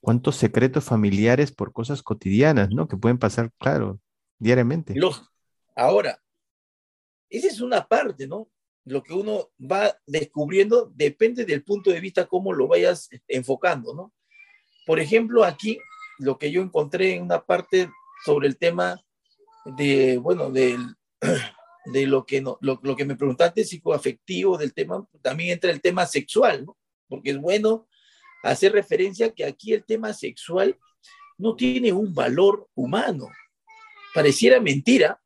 ¿Cuántos 0.00 0.36
secretos 0.36 0.84
familiares 0.84 1.52
por 1.52 1.72
cosas 1.72 2.02
cotidianas, 2.02 2.70
¿no? 2.70 2.88
Que 2.88 2.96
pueden 2.96 3.18
pasar, 3.18 3.52
claro, 3.58 4.00
diariamente. 4.38 4.94
Los, 4.96 5.22
ahora, 5.76 6.20
esa 7.28 7.46
es 7.46 7.60
una 7.60 7.86
parte, 7.86 8.26
¿no? 8.26 8.48
Lo 8.84 9.02
que 9.02 9.12
uno 9.14 9.50
va 9.60 9.96
descubriendo 10.06 10.90
depende 10.94 11.44
del 11.44 11.62
punto 11.62 11.90
de 11.90 12.00
vista 12.00 12.26
cómo 12.26 12.52
lo 12.52 12.66
vayas 12.66 13.08
enfocando, 13.28 13.94
¿no? 13.94 14.12
Por 14.86 14.98
ejemplo, 14.98 15.44
aquí 15.44 15.78
lo 16.18 16.38
que 16.38 16.50
yo 16.50 16.62
encontré 16.62 17.14
en 17.14 17.22
una 17.22 17.44
parte 17.44 17.88
sobre 18.24 18.48
el 18.48 18.58
tema 18.58 19.00
de, 19.64 20.18
bueno, 20.18 20.50
de, 20.50 20.78
de 21.86 22.06
lo, 22.06 22.24
que 22.26 22.40
no, 22.40 22.58
lo, 22.60 22.80
lo, 22.82 22.96
que 22.96 23.04
me 23.04 23.16
preguntaste, 23.16 23.64
psicoafectivo, 23.64 24.58
del 24.58 24.74
tema, 24.74 25.06
también 25.20 25.52
entra 25.52 25.70
el 25.70 25.80
tema 25.80 26.06
sexual, 26.06 26.66
¿no? 26.66 26.76
Porque 27.08 27.30
es 27.30 27.38
bueno 27.38 27.86
hacer 28.42 28.72
referencia 28.72 29.32
que 29.32 29.44
aquí 29.44 29.72
el 29.72 29.84
tema 29.84 30.12
sexual 30.12 30.78
no 31.38 31.54
tiene 31.56 31.92
un 31.92 32.14
valor 32.14 32.68
humano. 32.74 33.28
Pareciera 34.14 34.60
mentira, 34.60 35.20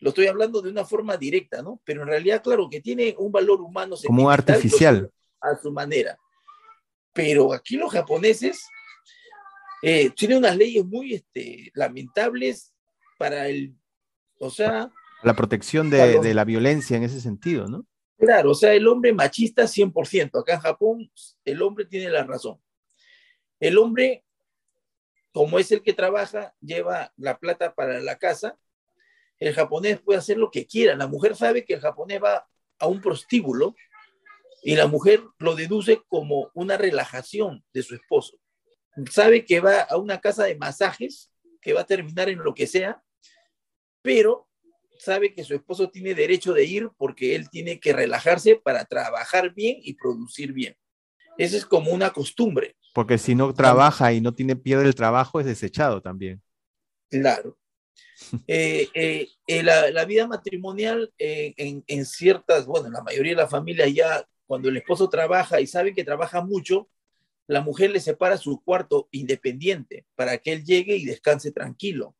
lo 0.00 0.10
estoy 0.10 0.26
hablando 0.26 0.60
de 0.60 0.70
una 0.70 0.84
forma 0.84 1.16
directa, 1.16 1.62
¿no? 1.62 1.80
Pero 1.84 2.02
en 2.02 2.08
realidad, 2.08 2.42
claro, 2.42 2.68
que 2.68 2.80
tiene 2.80 3.14
un 3.18 3.32
valor 3.32 3.62
humano. 3.62 3.96
Como 4.06 4.28
artificial. 4.28 5.10
A 5.40 5.56
su 5.56 5.72
manera. 5.72 6.18
Pero 7.14 7.52
aquí 7.54 7.76
los 7.76 7.92
japoneses 7.92 8.66
eh, 9.82 10.10
tiene 10.10 10.36
unas 10.36 10.56
leyes 10.56 10.84
muy 10.84 11.14
este, 11.14 11.70
lamentables 11.74 12.73
para 13.24 13.48
el, 13.48 13.74
O 14.38 14.50
sea... 14.50 14.92
La 15.22 15.34
protección 15.34 15.88
de, 15.88 16.20
de 16.20 16.34
la 16.34 16.44
violencia 16.44 16.98
en 16.98 17.04
ese 17.04 17.22
sentido, 17.22 17.66
¿no? 17.66 17.86
Claro, 18.18 18.50
o 18.50 18.54
sea, 18.54 18.74
el 18.74 18.86
hombre 18.86 19.14
machista 19.14 19.62
100%. 19.62 20.38
Acá 20.38 20.54
en 20.54 20.60
Japón, 20.60 21.10
el 21.46 21.62
hombre 21.62 21.86
tiene 21.86 22.10
la 22.10 22.24
razón. 22.24 22.60
El 23.58 23.78
hombre, 23.78 24.26
como 25.32 25.58
es 25.58 25.72
el 25.72 25.82
que 25.82 25.94
trabaja, 25.94 26.54
lleva 26.60 27.14
la 27.16 27.38
plata 27.38 27.74
para 27.74 27.98
la 28.00 28.18
casa. 28.18 28.58
El 29.38 29.54
japonés 29.54 30.00
puede 30.00 30.18
hacer 30.18 30.36
lo 30.36 30.50
que 30.50 30.66
quiera. 30.66 30.94
La 30.94 31.06
mujer 31.06 31.34
sabe 31.34 31.64
que 31.64 31.72
el 31.72 31.80
japonés 31.80 32.22
va 32.22 32.46
a 32.78 32.86
un 32.86 33.00
prostíbulo 33.00 33.74
y 34.62 34.76
la 34.76 34.86
mujer 34.86 35.22
lo 35.38 35.54
deduce 35.54 36.02
como 36.08 36.50
una 36.52 36.76
relajación 36.76 37.64
de 37.72 37.82
su 37.82 37.94
esposo. 37.94 38.38
Sabe 39.10 39.46
que 39.46 39.60
va 39.60 39.80
a 39.80 39.96
una 39.96 40.20
casa 40.20 40.44
de 40.44 40.56
masajes, 40.56 41.30
que 41.62 41.72
va 41.72 41.80
a 41.80 41.86
terminar 41.86 42.28
en 42.28 42.44
lo 42.44 42.52
que 42.52 42.66
sea, 42.66 43.02
pero 44.04 44.46
sabe 44.98 45.32
que 45.32 45.44
su 45.44 45.54
esposo 45.54 45.88
tiene 45.88 46.14
derecho 46.14 46.52
de 46.52 46.66
ir 46.66 46.90
porque 46.98 47.34
él 47.34 47.48
tiene 47.48 47.80
que 47.80 47.94
relajarse 47.94 48.56
para 48.56 48.84
trabajar 48.84 49.54
bien 49.54 49.78
y 49.82 49.94
producir 49.94 50.52
bien. 50.52 50.76
Esa 51.38 51.56
es 51.56 51.64
como 51.64 51.90
una 51.90 52.10
costumbre. 52.10 52.76
Porque 52.92 53.16
si 53.16 53.34
no 53.34 53.54
trabaja 53.54 54.12
y 54.12 54.20
no 54.20 54.34
tiene 54.34 54.56
pierde 54.56 54.84
el 54.84 54.94
trabajo, 54.94 55.40
es 55.40 55.46
desechado 55.46 56.02
también. 56.02 56.40
Claro. 57.10 57.58
Eh, 58.46 58.88
eh, 58.94 59.28
eh, 59.48 59.62
la, 59.62 60.04
vida 60.04 60.26
matrimonial 60.26 61.12
en, 61.18 61.84
en, 61.86 62.06
ciertas, 62.06 62.64
bueno, 62.64 62.88
la 62.88 63.02
mayoría 63.02 63.32
de 63.32 63.42
las 63.42 63.50
familias 63.50 63.92
ya, 63.92 64.24
cuando 64.46 64.68
el 64.68 64.76
esposo 64.76 65.08
trabaja 65.08 65.60
y 65.60 65.66
sabe 65.66 65.94
que 65.94 66.04
trabaja 66.04 66.40
mucho, 66.40 66.88
la 67.48 67.60
mujer 67.60 67.90
le 67.90 68.00
separa 68.00 68.38
su 68.38 68.62
cuarto 68.62 69.08
independiente 69.10 70.06
para 70.14 70.38
que 70.38 70.52
él 70.52 70.64
llegue 70.64 70.96
y 70.96 71.04
descanse 71.04 71.50
tranquilo 71.50 72.14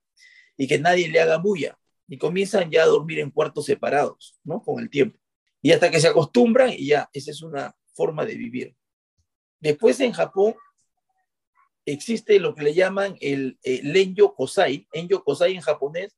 y 0.57 0.67
que 0.67 0.79
nadie 0.79 1.09
le 1.09 1.21
haga 1.21 1.39
bulla 1.39 1.79
y 2.09 2.19
comienzan 2.19 2.71
ya 2.71 2.83
a 2.83 2.87
dormir 2.87 3.19
en 3.21 3.31
cuartos 3.31 3.67
separados, 3.67 4.39
¿no? 4.45 4.63
Con 4.63 4.83
el 4.83 4.91
tiempo. 4.91 5.19
Y 5.63 5.73
hasta 5.73 5.91
que 5.91 6.01
se 6.01 6.09
acostumbran 6.09 6.71
y 6.71 6.87
ya, 6.89 7.09
esa 7.13 7.31
es 7.31 7.43
una 7.43 7.75
forma 7.95 8.25
de 8.25 8.35
vivir. 8.35 8.77
Después 9.61 9.99
en 10.01 10.13
Japón 10.13 10.55
existe 11.87 12.39
lo 12.39 12.55
que 12.55 12.63
le 12.63 12.75
llaman 12.75 13.17
el, 13.21 13.59
lenyo 13.63 14.35
kosai, 14.35 14.87
enyo 14.93 15.25
kosai 15.25 15.55
en 15.55 15.61
japonés, 15.61 16.17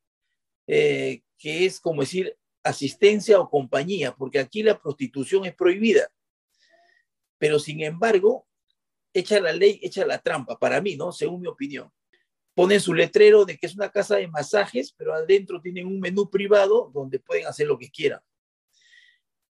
eh, 0.67 1.23
que 1.39 1.67
es 1.67 1.81
como 1.81 2.01
decir 2.01 2.37
asistencia 2.65 3.39
o 3.39 3.49
compañía, 3.49 4.15
porque 4.17 4.41
aquí 4.41 4.63
la 4.63 4.81
prostitución 4.81 5.45
es 5.45 5.55
prohibida. 5.55 6.11
Pero 7.39 7.61
sin 7.61 7.83
embargo, 7.83 8.49
echa 9.13 9.39
la 9.41 9.53
ley, 9.53 9.79
echa 9.83 10.05
la 10.05 10.19
trampa, 10.19 10.59
para 10.59 10.81
mí, 10.81 10.97
¿no? 10.97 11.13
Según 11.13 11.43
mi 11.43 11.47
opinión 11.47 11.93
ponen 12.57 12.81
su 12.81 12.95
letrero 12.95 13.45
de 13.45 13.59
que 13.59 13.67
es 13.67 13.75
una 13.75 13.91
casa 13.91 14.17
de 14.17 14.29
masajes, 14.29 14.91
pero 14.97 15.13
adentro 15.13 15.61
tienen 15.61 15.87
un 15.87 16.01
menú 16.01 16.31
privado 16.31 16.91
donde 16.95 17.19
pueden 17.19 17.47
hacer 17.47 17.67
lo 17.67 17.79
que 17.79 17.91
quieran. 17.91 18.21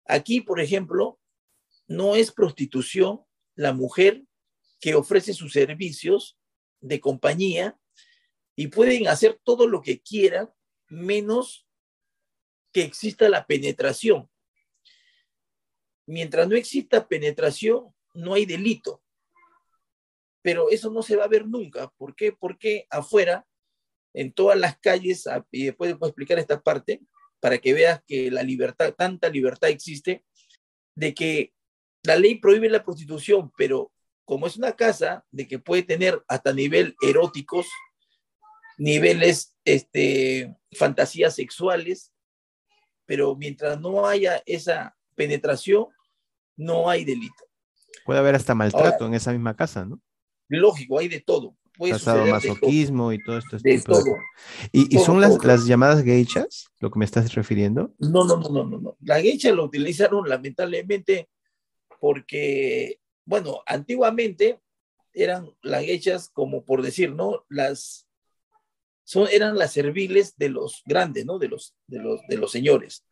Aquí, 0.06 0.40
por 0.40 0.58
ejemplo, 0.58 1.20
no 1.86 2.16
es 2.16 2.32
prostitución 2.32 3.22
la 3.56 3.74
mujer 3.74 4.22
que 4.80 4.94
ofrece 4.94 5.34
sus 5.34 5.52
servicios 5.52 6.38
de 6.80 6.98
compañía 6.98 7.78
y 8.56 8.68
pueden 8.68 9.06
hacer 9.06 9.38
todo 9.44 9.66
lo 9.66 9.82
que 9.82 10.00
quieran 10.00 10.50
menos 10.88 11.66
que 12.72 12.84
exista 12.84 13.28
la 13.28 13.46
penetración. 13.46 14.30
Mientras 16.06 16.48
no 16.48 16.56
exista 16.56 17.06
penetración, 17.06 17.94
no 18.14 18.32
hay 18.32 18.46
delito 18.46 19.03
pero 20.44 20.68
eso 20.68 20.90
no 20.90 21.02
se 21.02 21.16
va 21.16 21.24
a 21.24 21.28
ver 21.28 21.46
nunca. 21.46 21.90
¿Por 21.96 22.14
qué? 22.14 22.30
Porque 22.30 22.86
afuera, 22.90 23.46
en 24.12 24.30
todas 24.30 24.58
las 24.58 24.78
calles, 24.78 25.24
y 25.50 25.64
después 25.64 25.96
puedo 25.96 26.10
explicar 26.10 26.38
esta 26.38 26.60
parte, 26.60 27.00
para 27.40 27.56
que 27.56 27.72
veas 27.72 28.02
que 28.06 28.30
la 28.30 28.42
libertad, 28.42 28.92
tanta 28.92 29.30
libertad 29.30 29.70
existe, 29.70 30.22
de 30.94 31.14
que 31.14 31.54
la 32.02 32.16
ley 32.16 32.34
prohíbe 32.34 32.68
la 32.68 32.84
prostitución, 32.84 33.52
pero 33.56 33.90
como 34.26 34.46
es 34.46 34.58
una 34.58 34.72
casa 34.72 35.24
de 35.30 35.48
que 35.48 35.58
puede 35.58 35.82
tener 35.82 36.22
hasta 36.28 36.52
nivel 36.52 36.94
eróticos, 37.00 37.66
niveles, 38.76 39.56
este, 39.64 40.54
fantasías 40.72 41.34
sexuales, 41.36 42.12
pero 43.06 43.34
mientras 43.34 43.80
no 43.80 44.06
haya 44.06 44.42
esa 44.44 44.94
penetración, 45.14 45.86
no 46.54 46.90
hay 46.90 47.06
delito. 47.06 47.46
Puede 48.04 48.18
haber 48.18 48.34
hasta 48.34 48.54
maltrato 48.54 49.06
en 49.06 49.14
esa 49.14 49.32
misma 49.32 49.56
casa, 49.56 49.86
¿no? 49.86 50.02
Lógico, 50.48 50.98
hay 50.98 51.08
de 51.08 51.20
todo. 51.20 51.56
Puede 51.76 51.94
masoquismo 52.30 53.12
y 53.12 53.22
todo 53.22 53.38
esto. 53.38 53.58
De 53.58 53.80
todo. 53.80 54.16
¿Y, 54.70 54.96
son 54.98 55.20
las, 55.20 55.42
las, 55.44 55.66
llamadas 55.66 56.04
geichas, 56.04 56.68
lo 56.78 56.90
que 56.90 57.00
me 57.00 57.04
estás 57.04 57.34
refiriendo? 57.34 57.92
No, 57.98 58.24
no, 58.24 58.36
no, 58.36 58.48
no, 58.48 58.64
no. 58.64 58.78
no. 58.78 58.96
La 59.00 59.20
geisha 59.20 59.50
lo 59.50 59.64
utilizaron 59.64 60.28
lamentablemente 60.28 61.28
porque, 61.98 63.00
bueno, 63.24 63.62
antiguamente 63.66 64.60
eran 65.12 65.50
las 65.62 65.84
geichas 65.84 66.28
como 66.28 66.64
por 66.64 66.82
decir, 66.82 67.12
¿no? 67.12 67.44
Las, 67.48 68.06
son, 69.02 69.28
eran 69.32 69.56
las 69.56 69.72
serviles 69.72 70.36
de 70.36 70.50
los 70.50 70.82
grandes, 70.86 71.26
¿no? 71.26 71.40
De 71.40 71.48
los, 71.48 71.74
de 71.88 71.98
los, 71.98 72.20
de 72.28 72.36
los 72.36 72.52
señores. 72.52 73.04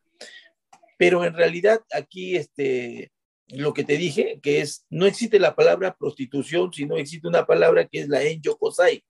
Pero 0.98 1.24
en 1.24 1.34
realidad 1.34 1.80
aquí, 1.92 2.36
este, 2.36 3.10
lo 3.48 3.74
que 3.74 3.84
te 3.84 3.96
dije, 3.96 4.40
que 4.42 4.60
es, 4.60 4.86
no 4.88 5.06
existe 5.06 5.38
la 5.38 5.54
palabra 5.54 5.96
prostitución, 5.96 6.72
sino 6.72 6.96
existe 6.96 7.28
una 7.28 7.46
palabra 7.46 7.86
que 7.86 8.00
es 8.00 8.08
la 8.08 8.22
enyokosai, 8.22 9.04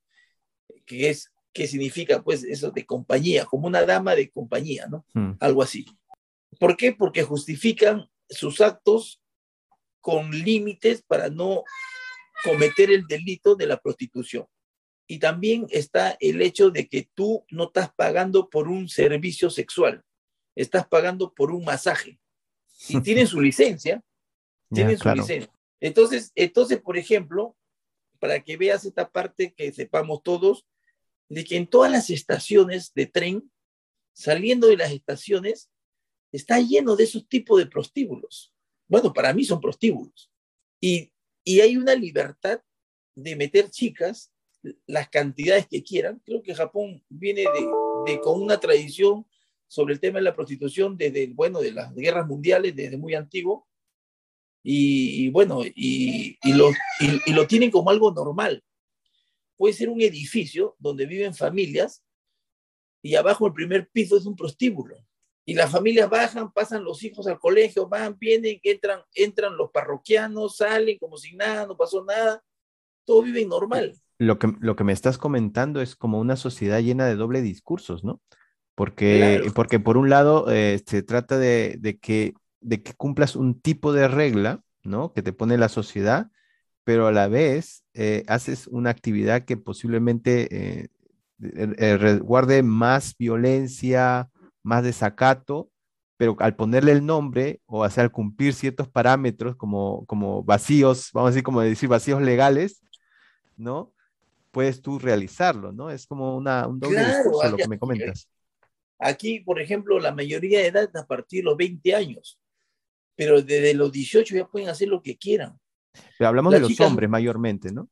que 0.84 1.10
es, 1.10 1.32
que 1.52 1.66
significa 1.66 2.22
pues 2.22 2.42
eso 2.44 2.70
de 2.70 2.84
compañía, 2.84 3.44
como 3.44 3.66
una 3.66 3.84
dama 3.84 4.14
de 4.14 4.30
compañía, 4.30 4.86
¿no? 4.86 5.04
Hmm. 5.14 5.32
Algo 5.40 5.62
así. 5.62 5.86
¿Por 6.58 6.76
qué? 6.76 6.92
Porque 6.92 7.22
justifican 7.22 8.08
sus 8.28 8.60
actos 8.60 9.20
con 10.00 10.30
límites 10.30 11.02
para 11.02 11.28
no 11.28 11.64
cometer 12.42 12.90
el 12.90 13.06
delito 13.06 13.54
de 13.54 13.66
la 13.66 13.78
prostitución. 13.78 14.46
Y 15.06 15.18
también 15.18 15.66
está 15.70 16.16
el 16.20 16.40
hecho 16.42 16.70
de 16.70 16.88
que 16.88 17.08
tú 17.14 17.44
no 17.50 17.64
estás 17.64 17.92
pagando 17.94 18.48
por 18.48 18.68
un 18.68 18.88
servicio 18.88 19.50
sexual, 19.50 20.02
estás 20.54 20.86
pagando 20.88 21.34
por 21.34 21.52
un 21.52 21.64
masaje. 21.64 22.18
Y 22.88 23.00
tienen 23.00 23.26
su 23.26 23.40
licencia, 23.40 24.02
tienen 24.72 24.98
su 24.98 25.08
licencia. 25.10 25.52
Entonces, 25.80 26.32
entonces, 26.34 26.80
por 26.80 26.96
ejemplo, 26.96 27.56
para 28.18 28.40
que 28.42 28.56
veas 28.56 28.84
esta 28.84 29.10
parte 29.10 29.52
que 29.52 29.72
sepamos 29.72 30.22
todos, 30.22 30.66
de 31.28 31.44
que 31.44 31.56
en 31.56 31.66
todas 31.66 31.90
las 31.90 32.10
estaciones 32.10 32.92
de 32.94 33.06
tren, 33.06 33.50
saliendo 34.12 34.68
de 34.68 34.76
las 34.76 34.92
estaciones, 34.92 35.70
está 36.30 36.60
lleno 36.60 36.96
de 36.96 37.04
esos 37.04 37.26
tipos 37.28 37.58
de 37.58 37.66
prostíbulos. 37.66 38.54
Bueno, 38.88 39.12
para 39.12 39.32
mí 39.32 39.44
son 39.44 39.60
prostíbulos. 39.60 40.30
Y, 40.80 41.12
y 41.44 41.60
hay 41.60 41.76
una 41.76 41.94
libertad 41.94 42.60
de 43.14 43.36
meter 43.36 43.70
chicas 43.70 44.32
las 44.86 45.08
cantidades 45.08 45.66
que 45.66 45.82
quieran. 45.82 46.22
Creo 46.24 46.42
que 46.42 46.54
Japón 46.54 47.02
viene 47.08 47.42
de, 47.42 48.12
de, 48.12 48.20
con 48.20 48.40
una 48.40 48.60
tradición 48.60 49.26
sobre 49.66 49.94
el 49.94 50.00
tema 50.00 50.18
de 50.18 50.24
la 50.24 50.34
prostitución 50.34 50.96
desde, 50.96 51.28
bueno, 51.28 51.60
de 51.60 51.72
las 51.72 51.94
guerras 51.94 52.26
mundiales, 52.26 52.76
desde 52.76 52.96
muy 52.98 53.14
antiguo, 53.14 53.66
y, 54.62 55.28
bueno, 55.30 55.62
y, 55.64 56.38
lo, 56.52 56.70
y, 57.00 57.32
lo 57.32 57.46
tienen 57.46 57.70
como 57.70 57.90
algo 57.90 58.12
normal. 58.12 58.62
Puede 59.56 59.74
ser 59.74 59.88
un 59.88 60.00
edificio 60.00 60.76
donde 60.78 61.06
viven 61.06 61.34
familias 61.34 62.02
y 63.02 63.16
abajo 63.16 63.46
el 63.46 63.52
primer 63.52 63.88
piso 63.90 64.16
es 64.16 64.26
un 64.26 64.36
prostíbulo. 64.36 64.96
Y 65.44 65.54
las 65.54 65.72
familias 65.72 66.08
bajan, 66.08 66.52
pasan 66.52 66.84
los 66.84 67.02
hijos 67.02 67.26
al 67.26 67.40
colegio, 67.40 67.88
van, 67.88 68.16
vienen, 68.16 68.60
entran, 68.62 69.00
entran 69.14 69.56
los 69.56 69.70
parroquianos, 69.72 70.58
salen 70.58 70.98
como 70.98 71.16
si 71.16 71.34
nada, 71.34 71.66
no 71.66 71.76
pasó 71.76 72.04
nada. 72.04 72.40
Todo 73.04 73.22
vive 73.22 73.44
normal. 73.44 73.96
Lo 74.18 74.38
que, 74.38 74.52
lo 74.60 74.76
que 74.76 74.84
me 74.84 74.92
estás 74.92 75.18
comentando 75.18 75.80
es 75.80 75.96
como 75.96 76.20
una 76.20 76.36
sociedad 76.36 76.80
llena 76.80 77.06
de 77.06 77.16
doble 77.16 77.42
discursos, 77.42 78.04
¿no? 78.04 78.20
Porque, 78.76 79.50
porque 79.54 79.80
por 79.80 79.96
un 79.96 80.08
lado 80.08 80.50
eh, 80.50 80.80
se 80.86 81.02
trata 81.02 81.38
de, 81.38 81.76
de, 81.78 81.98
que 81.98 82.32
de 82.62 82.82
que 82.82 82.94
cumplas 82.94 83.36
un 83.36 83.60
tipo 83.60 83.92
de 83.92 84.08
regla, 84.08 84.62
¿no? 84.82 85.12
Que 85.12 85.22
te 85.22 85.32
pone 85.32 85.58
la 85.58 85.68
sociedad, 85.68 86.30
pero 86.84 87.06
a 87.06 87.12
la 87.12 87.28
vez 87.28 87.84
eh, 87.94 88.24
haces 88.26 88.66
una 88.66 88.90
actividad 88.90 89.44
que 89.44 89.56
posiblemente 89.56 90.82
eh, 90.82 90.88
eh, 91.40 92.18
guarde 92.22 92.62
más 92.62 93.16
violencia, 93.16 94.30
más 94.62 94.82
desacato, 94.82 95.70
pero 96.16 96.36
al 96.38 96.54
ponerle 96.54 96.92
el 96.92 97.04
nombre 97.04 97.60
o 97.66 97.84
hacer 97.84 98.04
al 98.04 98.12
cumplir 98.12 98.54
ciertos 98.54 98.88
parámetros 98.88 99.56
como, 99.56 100.06
como 100.06 100.42
vacíos, 100.44 101.10
vamos 101.12 101.28
a 101.28 101.30
decir, 101.32 101.42
como 101.42 101.60
decir 101.60 101.88
vacíos 101.88 102.22
legales, 102.22 102.82
¿no? 103.56 103.92
Puedes 104.50 104.82
tú 104.82 104.98
realizarlo, 104.98 105.72
¿no? 105.72 105.90
Es 105.90 106.06
como 106.06 106.36
una, 106.36 106.66
un 106.66 106.78
doble 106.78 107.04
discurso 107.04 107.50
lo 107.50 107.56
que 107.56 107.68
me 107.68 107.78
comentas. 107.78 108.28
Aquí, 108.98 109.40
por 109.40 109.60
ejemplo, 109.60 109.98
la 109.98 110.14
mayoría 110.14 110.60
de 110.60 110.68
edad 110.68 110.96
a 110.96 111.06
partir 111.06 111.40
de 111.40 111.44
los 111.44 111.56
20 111.56 111.94
años 111.94 112.38
pero 113.14 113.42
desde 113.42 113.74
los 113.74 113.92
18 113.92 114.34
ya 114.34 114.46
pueden 114.46 114.68
hacer 114.68 114.88
lo 114.88 115.02
que 115.02 115.16
quieran. 115.16 115.58
Pero 116.18 116.28
hablamos 116.28 116.52
de 116.52 116.60
los 116.60 116.80
hombres 116.80 117.08
mayormente, 117.08 117.72
¿no? 117.72 117.88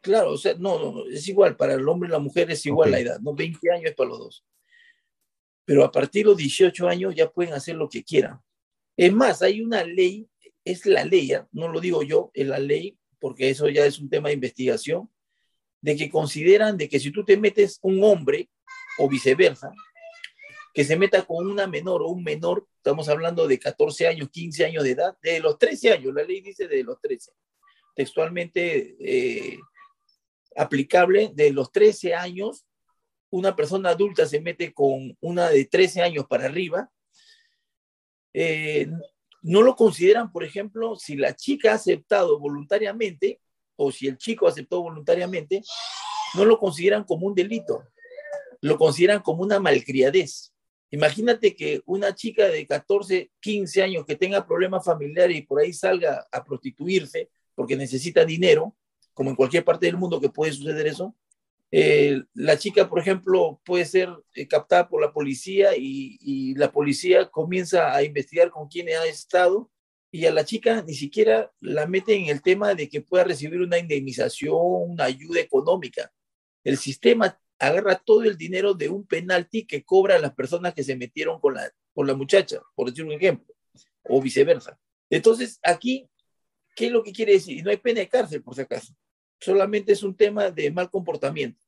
Claro, 0.00 0.32
o 0.32 0.36
sea, 0.36 0.54
no, 0.54 0.78
no, 0.78 1.06
es 1.06 1.26
igual, 1.28 1.56
para 1.56 1.74
el 1.74 1.88
hombre 1.88 2.08
y 2.08 2.12
la 2.12 2.18
mujer 2.18 2.50
es 2.50 2.64
igual 2.66 2.92
la 2.92 3.00
edad, 3.00 3.20
¿no? 3.20 3.34
20 3.34 3.70
años 3.72 3.90
es 3.90 3.94
para 3.96 4.10
los 4.10 4.18
dos. 4.18 4.44
pero 5.64 5.84
a 5.84 5.90
partir 5.90 6.24
de 6.24 6.30
los 6.30 6.36
18 6.36 6.88
años 6.88 7.14
ya 7.14 7.30
pueden 7.30 7.52
hacer 7.52 7.74
lo 7.74 7.88
que 7.88 8.02
quieran. 8.04 8.40
Es 8.96 9.12
más, 9.12 9.42
hay 9.42 9.60
una 9.60 9.84
ley, 9.84 10.28
es 10.64 10.86
la 10.86 11.04
ley, 11.04 11.32
no 11.52 11.68
lo 11.68 11.80
digo 11.80 12.02
yo, 12.02 12.30
es 12.32 12.46
la 12.46 12.58
ley, 12.58 12.96
porque 13.18 13.50
eso 13.50 13.68
ya 13.68 13.84
es 13.84 13.98
un 13.98 14.08
tema 14.08 14.28
de 14.28 14.34
investigación, 14.34 15.10
de 15.80 15.96
que 15.96 16.10
consideran 16.10 16.76
de 16.76 16.88
que 16.88 16.98
si 16.98 17.10
tú 17.10 17.24
te 17.24 17.36
metes 17.36 17.78
un 17.82 18.02
hombre 18.02 18.48
o 18.98 19.08
viceversa, 19.08 19.72
que 20.78 20.84
se 20.84 20.96
meta 20.96 21.26
con 21.26 21.44
una 21.44 21.66
menor 21.66 22.02
o 22.02 22.06
un 22.06 22.22
menor, 22.22 22.64
estamos 22.76 23.08
hablando 23.08 23.48
de 23.48 23.58
14 23.58 24.06
años, 24.06 24.30
15 24.30 24.64
años 24.64 24.84
de 24.84 24.92
edad, 24.92 25.18
de 25.20 25.40
los 25.40 25.58
13 25.58 25.94
años, 25.94 26.14
la 26.14 26.22
ley 26.22 26.40
dice 26.40 26.68
de 26.68 26.84
los 26.84 27.00
13, 27.00 27.32
textualmente 27.96 28.94
eh, 29.00 29.58
aplicable 30.54 31.32
de 31.34 31.50
los 31.50 31.72
13 31.72 32.14
años, 32.14 32.64
una 33.28 33.56
persona 33.56 33.90
adulta 33.90 34.24
se 34.24 34.40
mete 34.40 34.72
con 34.72 35.18
una 35.20 35.48
de 35.48 35.64
13 35.64 36.00
años 36.00 36.26
para 36.28 36.44
arriba, 36.44 36.88
eh, 38.32 38.86
no 39.42 39.62
lo 39.62 39.74
consideran, 39.74 40.30
por 40.30 40.44
ejemplo, 40.44 40.94
si 40.94 41.16
la 41.16 41.34
chica 41.34 41.72
ha 41.72 41.74
aceptado 41.74 42.38
voluntariamente 42.38 43.40
o 43.74 43.90
si 43.90 44.06
el 44.06 44.16
chico 44.16 44.46
aceptó 44.46 44.80
voluntariamente, 44.80 45.60
no 46.36 46.44
lo 46.44 46.56
consideran 46.56 47.02
como 47.02 47.26
un 47.26 47.34
delito, 47.34 47.82
lo 48.60 48.78
consideran 48.78 49.22
como 49.22 49.42
una 49.42 49.58
malcriadez. 49.58 50.52
Imagínate 50.90 51.54
que 51.54 51.82
una 51.84 52.14
chica 52.14 52.48
de 52.48 52.66
14, 52.66 53.30
15 53.40 53.82
años 53.82 54.06
que 54.06 54.16
tenga 54.16 54.46
problemas 54.46 54.84
familiares 54.84 55.36
y 55.36 55.42
por 55.42 55.60
ahí 55.60 55.72
salga 55.72 56.26
a 56.32 56.44
prostituirse 56.44 57.28
porque 57.54 57.76
necesita 57.76 58.24
dinero, 58.24 58.74
como 59.12 59.30
en 59.30 59.36
cualquier 59.36 59.64
parte 59.64 59.86
del 59.86 59.96
mundo 59.96 60.20
que 60.20 60.30
puede 60.30 60.52
suceder 60.52 60.86
eso, 60.86 61.14
eh, 61.70 62.22
la 62.34 62.56
chica, 62.56 62.88
por 62.88 62.98
ejemplo, 62.98 63.60
puede 63.64 63.84
ser 63.84 64.08
eh, 64.34 64.48
captada 64.48 64.88
por 64.88 65.02
la 65.02 65.12
policía 65.12 65.70
y, 65.76 66.54
la 66.54 66.72
policía 66.72 67.28
comienza 67.28 67.94
a 67.94 68.02
investigar 68.02 68.50
con 68.50 68.68
quién 68.68 68.88
ha 68.88 69.04
estado 69.04 69.70
y 70.10 70.24
a 70.24 70.32
la 70.32 70.44
chica 70.44 70.82
ni 70.82 70.94
siquiera 70.94 71.52
la 71.60 71.86
mete 71.86 72.14
en 72.14 72.26
el 72.26 72.40
tema 72.40 72.74
de 72.74 72.88
que 72.88 73.02
pueda 73.02 73.24
recibir 73.24 73.60
una 73.60 73.78
indemnización, 73.78 74.56
una 74.56 75.04
ayuda 75.04 75.40
económica. 75.40 76.10
El 76.64 76.78
sistema 76.78 77.38
agarra 77.58 77.96
todo 77.96 78.22
el 78.24 78.36
dinero 78.36 78.74
de 78.74 78.88
un 78.88 79.06
penalti 79.06 79.66
que 79.66 79.84
cobra 79.84 80.16
a 80.16 80.20
las 80.20 80.34
personas 80.34 80.74
que 80.74 80.84
se 80.84 80.96
metieron 80.96 81.40
con 81.40 81.54
la, 81.54 81.70
con 81.92 82.06
la 82.06 82.14
muchacha, 82.14 82.60
por 82.74 82.88
decir 82.88 83.04
un 83.04 83.12
ejemplo, 83.12 83.54
o 84.04 84.22
viceversa. 84.22 84.78
Entonces, 85.10 85.58
aquí, 85.62 86.08
¿qué 86.76 86.86
es 86.86 86.92
lo 86.92 87.02
que 87.02 87.12
quiere 87.12 87.32
decir? 87.32 87.58
Y 87.58 87.62
no 87.62 87.70
hay 87.70 87.78
pena 87.78 88.00
de 88.00 88.08
cárcel, 88.08 88.42
por 88.42 88.54
si 88.54 88.60
acaso. 88.60 88.94
Solamente 89.40 89.92
es 89.92 90.02
un 90.02 90.16
tema 90.16 90.50
de 90.50 90.70
mal 90.70 90.90
comportamiento. 90.90 91.64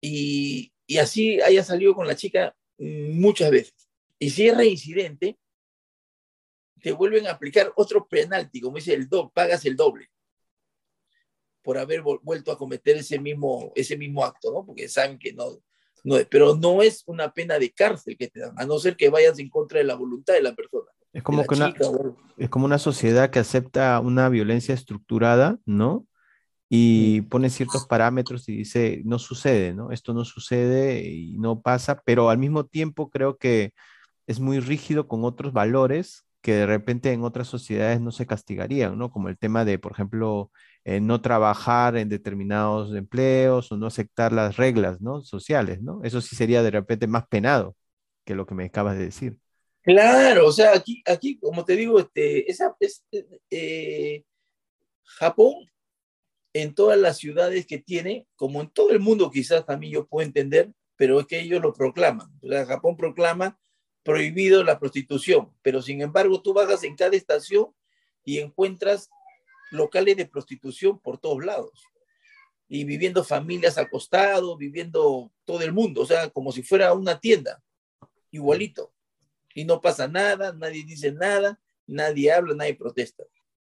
Y, 0.00 0.72
y 0.86 0.98
así 0.98 1.40
haya 1.40 1.62
salido 1.62 1.94
con 1.94 2.06
la 2.06 2.16
chica 2.16 2.54
muchas 2.78 3.50
veces. 3.50 3.88
Y 4.18 4.30
si 4.30 4.48
es 4.48 4.56
reincidente, 4.56 5.38
te 6.82 6.92
vuelven 6.92 7.26
a 7.26 7.32
aplicar 7.32 7.72
otro 7.76 8.06
penalti, 8.08 8.60
como 8.60 8.76
dice 8.76 8.94
el 8.94 9.08
do, 9.08 9.30
pagas 9.30 9.64
el 9.64 9.76
doble 9.76 10.10
por 11.62 11.78
haber 11.78 12.02
vuelto 12.02 12.52
a 12.52 12.58
cometer 12.58 12.96
ese 12.96 13.18
mismo, 13.18 13.72
ese 13.74 13.96
mismo 13.96 14.24
acto, 14.24 14.52
¿no? 14.52 14.64
Porque 14.64 14.88
saben 14.88 15.18
que 15.18 15.32
no, 15.32 15.58
no, 16.04 16.16
pero 16.30 16.56
no 16.56 16.82
es 16.82 17.02
una 17.06 17.32
pena 17.32 17.58
de 17.58 17.70
cárcel 17.70 18.16
que 18.16 18.28
te 18.28 18.40
dan, 18.40 18.54
a 18.56 18.64
no 18.64 18.78
ser 18.78 18.96
que 18.96 19.10
vayas 19.10 19.38
en 19.38 19.48
contra 19.48 19.78
de 19.78 19.84
la 19.84 19.94
voluntad 19.94 20.34
de 20.34 20.42
la 20.42 20.54
persona. 20.54 20.90
Es 21.12 21.22
como, 21.22 21.44
que 21.44 21.54
una, 21.54 21.74
es 22.38 22.48
como 22.48 22.64
una 22.64 22.78
sociedad 22.78 23.30
que 23.30 23.40
acepta 23.40 23.98
una 24.00 24.28
violencia 24.28 24.74
estructurada, 24.74 25.58
¿no? 25.66 26.06
Y 26.68 27.22
pone 27.22 27.50
ciertos 27.50 27.86
parámetros 27.86 28.48
y 28.48 28.58
dice, 28.58 29.02
no 29.04 29.18
sucede, 29.18 29.74
¿no? 29.74 29.90
Esto 29.90 30.14
no 30.14 30.24
sucede 30.24 31.02
y 31.02 31.36
no 31.36 31.62
pasa, 31.62 32.00
pero 32.04 32.30
al 32.30 32.38
mismo 32.38 32.64
tiempo 32.64 33.10
creo 33.10 33.36
que 33.38 33.72
es 34.28 34.38
muy 34.38 34.60
rígido 34.60 35.08
con 35.08 35.24
otros 35.24 35.52
valores 35.52 36.26
que 36.42 36.54
de 36.54 36.66
repente 36.66 37.12
en 37.12 37.22
otras 37.22 37.48
sociedades 37.48 38.00
no 38.00 38.12
se 38.12 38.26
castigarían, 38.26 38.98
¿no? 38.98 39.10
Como 39.10 39.28
el 39.28 39.38
tema 39.38 39.64
de, 39.64 39.78
por 39.78 39.92
ejemplo, 39.92 40.50
eh, 40.84 41.00
no 41.00 41.20
trabajar 41.20 41.96
en 41.96 42.08
determinados 42.08 42.94
empleos 42.94 43.70
o 43.72 43.76
no 43.76 43.86
aceptar 43.86 44.32
las 44.32 44.56
reglas, 44.56 45.00
¿no? 45.00 45.22
Sociales, 45.22 45.82
¿no? 45.82 46.00
Eso 46.04 46.20
sí 46.20 46.36
sería 46.36 46.62
de 46.62 46.70
repente 46.70 47.06
más 47.06 47.26
penado 47.28 47.76
que 48.24 48.34
lo 48.34 48.46
que 48.46 48.54
me 48.54 48.64
acabas 48.64 48.96
de 48.96 49.04
decir. 49.04 49.38
Claro, 49.82 50.46
o 50.46 50.52
sea, 50.52 50.74
aquí, 50.74 51.02
aquí 51.06 51.38
como 51.38 51.64
te 51.64 51.76
digo, 51.76 51.98
este, 51.98 52.50
es, 52.50 53.04
eh, 53.50 54.24
Japón, 55.04 55.54
en 56.52 56.74
todas 56.74 56.98
las 56.98 57.18
ciudades 57.18 57.66
que 57.66 57.78
tiene, 57.78 58.26
como 58.36 58.60
en 58.60 58.70
todo 58.70 58.90
el 58.90 59.00
mundo 59.00 59.30
quizás 59.30 59.64
también 59.64 59.92
yo 59.94 60.06
puedo 60.06 60.26
entender, 60.26 60.72
pero 60.96 61.20
es 61.20 61.26
que 61.26 61.40
ellos 61.40 61.62
lo 61.62 61.72
proclaman. 61.72 62.28
O 62.42 62.48
sea, 62.48 62.66
Japón 62.66 62.96
proclama 62.96 63.58
prohibido 64.02 64.64
la 64.64 64.78
prostitución, 64.78 65.52
pero 65.62 65.82
sin 65.82 66.00
embargo 66.00 66.40
tú 66.40 66.52
bajas 66.52 66.84
en 66.84 66.96
cada 66.96 67.16
estación 67.16 67.68
y 68.24 68.38
encuentras 68.38 69.10
locales 69.70 70.16
de 70.16 70.26
prostitución 70.26 70.98
por 70.98 71.18
todos 71.18 71.44
lados 71.44 71.84
y 72.72 72.84
viviendo 72.84 73.24
familias 73.24 73.78
acostados, 73.78 74.56
viviendo 74.56 75.32
todo 75.44 75.60
el 75.62 75.72
mundo, 75.72 76.02
o 76.02 76.06
sea, 76.06 76.30
como 76.30 76.52
si 76.52 76.62
fuera 76.62 76.92
una 76.94 77.18
tienda, 77.18 77.60
igualito. 78.30 78.92
Y 79.52 79.64
no 79.64 79.80
pasa 79.80 80.06
nada, 80.06 80.52
nadie 80.52 80.84
dice 80.84 81.10
nada, 81.10 81.58
nadie 81.88 82.30
habla, 82.30 82.54
nadie 82.54 82.76
protesta. 82.76 83.24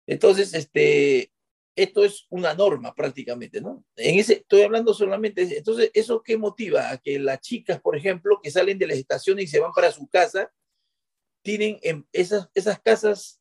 Entonces, 0.06 0.54
este, 0.54 1.31
esto 1.74 2.04
es 2.04 2.26
una 2.28 2.54
norma 2.54 2.94
prácticamente, 2.94 3.60
¿no? 3.60 3.84
En 3.96 4.18
ese, 4.18 4.34
estoy 4.34 4.62
hablando 4.62 4.92
solamente, 4.92 5.56
entonces, 5.56 5.90
¿eso 5.94 6.22
qué 6.22 6.36
motiva? 6.36 6.90
A 6.90 6.98
que 6.98 7.18
las 7.18 7.40
chicas, 7.40 7.80
por 7.80 7.96
ejemplo, 7.96 8.40
que 8.42 8.50
salen 8.50 8.78
de 8.78 8.86
las 8.86 8.98
estaciones 8.98 9.44
y 9.44 9.48
se 9.48 9.60
van 9.60 9.72
para 9.72 9.90
su 9.90 10.06
casa, 10.08 10.52
tienen 11.42 11.78
en 11.82 12.06
esas, 12.12 12.48
esas 12.54 12.80
casas 12.80 13.40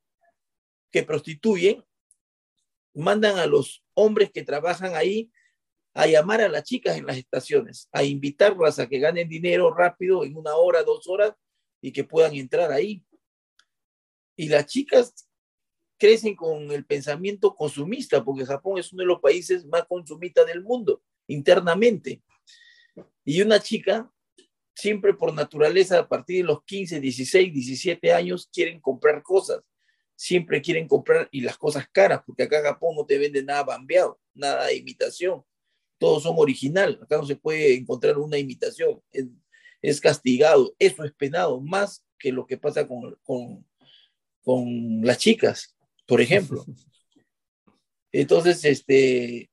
que 0.92 1.04
prostituyen, 1.04 1.84
mandan 2.94 3.38
a 3.38 3.46
los 3.46 3.84
hombres 3.94 4.32
que 4.32 4.44
trabajan 4.44 4.96
ahí 4.96 5.32
a 5.94 6.08
llamar 6.08 6.42
a 6.42 6.50
las 6.50 6.64
chicas 6.64 6.98
en 6.98 7.06
las 7.06 7.18
estaciones, 7.18 7.90
a 7.92 8.04
invitarlas 8.04 8.80
a 8.80 8.88
que 8.88 9.00
ganen 9.00 9.28
dinero 9.28 9.74
rápido 9.74 10.24
en 10.24 10.38
una 10.38 10.56
hora, 10.56 10.84
dos 10.84 11.08
horas 11.08 11.34
y 11.82 11.92
que 11.92 12.04
puedan 12.04 12.34
entrar 12.36 12.72
ahí. 12.72 13.04
Y 14.38 14.48
las 14.48 14.68
chicas 14.68 15.30
crecen 16.02 16.36
con 16.36 16.72
el 16.72 16.84
pensamiento 16.84 17.54
consumista, 17.54 18.24
porque 18.24 18.44
Japón 18.44 18.80
es 18.80 18.92
uno 18.92 19.04
de 19.04 19.08
los 19.08 19.20
países 19.20 19.64
más 19.68 19.86
consumistas 19.86 20.48
del 20.48 20.64
mundo, 20.64 21.04
internamente. 21.28 22.24
Y 23.24 23.40
una 23.44 23.60
chica, 23.60 24.12
siempre 24.74 25.14
por 25.14 25.32
naturaleza, 25.32 26.00
a 26.00 26.10
partir 26.10 26.38
de 26.38 26.46
los 26.46 26.64
15, 26.64 27.00
16, 27.00 27.54
17 27.54 28.14
años, 28.14 28.50
quieren 28.52 28.82
comprar 28.82 29.22
cosas. 29.22 29.62
Siempre 30.16 30.60
quieren 30.60 30.88
comprar 30.88 31.30
y 31.32 31.42
las 31.42 31.56
cosas 31.56 31.88
caras, 31.92 32.24
porque 32.26 32.44
acá 32.44 32.58
en 32.58 32.66
Japón 32.66 32.96
no 32.96 33.06
te 33.06 33.20
venden 33.20 33.46
nada 33.46 33.62
bambeado, 33.62 34.20
nada 34.34 34.66
de 34.66 34.78
imitación. 34.78 35.44
Todos 36.00 36.24
son 36.24 36.34
original. 36.36 37.00
Acá 37.04 37.18
no 37.18 37.28
se 37.28 37.36
puede 37.36 37.76
encontrar 37.76 38.18
una 38.18 38.40
imitación. 38.40 39.00
Es, 39.12 39.28
es 39.84 40.02
castigado. 40.02 40.74
Eso 40.80 41.04
es 41.04 41.14
penado, 41.14 41.62
más 41.62 42.04
que 42.18 42.32
lo 42.32 42.48
que 42.48 42.58
pasa 42.58 42.88
con, 42.88 43.16
con, 43.24 43.64
con 44.42 45.02
las 45.04 45.20
chicas 45.20 45.76
por 46.12 46.20
ejemplo. 46.20 46.66
Entonces, 48.12 48.66
este, 48.66 49.50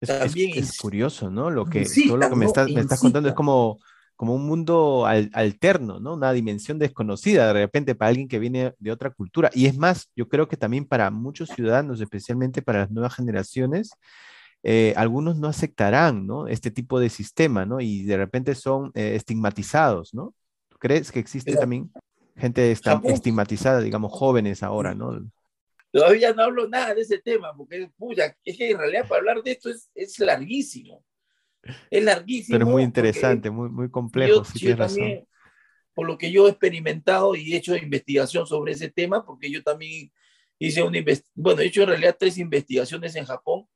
es, 0.00 0.08
también 0.08 0.52
es, 0.58 0.78
curioso, 0.78 1.28
¿no? 1.28 1.50
Lo 1.50 1.66
que, 1.66 1.86
todo 2.06 2.16
lo 2.16 2.30
que 2.30 2.36
me 2.36 2.46
estás, 2.46 2.70
me 2.70 2.80
estás 2.80 3.00
contando 3.00 3.28
es 3.28 3.34
como, 3.34 3.78
como 4.16 4.34
un 4.34 4.46
mundo 4.46 5.04
alterno, 5.04 6.00
¿no? 6.00 6.14
Una 6.14 6.32
dimensión 6.32 6.78
desconocida 6.78 7.48
de 7.48 7.52
repente 7.52 7.94
para 7.94 8.08
alguien 8.08 8.28
que 8.28 8.38
viene 8.38 8.72
de 8.78 8.90
otra 8.90 9.10
cultura. 9.10 9.50
Y 9.52 9.66
es 9.66 9.76
más, 9.76 10.08
yo 10.16 10.26
creo 10.26 10.48
que 10.48 10.56
también 10.56 10.86
para 10.86 11.10
muchos 11.10 11.50
ciudadanos, 11.50 12.00
especialmente 12.00 12.62
para 12.62 12.78
las 12.78 12.90
nuevas 12.90 13.14
generaciones, 13.14 13.90
eh, 14.62 14.94
algunos 14.96 15.36
no 15.36 15.48
aceptarán, 15.48 16.26
¿no? 16.26 16.46
Este 16.46 16.70
tipo 16.70 16.98
de 16.98 17.10
sistema, 17.10 17.66
¿no? 17.66 17.82
Y 17.82 18.04
de 18.04 18.16
repente 18.16 18.54
son 18.54 18.90
eh, 18.94 19.16
estigmatizados, 19.16 20.14
¿no? 20.14 20.32
¿Crees 20.78 21.12
que 21.12 21.18
existe 21.20 21.54
también 21.56 21.92
gente 22.38 22.72
estigmatizada, 22.72 23.82
digamos, 23.82 24.10
jóvenes 24.14 24.62
ahora, 24.62 24.94
¿no? 24.94 25.20
Todavía 25.92 26.32
no 26.32 26.42
hablo 26.42 26.68
nada 26.68 26.94
de 26.94 27.02
ese 27.02 27.18
tema, 27.18 27.54
porque 27.56 27.90
puya, 27.96 28.36
es 28.44 28.56
que 28.56 28.70
en 28.70 28.78
realidad 28.78 29.08
para 29.08 29.18
hablar 29.18 29.42
de 29.42 29.52
esto 29.52 29.70
es, 29.70 29.90
es 29.94 30.18
larguísimo. 30.20 31.04
Es 31.90 32.04
larguísimo. 32.04 32.54
Pero 32.54 32.66
es 32.66 32.72
muy 32.72 32.82
interesante, 32.82 33.50
muy, 33.50 33.68
muy 33.68 33.90
complejo. 33.90 34.44
Yo, 34.54 34.76
también, 34.76 35.26
por 35.94 36.06
lo 36.06 36.16
que 36.16 36.30
yo 36.30 36.46
he 36.46 36.50
experimentado 36.50 37.34
y 37.34 37.52
he 37.52 37.56
hecho 37.56 37.76
investigación 37.76 38.46
sobre 38.46 38.72
ese 38.72 38.88
tema, 38.88 39.24
porque 39.26 39.50
yo 39.50 39.62
también 39.62 40.12
hice 40.58 40.82
una 40.82 40.98
bueno, 41.34 41.60
he 41.62 41.66
hecho 41.66 41.82
en 41.82 41.88
realidad 41.88 42.16
tres 42.18 42.38
investigaciones 42.38 43.16
en 43.16 43.24
Japón 43.24 43.66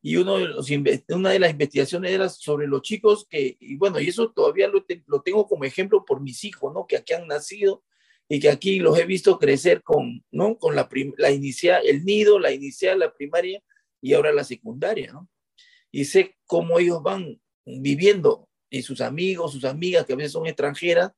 y 0.00 0.16
uno 0.16 0.38
de 0.38 0.46
los, 0.46 0.70
una 1.08 1.30
de 1.30 1.38
las 1.38 1.50
investigaciones 1.50 2.12
era 2.12 2.28
sobre 2.28 2.68
los 2.68 2.82
chicos 2.82 3.26
que, 3.28 3.56
y 3.58 3.76
bueno, 3.76 3.98
y 3.98 4.08
eso 4.08 4.30
todavía 4.30 4.68
lo, 4.68 4.84
lo 5.06 5.20
tengo 5.22 5.46
como 5.46 5.64
ejemplo 5.64 6.04
por 6.04 6.20
mis 6.20 6.44
hijos, 6.44 6.72
¿no? 6.72 6.86
Que 6.86 6.96
aquí 6.96 7.12
han 7.12 7.26
nacido 7.26 7.82
y 8.28 8.40
que 8.40 8.48
aquí 8.48 8.80
los 8.80 8.98
he 8.98 9.04
visto 9.04 9.38
crecer 9.38 9.82
con, 9.82 10.24
¿no? 10.30 10.58
Con 10.58 10.74
la, 10.74 10.88
la 11.16 11.30
inicial, 11.30 11.82
el 11.86 12.04
nido, 12.04 12.38
la 12.38 12.52
inicial, 12.52 12.98
la 12.98 13.12
primaria 13.12 13.62
y 14.00 14.14
ahora 14.14 14.32
la 14.32 14.44
secundaria, 14.44 15.12
¿no? 15.12 15.28
Y 15.92 16.04
sé 16.04 16.36
cómo 16.46 16.78
ellos 16.78 17.02
van 17.02 17.40
viviendo 17.64 18.48
y 18.68 18.82
sus 18.82 19.00
amigos, 19.00 19.52
sus 19.52 19.64
amigas, 19.64 20.04
que 20.04 20.12
a 20.12 20.16
veces 20.16 20.32
son 20.32 20.46
extranjeras, 20.46 21.12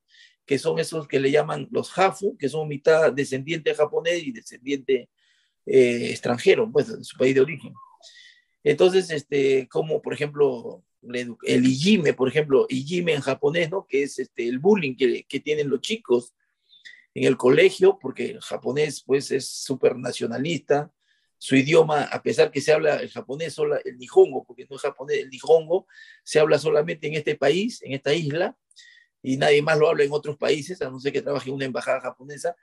que 0.44 0.58
son 0.58 0.78
esos 0.78 1.08
que 1.08 1.20
le 1.20 1.30
llaman 1.30 1.68
los 1.70 1.96
Hafu, 1.96 2.36
que 2.36 2.48
son 2.48 2.68
mitad 2.68 3.12
descendiente 3.12 3.74
japonés 3.74 4.22
y 4.22 4.32
descendiente 4.32 5.08
eh, 5.66 6.10
extranjero, 6.10 6.70
pues, 6.70 6.88
de 6.88 7.04
su 7.04 7.16
país 7.16 7.34
de 7.34 7.40
origen. 7.40 7.72
Entonces, 8.62 9.10
este, 9.10 9.66
como 9.68 10.02
por 10.02 10.12
ejemplo, 10.12 10.84
el 11.02 11.66
ijime, 11.66 12.12
por 12.12 12.28
ejemplo, 12.28 12.66
ijime 12.68 13.14
en 13.14 13.20
japonés, 13.20 13.70
¿no? 13.70 13.86
Que 13.86 14.02
es 14.02 14.18
este, 14.18 14.46
el 14.46 14.58
bullying 14.58 14.94
que, 14.94 15.24
que 15.24 15.40
tienen 15.40 15.70
los 15.70 15.80
chicos 15.80 16.34
en 17.18 17.24
el 17.24 17.36
colegio, 17.36 17.98
porque 18.00 18.26
el 18.26 18.40
japonés, 18.40 19.02
pues, 19.04 19.32
es 19.32 19.48
súper 19.48 19.96
nacionalista, 19.96 20.92
su 21.36 21.56
idioma, 21.56 22.02
a 22.02 22.22
pesar 22.22 22.50
que 22.50 22.60
se 22.60 22.72
habla 22.72 22.96
el 22.96 23.10
japonés, 23.10 23.54
solo 23.54 23.76
el 23.84 23.98
nihongo, 23.98 24.44
porque 24.44 24.66
no 24.70 24.76
es 24.76 24.82
japonés, 24.82 25.18
el 25.18 25.28
nihongo 25.28 25.86
se 26.22 26.38
habla 26.38 26.58
solamente 26.58 27.08
en 27.08 27.14
este 27.14 27.34
país, 27.34 27.82
en 27.82 27.92
esta 27.92 28.14
isla, 28.14 28.56
y 29.20 29.36
nadie 29.36 29.62
más 29.62 29.78
lo 29.78 29.88
habla 29.88 30.04
en 30.04 30.12
otros 30.12 30.36
países, 30.36 30.80
a 30.80 30.90
no 30.90 31.00
ser 31.00 31.12
que 31.12 31.22
trabaje 31.22 31.48
en 31.48 31.56
una 31.56 31.64
embajada 31.64 32.00
japonesa, 32.00 32.54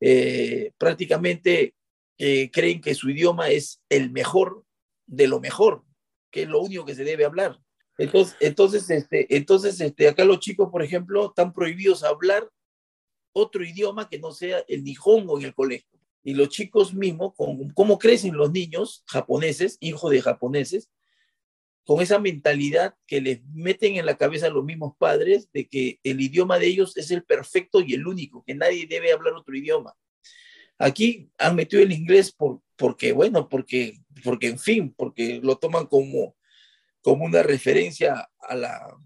eh, 0.00 0.72
prácticamente 0.76 1.74
eh, 2.18 2.50
creen 2.50 2.82
que 2.82 2.94
su 2.94 3.08
idioma 3.08 3.48
es 3.48 3.82
el 3.88 4.10
mejor 4.10 4.64
de 5.06 5.26
lo 5.26 5.40
mejor, 5.40 5.84
que 6.30 6.42
es 6.42 6.48
lo 6.48 6.60
único 6.60 6.84
que 6.84 6.94
se 6.94 7.04
debe 7.04 7.24
hablar. 7.24 7.58
Entonces, 7.96 8.36
entonces, 8.40 8.90
este, 8.90 9.34
entonces 9.34 9.80
este, 9.80 10.08
acá 10.08 10.26
los 10.26 10.40
chicos, 10.40 10.68
por 10.70 10.82
ejemplo, 10.82 11.28
están 11.28 11.54
prohibidos 11.54 12.04
hablar 12.04 12.46
otro 13.36 13.64
idioma 13.64 14.08
que 14.08 14.18
no 14.18 14.32
sea 14.32 14.64
el 14.66 14.82
nihongo 14.82 15.38
en 15.38 15.46
el 15.46 15.54
colegio 15.54 15.96
y 16.26 16.34
los 16.34 16.48
chicos 16.48 16.92
mismos, 16.92 17.34
con, 17.36 17.70
cómo 17.70 18.00
crecen 18.00 18.36
los 18.36 18.50
niños 18.50 19.04
japoneses, 19.06 19.76
hijos 19.80 20.10
de 20.10 20.22
japoneses, 20.22 20.90
con 21.84 22.02
esa 22.02 22.18
mentalidad 22.18 22.96
que 23.06 23.20
les 23.20 23.44
meten 23.54 23.94
en 23.94 24.06
la 24.06 24.16
cabeza 24.16 24.48
los 24.48 24.64
mismos 24.64 24.94
padres 24.98 25.48
de 25.52 25.68
que 25.68 26.00
el 26.02 26.20
idioma 26.20 26.58
de 26.58 26.66
ellos 26.66 26.96
es 26.96 27.12
el 27.12 27.22
perfecto 27.22 27.80
y 27.80 27.94
el 27.94 28.08
único, 28.08 28.42
que 28.44 28.56
nadie 28.56 28.88
debe 28.88 29.12
hablar 29.12 29.34
otro 29.34 29.56
idioma. 29.56 29.94
Aquí 30.78 31.30
han 31.38 31.54
metido 31.54 31.80
el 31.80 31.92
inglés 31.92 32.32
por, 32.32 32.60
porque, 32.74 33.12
bueno, 33.12 33.48
porque, 33.48 34.00
porque, 34.24 34.48
en 34.48 34.58
fin, 34.58 34.92
porque 34.96 35.40
lo 35.40 35.58
toman 35.58 35.86
como, 35.86 36.34
como 37.02 37.24
una 37.24 37.44
referencia 37.44 38.28
a 38.40 38.56
la 38.56 38.96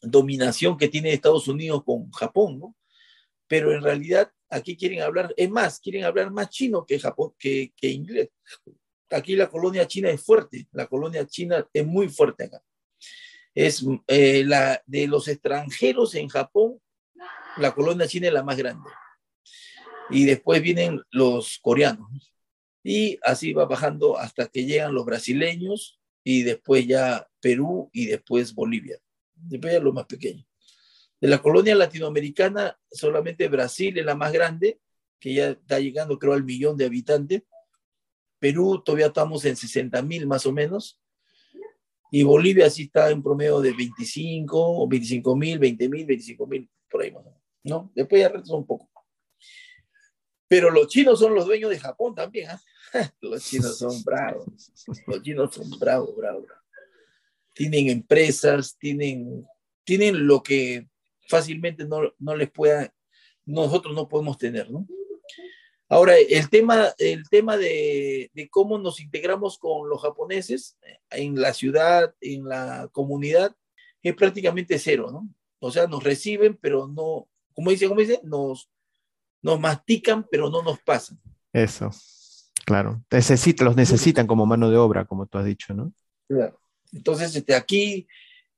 dominación 0.00 0.78
que 0.78 0.86
tiene 0.86 1.12
Estados 1.12 1.48
Unidos 1.48 1.82
con 1.82 2.08
Japón, 2.12 2.60
¿no? 2.60 2.76
Pero 3.50 3.74
en 3.74 3.82
realidad 3.82 4.32
Aquí 4.50 4.76
quieren 4.76 5.00
hablar, 5.00 5.32
es 5.36 5.48
más, 5.48 5.78
quieren 5.78 6.04
hablar 6.04 6.32
más 6.32 6.50
chino 6.50 6.84
que, 6.84 6.98
Japón, 6.98 7.32
que, 7.38 7.72
inglés. 7.82 8.30
Aquí 9.08 9.36
la 9.36 9.48
colonia 9.48 9.86
china 9.86 10.10
es 10.10 10.20
fuerte, 10.22 10.66
la 10.72 10.88
colonia 10.88 11.24
china 11.26 11.66
es 11.72 11.86
muy 11.86 12.08
fuerte 12.08 12.44
acá. 12.44 12.62
Es 13.54 13.84
eh, 14.08 14.44
la 14.44 14.82
de 14.86 15.06
los 15.06 15.28
extranjeros 15.28 16.16
en 16.16 16.28
Japón, 16.28 16.80
la 17.58 17.72
colonia 17.72 18.08
china 18.08 18.26
es 18.26 18.32
la 18.32 18.42
más 18.42 18.56
grande. 18.56 18.90
Y 20.10 20.24
después 20.24 20.60
vienen 20.60 21.00
los 21.10 21.58
coreanos. 21.60 22.34
Y 22.82 23.18
así 23.22 23.52
va 23.52 23.66
bajando 23.66 24.18
hasta 24.18 24.48
que 24.48 24.64
llegan 24.64 24.94
los 24.94 25.04
brasileños 25.04 26.00
y 26.24 26.42
después 26.42 26.86
ya 26.88 27.28
Perú 27.40 27.88
y 27.92 28.06
después 28.06 28.52
Bolivia. 28.52 28.98
Después 29.34 29.74
ya 29.74 29.80
los 29.80 29.94
más 29.94 30.06
pequeños. 30.06 30.49
De 31.20 31.28
la 31.28 31.42
colonia 31.42 31.74
latinoamericana, 31.74 32.78
solamente 32.90 33.48
Brasil 33.48 33.98
es 33.98 34.04
la 34.04 34.14
más 34.14 34.32
grande, 34.32 34.80
que 35.18 35.34
ya 35.34 35.50
está 35.50 35.78
llegando 35.78 36.18
creo 36.18 36.32
al 36.32 36.44
millón 36.44 36.76
de 36.76 36.86
habitantes. 36.86 37.42
Perú 38.38 38.82
todavía 38.82 39.08
estamos 39.08 39.44
en 39.44 39.54
60 39.54 40.00
mil 40.02 40.26
más 40.26 40.46
o 40.46 40.52
menos. 40.52 40.98
Y 42.10 42.22
Bolivia 42.22 42.68
sí 42.70 42.84
está 42.84 43.10
en 43.10 43.22
promedio 43.22 43.60
de 43.60 43.72
25 43.72 44.82
o 44.82 44.88
25 44.88 45.36
mil, 45.36 45.58
20 45.58 45.88
mil, 45.88 46.06
25 46.06 46.46
mil, 46.46 46.68
por 46.90 47.02
ahí 47.02 47.12
más 47.12 47.20
o 47.20 47.24
menos. 47.24 47.40
¿no? 47.62 47.92
Después 47.94 48.20
ya 48.22 48.28
retrasa 48.28 48.54
un 48.54 48.66
poco. 48.66 48.90
Pero 50.48 50.70
los 50.70 50.88
chinos 50.88 51.18
son 51.20 51.34
los 51.34 51.46
dueños 51.46 51.70
de 51.70 51.78
Japón 51.78 52.14
también. 52.14 52.50
¿ah? 52.50 52.60
los 53.20 53.44
chinos 53.44 53.78
son 53.78 54.02
bravos. 54.02 54.46
Los 55.06 55.22
chinos 55.22 55.54
son 55.54 55.70
bravos, 55.78 56.16
bravos. 56.16 56.46
Tienen 57.54 57.88
empresas, 57.88 58.76
tienen, 58.78 59.46
tienen 59.84 60.26
lo 60.26 60.42
que 60.42 60.89
fácilmente 61.30 61.86
no, 61.86 62.12
no 62.18 62.36
les 62.36 62.50
pueda, 62.50 62.92
nosotros 63.46 63.94
no 63.94 64.08
podemos 64.08 64.36
tener, 64.36 64.70
¿no? 64.70 64.86
Ahora, 65.88 66.14
el 66.16 66.48
tema, 66.50 66.92
el 66.98 67.28
tema 67.28 67.56
de, 67.56 68.30
de, 68.32 68.48
cómo 68.48 68.78
nos 68.78 69.00
integramos 69.00 69.58
con 69.58 69.88
los 69.88 70.00
japoneses 70.00 70.78
en 71.10 71.40
la 71.40 71.52
ciudad, 71.52 72.14
en 72.20 72.44
la 72.44 72.88
comunidad, 72.92 73.56
es 74.02 74.14
prácticamente 74.14 74.78
cero, 74.78 75.10
¿no? 75.10 75.28
O 75.58 75.70
sea, 75.72 75.86
nos 75.88 76.04
reciben, 76.04 76.56
pero 76.60 76.86
no, 76.86 77.28
como 77.54 77.70
dice, 77.70 77.88
como 77.88 78.00
dice, 78.00 78.20
nos, 78.22 78.70
nos 79.42 79.58
mastican, 79.58 80.26
pero 80.30 80.48
no 80.48 80.62
nos 80.62 80.78
pasan. 80.80 81.20
Eso, 81.52 81.90
claro. 82.64 83.02
Necesita, 83.10 83.64
los 83.64 83.74
necesitan 83.74 84.28
como 84.28 84.46
mano 84.46 84.70
de 84.70 84.76
obra, 84.76 85.04
como 85.04 85.26
tú 85.26 85.38
has 85.38 85.44
dicho, 85.44 85.74
¿no? 85.74 85.92
Claro. 86.28 86.60
Entonces, 86.92 87.34
este, 87.34 87.54
aquí 87.54 88.06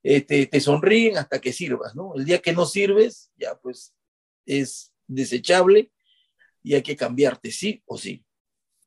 este, 0.03 0.47
te 0.47 0.61
sonríen 0.61 1.17
hasta 1.17 1.41
que 1.41 1.53
sirvas, 1.53 1.95
¿no? 1.95 2.15
El 2.17 2.25
día 2.25 2.41
que 2.41 2.53
no 2.53 2.67
sirves, 2.67 3.31
ya 3.37 3.55
pues 3.57 3.95
es 4.47 4.93
desechable 5.07 5.93
y 6.63 6.75
hay 6.75 6.83
que 6.83 6.97
cambiarte, 6.97 7.51
sí 7.51 7.83
o 7.87 7.97
sí. 7.97 8.25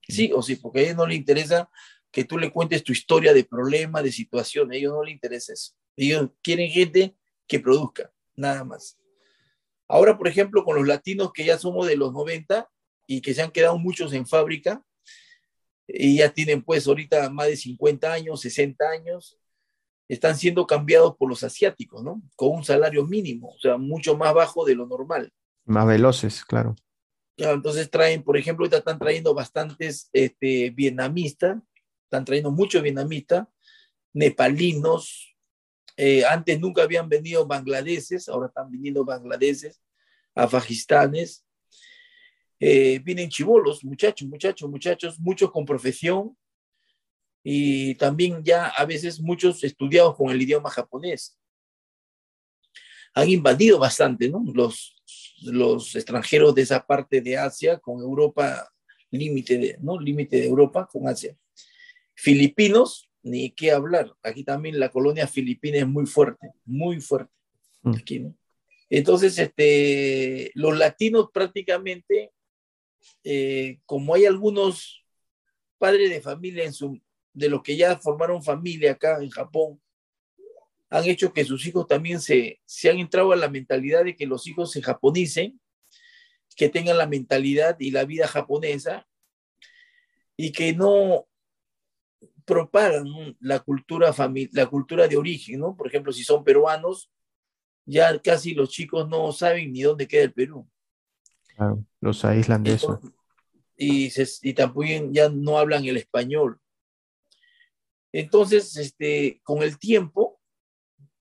Sí 0.08 0.32
o 0.34 0.42
sí, 0.42 0.56
porque 0.58 0.80
a 0.80 0.82
ellos 0.84 0.98
no 0.98 1.08
les 1.08 1.18
interesa 1.18 1.70
que 2.12 2.24
tú 2.24 2.38
le 2.38 2.52
cuentes 2.52 2.84
tu 2.84 2.92
historia 2.92 3.34
de 3.34 3.44
problema, 3.44 4.02
de 4.02 4.12
situación, 4.12 4.72
a 4.72 4.76
ellos 4.76 4.94
no 4.94 5.04
les 5.04 5.14
interesa 5.14 5.54
eso. 5.54 5.74
Ellos 5.96 6.30
quieren 6.42 6.70
gente 6.70 7.16
que 7.48 7.60
produzca, 7.60 8.12
nada 8.36 8.64
más. 8.64 8.98
Ahora, 9.88 10.18
por 10.18 10.28
ejemplo, 10.28 10.64
con 10.64 10.76
los 10.76 10.88
latinos 10.88 11.32
que 11.34 11.46
ya 11.46 11.58
somos 11.58 11.88
de 11.88 11.98
los 11.98 12.14
90 12.14 12.70
y 13.08 13.22
que 13.22 13.34
se 13.34 13.42
han 13.42 13.52
quedado 13.52 13.78
muchos 13.78 14.14
en 14.14 14.26
fábrica, 14.26 14.84
y 15.88 16.18
ya 16.18 16.34
tienen 16.34 16.64
pues 16.64 16.88
ahorita 16.88 17.30
más 17.30 17.48
de 17.48 17.58
50 17.58 18.12
años, 18.12 18.42
60 18.42 18.90
años, 18.90 19.38
están 20.08 20.36
siendo 20.36 20.68
cambiados 20.68 21.16
por 21.18 21.30
los 21.30 21.44
asiáticos, 21.44 22.04
¿no? 22.04 22.22
Con 22.36 22.50
un 22.50 22.64
salario 22.64 23.06
mínimo, 23.06 23.50
o 23.50 23.60
sea, 23.60 23.78
mucho 23.78 24.16
más 24.18 24.34
bajo 24.34 24.66
de 24.66 24.76
lo 24.76 24.86
normal. 24.86 25.32
Más 25.66 25.88
veloces, 25.88 26.46
claro. 26.46 26.76
entonces 27.38 27.90
traen, 27.90 28.24
por 28.24 28.38
ejemplo, 28.38 28.64
ahorita 28.64 28.78
están 28.78 29.00
trayendo 29.00 29.34
bastantes 29.34 30.10
este, 30.14 30.70
vietnamistas, 30.70 31.58
están 32.04 32.24
trayendo 32.24 32.52
muchos 32.52 32.84
vietnamistas, 32.84 33.48
nepalinos, 34.14 35.36
eh, 35.98 36.26
antes 36.26 36.60
nunca 36.60 36.84
habían 36.84 37.10
venido 37.10 37.48
bangladeses, 37.48 38.30
ahora 38.30 38.48
están 38.48 38.70
viniendo 38.70 39.04
bangladeses, 39.04 39.82
afagistanes, 40.36 41.46
eh, 42.60 43.00
vienen 43.00 43.30
chivolos, 43.30 43.84
muchachos, 43.84 44.28
muchachos, 44.28 44.70
muchachos, 44.70 45.20
muchos 45.20 45.52
con 45.52 45.66
profesión, 45.66 46.38
y 47.48 47.94
también 47.94 48.44
ya 48.44 48.70
a 48.70 48.86
veces 48.86 49.22
muchos 49.22 49.64
estudiados 49.64 50.16
con 50.16 50.32
el 50.32 50.42
idioma 50.42 50.72
japonés. 50.72 51.38
Han 53.14 53.30
invadido 53.30 53.78
bastante, 53.78 54.28
¿no? 54.28 54.44
Los, 54.52 54.96
los 55.44 55.96
extranjeros 55.96 56.56
de 56.56 56.64
esa 56.64 56.84
parte 56.84 57.22
de 57.22 57.38
Asia 57.38 57.78
con 57.78 58.02
Europa, 58.02 58.68
límite 59.12 59.60
de, 59.60 59.78
¿no? 59.80 60.00
Límite 60.00 60.38
de 60.38 60.48
Europa 60.48 60.90
con 60.92 61.08
Asia. 61.08 61.38
Filipinos, 62.16 63.12
ni 63.22 63.52
qué 63.52 63.72
hablar. 63.72 64.12
Aquí 64.24 64.44
también 64.44 64.80
la 64.80 64.90
colonia 64.90 65.28
filipina 65.28 65.78
es 65.78 65.88
muy 65.88 66.08
fuerte, 66.08 66.52
muy 66.66 67.00
fuerte. 67.00 67.32
Mm. 67.84 67.96
Aquí, 67.96 68.20
¿no? 68.22 68.36
Entonces, 68.90 69.38
este, 69.38 70.50
los 70.56 70.76
latinos 70.76 71.30
prácticamente, 71.32 72.32
eh, 73.24 73.82
como 73.86 74.16
hay 74.16 74.26
algunos 74.26 75.06
padres 75.78 76.10
de 76.10 76.22
familia 76.22 76.64
en 76.64 76.74
su, 76.74 77.00
de 77.36 77.50
los 77.50 77.62
que 77.62 77.76
ya 77.76 77.98
formaron 78.00 78.42
familia 78.42 78.94
acá 78.94 79.22
en 79.22 79.30
Japón, 79.30 79.80
han 80.90 81.04
hecho 81.06 81.34
que 81.34 81.44
sus 81.44 81.66
hijos 81.68 81.86
también 81.86 82.22
se, 82.22 82.62
se 82.66 82.90
han 82.90 82.98
entrado 82.98 83.34
a 83.34 83.36
la 83.36 83.50
mentalidad 83.50 84.06
de 84.06 84.16
que 84.16 84.26
los 84.26 84.48
hijos 84.48 84.72
se 84.72 84.82
japonicen, 84.82 85.60
que 86.56 86.70
tengan 86.70 86.98
la 86.98 87.08
mentalidad 87.08 87.76
y 87.80 87.92
la 87.92 88.06
vida 88.06 88.28
japonesa 88.28 89.06
y 90.38 90.54
que 90.54 90.74
no 90.74 91.28
propagan 92.46 93.06
la 93.40 93.60
cultura, 93.60 94.14
la 94.52 94.66
cultura 94.68 95.08
de 95.08 95.18
origen, 95.18 95.60
¿no? 95.60 95.76
Por 95.76 95.88
ejemplo, 95.88 96.14
si 96.14 96.24
son 96.24 96.44
peruanos, 96.44 97.12
ya 97.86 98.18
casi 98.20 98.54
los 98.54 98.70
chicos 98.70 99.10
no 99.10 99.32
saben 99.34 99.74
ni 99.74 99.82
dónde 99.82 100.08
queda 100.08 100.24
el 100.24 100.34
Perú. 100.34 100.68
Claro, 101.56 101.84
los 102.00 102.24
aíslan 102.24 102.64
de 102.64 102.74
eso. 102.74 103.02
Y, 103.76 104.10
y 104.44 104.54
tampoco 104.54 104.86
ya 105.12 105.28
no 105.28 105.58
hablan 105.58 105.84
el 105.86 105.98
español. 105.98 106.60
Entonces, 108.18 108.78
este, 108.78 109.42
con 109.44 109.62
el 109.62 109.78
tiempo, 109.78 110.40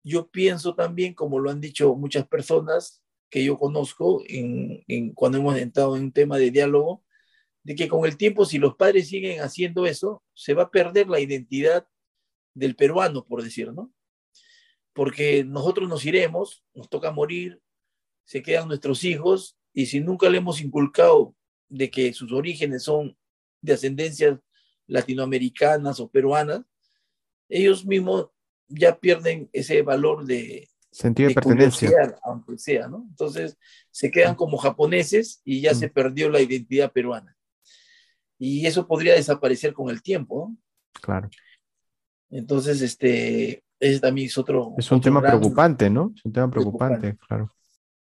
yo 0.05 0.31
pienso 0.31 0.77
también, 0.77 1.13
como 1.13 1.41
lo 1.41 1.51
han 1.51 1.61
dicho 1.61 1.97
muchas 1.97 2.29
personas 2.29 3.03
que 3.29 3.43
yo 3.43 3.59
conozco 3.59 4.23
en, 4.29 5.13
cuando 5.15 5.39
hemos 5.39 5.59
entrado 5.59 5.97
en 5.97 6.05
un 6.05 6.13
tema 6.13 6.39
de 6.39 6.53
diálogo, 6.53 7.05
de 7.65 7.75
que 7.75 7.89
con 7.89 8.05
el 8.05 8.17
tiempo, 8.17 8.45
si 8.45 8.59
los 8.59 8.77
padres 8.77 9.09
siguen 9.09 9.41
haciendo 9.41 9.87
eso, 9.87 10.23
se 10.35 10.55
va 10.55 10.65
a 10.65 10.71
perder 10.71 11.09
la 11.09 11.19
identidad 11.19 11.85
del 12.55 12.77
peruano, 12.77 13.27
por 13.27 13.43
decir, 13.43 13.73
¿no? 13.73 13.93
porque 14.93 15.43
nosotros 15.43 15.89
nos 15.89 16.07
iremos, 16.07 16.63
nos 16.75 16.89
toca 16.89 17.11
morir, 17.11 17.61
se 18.23 18.41
quedan 18.41 18.69
nuestros 18.69 19.03
hijos, 19.03 19.59
y 19.73 19.87
si 19.87 19.99
nunca 19.99 20.31
le 20.31 20.39
hemos 20.39 20.61
inculcado 20.61 21.35
de 21.69 21.91
que 21.91 22.13
sus 22.13 22.31
orígenes 22.31 22.85
son 22.85 23.19
de 23.63 23.73
ascendencias 23.73 24.39
latinoamericanas 24.87 25.99
o 25.99 26.09
peruanas, 26.09 26.65
ellos 27.49 27.85
mismos 27.85 28.29
ya 28.69 28.99
pierden 28.99 29.49
ese 29.53 29.83
valor 29.83 30.25
de 30.25 30.69
sentido 30.91 31.29
de, 31.29 31.35
pertenencia, 31.35 31.91
aunque 32.23 32.57
sea, 32.57 32.89
¿no? 32.89 33.05
Entonces 33.11 33.59
se 33.91 34.11
quedan 34.11 34.37
como 34.37 34.57
japoneses 34.59 35.41
y 35.45 35.61
ya 35.61 35.75
se 35.75 35.89
perdió 35.89 36.31
la 36.31 36.41
identidad 36.41 36.93
peruana. 36.93 37.37
Y 38.39 38.67
eso 38.67 38.87
podría 38.87 39.15
desaparecer 39.15 39.73
con 39.73 39.91
el 39.91 40.03
tiempo, 40.03 40.51
¿no? 40.51 40.57
Claro. 41.01 41.29
Entonces, 42.31 42.81
este, 42.81 43.65
ese 43.79 44.01
también 44.01 44.27
es 44.27 44.39
otro. 44.39 44.75
Es 44.77 44.91
un 44.91 45.01
tema 45.01 45.21
preocupante, 45.21 45.91
¿no? 45.91 46.13
Es 46.17 46.25
un 46.25 46.33
tema 46.33 46.51
preocupante, 46.51 47.17
claro. 47.17 47.51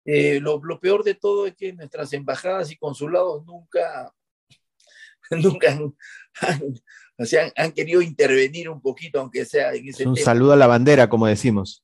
Eh, 0.06 0.40
lo, 0.40 0.62
lo, 0.64 0.80
peor 0.80 1.04
de 1.04 1.16
todo 1.16 1.48
es 1.48 1.56
que 1.56 1.72
nuestras 1.72 2.12
embajadas 2.14 2.72
y 2.72 2.78
consulados 2.78 3.46
nunca, 3.46 4.14
nunca 5.32 5.72
han, 5.72 5.94
o 7.18 7.26
sea, 7.26 7.52
han, 7.56 7.72
querido 7.72 8.02
intervenir 8.02 8.70
un 8.70 8.82
poquito, 8.82 9.20
aunque 9.20 9.46
sea 9.46 9.74
en 9.74 9.88
ese 9.88 10.08
Un 10.08 10.18
saludo 10.18 10.54
a 10.54 10.58
la 10.58 10.68
bandera, 10.68 11.10
como 11.10 11.28
decimos. 11.28 11.84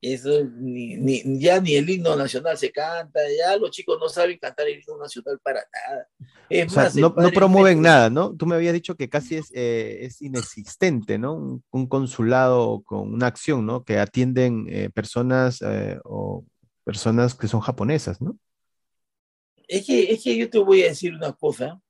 Eso 0.00 0.44
ni, 0.44 0.96
ni, 0.96 1.40
ya 1.40 1.60
ni 1.60 1.74
el 1.74 1.90
himno 1.90 2.14
nacional 2.14 2.56
se 2.56 2.70
canta, 2.70 3.20
ya 3.36 3.56
los 3.56 3.72
chicos 3.72 3.98
no 4.00 4.08
saben 4.08 4.38
cantar 4.38 4.68
el 4.68 4.78
himno 4.78 4.96
nacional 4.96 5.40
para 5.42 5.60
nada. 5.72 6.92
no, 6.94 7.14
no, 7.16 7.30
promueven 7.30 7.82
nada, 7.82 8.08
¿no? 8.08 8.34
Tú 8.36 8.46
me 8.46 8.54
habías 8.54 8.74
dicho 8.74 8.94
que 8.94 9.08
casi 9.08 9.36
es, 9.36 9.50
eh, 9.52 9.98
es 10.02 10.22
inexistente, 10.22 11.18
¿no? 11.18 11.60
Un, 11.70 11.86
consulado 11.88 12.82
con 12.84 13.12
una 13.12 13.26
acción, 13.26 13.66
¿no? 13.66 13.82
Que 13.82 13.98
atienden 13.98 14.66
eh, 14.68 14.90
personas 14.90 15.60
eh, 15.62 15.98
o 16.04 16.44
personas 16.84 17.34
que 17.34 17.48
son 17.48 17.60
japonesas, 17.60 18.20
¿no? 18.20 18.38
Es 19.66 19.84
que, 19.84 20.12
es 20.12 20.22
que 20.22 20.36
yo 20.36 20.48
te 20.48 20.58
voy 20.58 20.82
a 20.82 20.88
decir 20.88 21.12
una 21.12 21.32
cosa. 21.32 21.80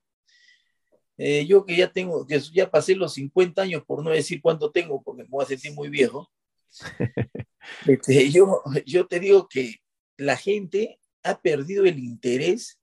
Eh, 1.21 1.45
yo 1.45 1.65
que 1.65 1.75
ya 1.75 1.91
tengo, 1.91 2.25
que 2.25 2.39
ya 2.39 2.71
pasé 2.71 2.95
los 2.95 3.13
50 3.15 3.61
años, 3.61 3.83
por 3.85 4.01
no 4.01 4.09
decir 4.09 4.41
cuánto 4.41 4.71
tengo, 4.71 5.03
porque 5.03 5.23
me 5.23 5.29
voy 5.29 5.43
a 5.43 5.47
sentir 5.47 5.73
muy 5.73 5.89
viejo. 5.89 6.31
Este, 7.85 8.31
yo, 8.31 8.63
yo 8.85 9.05
te 9.05 9.19
digo 9.19 9.47
que 9.47 9.75
la 10.17 10.37
gente 10.37 10.97
ha 11.23 11.39
perdido 11.41 11.85
el 11.85 11.99
interés 11.99 12.79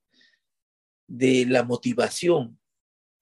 de 1.08 1.46
la 1.46 1.64
motivación, 1.64 2.60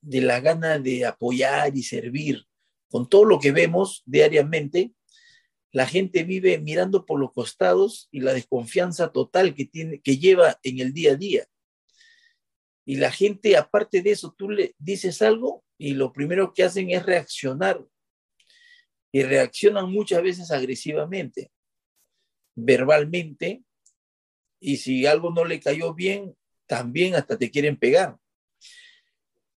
de 0.03 0.21
la 0.21 0.41
gana 0.41 0.81
de 0.81 1.07
apoyar 1.07 1.75
y 1.77 1.85
servir. 1.85 2.45
Con 2.91 3.09
todo 3.09 3.25
lo 3.25 3.39
que 3.39 3.53
vemos 3.53 4.03
diariamente, 4.05 4.93
la 5.71 5.87
gente 5.87 6.25
vive 6.25 6.59
mirando 6.59 7.07
por 7.07 7.21
los 7.21 7.33
costados 7.33 8.09
y 8.11 8.21
la 8.21 8.35
desconfianza 8.35 9.12
total 9.12 9.55
que, 9.55 9.65
tiene, 9.65 10.01
que 10.01 10.19
lleva 10.19 10.59
en 10.65 10.81
el 10.81 10.93
día 10.93 11.12
a 11.12 11.17
día. 11.17 11.47
Y 12.85 12.97
la 12.97 13.11
gente, 13.11 13.57
aparte 13.57 14.03
de 14.03 14.11
eso, 14.11 14.35
tú 14.37 14.51
le 14.51 14.74
dices 14.78 15.22
algo 15.22 15.64
y 15.78 15.95
lo 15.95 16.12
primero 16.12 16.53
que 16.53 16.64
hacen 16.64 16.91
es 16.91 17.05
reaccionar. 17.05 17.85
Y 19.12 19.22
reaccionan 19.22 19.91
muchas 19.91 20.22
veces 20.22 20.51
agresivamente, 20.51 21.53
verbalmente, 22.55 23.62
y 24.61 24.78
si 24.78 25.07
algo 25.07 25.30
no 25.30 25.45
le 25.45 25.61
cayó 25.61 25.95
bien, 25.95 26.37
también 26.66 27.14
hasta 27.14 27.39
te 27.39 27.51
quieren 27.51 27.76
pegar. 27.76 28.16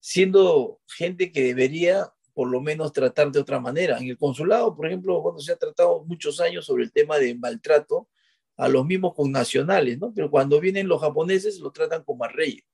Siendo 0.01 0.81
gente 0.87 1.31
que 1.31 1.43
debería 1.43 2.13
por 2.35 2.49
lo 2.49 2.61
menos 2.61 2.93
tratar 2.93 3.31
de 3.31 3.39
otra 3.39 3.61
manera. 3.61 3.99
En 3.99 4.09
el 4.09 4.19
consulado, 4.19 4.75
por 4.75 4.87
ejemplo, 4.87 5.23
cuando 5.23 5.41
se 5.41 5.53
ha 5.53 5.57
tratado 5.57 6.05
muchos 6.05 6.41
años 6.41 6.67
sobre 6.67 6.83
el 6.83 6.93
tema 6.93 7.17
de 7.19 7.35
maltrato 7.37 8.09
a 8.57 8.69
los 8.69 8.85
mismos 8.85 9.15
connacionales, 9.15 9.99
¿no? 9.99 10.13
Pero 10.13 10.31
cuando 10.31 10.61
vienen 10.61 10.89
los 10.89 11.01
japoneses, 11.01 11.61
lo 11.61 11.71
tratan 11.71 12.03
como 12.03 12.25
a 12.25 12.29
reyes. 12.29 12.65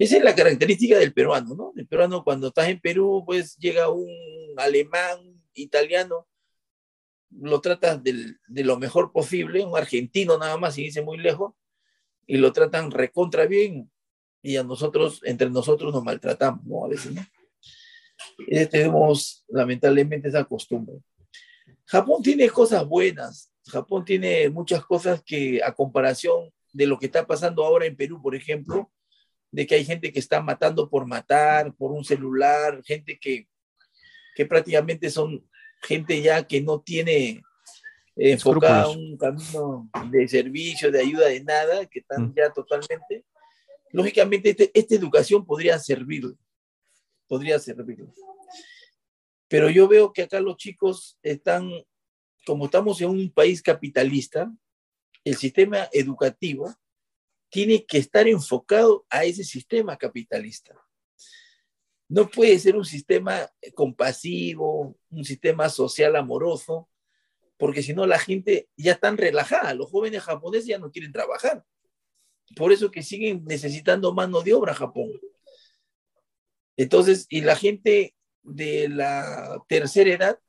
Esa 0.00 0.16
es 0.16 0.24
la 0.24 0.34
característica 0.34 0.98
del 0.98 1.12
peruano, 1.12 1.54
¿no? 1.54 1.74
El 1.76 1.86
peruano 1.86 2.24
cuando 2.24 2.48
estás 2.48 2.68
en 2.68 2.80
Perú, 2.80 3.22
pues 3.26 3.58
llega 3.58 3.90
un 3.90 4.08
alemán, 4.56 5.42
italiano, 5.52 6.26
lo 7.28 7.60
tratas 7.60 8.02
de, 8.02 8.34
lo 8.48 8.78
mejor 8.78 9.12
posible, 9.12 9.62
un 9.62 9.76
argentino 9.76 10.38
nada 10.38 10.56
más, 10.56 10.78
y 10.78 10.84
dice 10.84 11.02
muy 11.02 11.18
lejos, 11.18 11.52
y 12.26 12.38
lo 12.38 12.50
tratan 12.54 12.90
recontra 12.90 13.44
bien, 13.44 13.90
y 14.40 14.56
a 14.56 14.64
nosotros, 14.64 15.20
entre 15.22 15.50
nosotros 15.50 15.92
nos 15.92 16.02
maltratamos, 16.02 16.64
¿no? 16.64 16.86
A 16.86 16.88
veces, 16.88 17.12
¿no? 17.12 17.20
Eh, 18.48 18.64
tenemos 18.64 19.44
lamentablemente 19.48 20.28
esa 20.28 20.44
costumbre. 20.44 20.96
Japón 21.84 22.22
tiene 22.22 22.48
cosas 22.48 22.86
buenas, 22.86 23.52
Japón 23.66 24.06
tiene 24.06 24.48
muchas 24.48 24.82
cosas 24.82 25.22
que 25.22 25.60
a 25.62 25.74
comparación 25.74 26.50
de 26.72 26.86
lo 26.86 26.98
que 26.98 27.04
está 27.04 27.26
pasando 27.26 27.66
ahora 27.66 27.84
en 27.84 27.96
Perú, 27.96 28.22
por 28.22 28.34
ejemplo, 28.34 28.90
de 29.50 29.66
que 29.66 29.74
hay 29.74 29.84
gente 29.84 30.12
que 30.12 30.20
está 30.20 30.40
matando 30.40 30.88
por 30.88 31.06
matar, 31.06 31.74
por 31.74 31.92
un 31.92 32.04
celular, 32.04 32.82
gente 32.84 33.18
que, 33.18 33.48
que 34.34 34.46
prácticamente 34.46 35.10
son 35.10 35.44
gente 35.82 36.20
ya 36.20 36.46
que 36.46 36.60
no 36.60 36.80
tiene 36.80 37.42
enfocada 38.16 38.88
un 38.88 39.16
camino 39.16 39.88
de 40.10 40.28
servicio, 40.28 40.90
de 40.90 41.00
ayuda, 41.00 41.28
de 41.28 41.42
nada, 41.42 41.86
que 41.86 42.00
están 42.00 42.28
mm. 42.28 42.34
ya 42.36 42.52
totalmente. 42.52 43.24
Lógicamente, 43.92 44.50
este, 44.50 44.70
esta 44.74 44.94
educación 44.94 45.44
podría 45.44 45.78
servir, 45.78 46.24
podría 47.26 47.58
servir. 47.58 48.06
Pero 49.48 49.68
yo 49.68 49.88
veo 49.88 50.12
que 50.12 50.22
acá 50.22 50.38
los 50.40 50.56
chicos 50.56 51.18
están, 51.22 51.70
como 52.46 52.66
estamos 52.66 53.00
en 53.00 53.10
un 53.10 53.32
país 53.32 53.62
capitalista, 53.62 54.52
el 55.24 55.36
sistema 55.36 55.88
educativo 55.92 56.72
tiene 57.50 57.84
que 57.84 57.98
estar 57.98 58.26
enfocado 58.28 59.04
a 59.10 59.24
ese 59.24 59.44
sistema 59.44 59.96
capitalista. 59.98 60.74
No 62.08 62.28
puede 62.28 62.58
ser 62.58 62.76
un 62.76 62.84
sistema 62.84 63.50
compasivo, 63.74 64.96
un 65.10 65.24
sistema 65.24 65.68
social 65.68 66.16
amoroso, 66.16 66.88
porque 67.56 67.82
si 67.82 67.92
no 67.92 68.06
la 68.06 68.18
gente 68.18 68.68
ya 68.76 68.92
está 68.92 69.10
relajada, 69.10 69.74
los 69.74 69.90
jóvenes 69.90 70.22
japoneses 70.22 70.66
ya 70.66 70.78
no 70.78 70.90
quieren 70.90 71.12
trabajar. 71.12 71.64
Por 72.56 72.72
eso 72.72 72.90
que 72.90 73.02
siguen 73.02 73.44
necesitando 73.44 74.12
mano 74.12 74.42
de 74.42 74.54
obra 74.54 74.74
Japón. 74.74 75.10
Entonces, 76.76 77.26
y 77.28 77.42
la 77.42 77.56
gente 77.56 78.14
de 78.42 78.88
la 78.88 79.62
tercera 79.68 80.10
edad, 80.10 80.40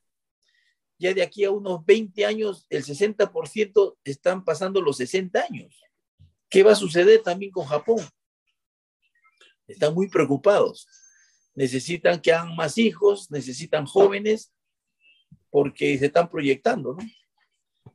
ya 0.97 1.13
de 1.13 1.23
aquí 1.23 1.43
a 1.43 1.51
unos 1.51 1.85
20 1.85 2.25
años, 2.25 2.65
el 2.69 2.83
60% 2.83 3.97
están 4.03 4.45
pasando 4.45 4.81
los 4.81 4.97
60 4.97 5.41
años. 5.41 5.81
¿Qué 6.51 6.63
va 6.63 6.73
a 6.73 6.75
suceder 6.75 7.23
también 7.23 7.49
con 7.49 7.65
Japón? 7.65 7.99
Están 9.65 9.93
muy 9.93 10.09
preocupados. 10.09 10.85
Necesitan 11.55 12.19
que 12.19 12.33
hagan 12.33 12.55
más 12.57 12.77
hijos, 12.77 13.31
necesitan 13.31 13.85
jóvenes, 13.85 14.53
porque 15.49 15.97
se 15.97 16.07
están 16.07 16.29
proyectando, 16.29 16.93
¿no? 16.93 16.99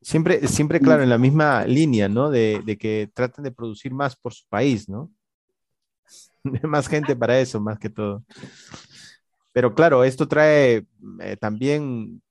Siempre, 0.01 0.49
siempre 0.49 0.81
claro, 0.81 1.03
en 1.03 1.11
la 1.11 1.19
misma 1.19 1.67
línea, 1.67 2.09
¿no? 2.09 2.31
De, 2.31 2.79
que 2.81 3.11
tratan 3.13 3.45
de 3.45 3.53
producir 3.53 3.93
más 3.93 4.17
por 4.17 4.33
su 4.33 4.47
país, 4.49 4.89
¿no? 4.89 5.13
más 6.63 6.89
gente 6.89 7.15
para 7.15 7.39
eso, 7.39 7.61
más 7.61 7.79
que 7.79 7.91
todo. 7.91 8.25
Pero 9.53 9.75
claro, 9.75 10.03
esto 10.03 10.27
trae 10.27 10.87
eh, 11.21 11.37
también 11.39 12.23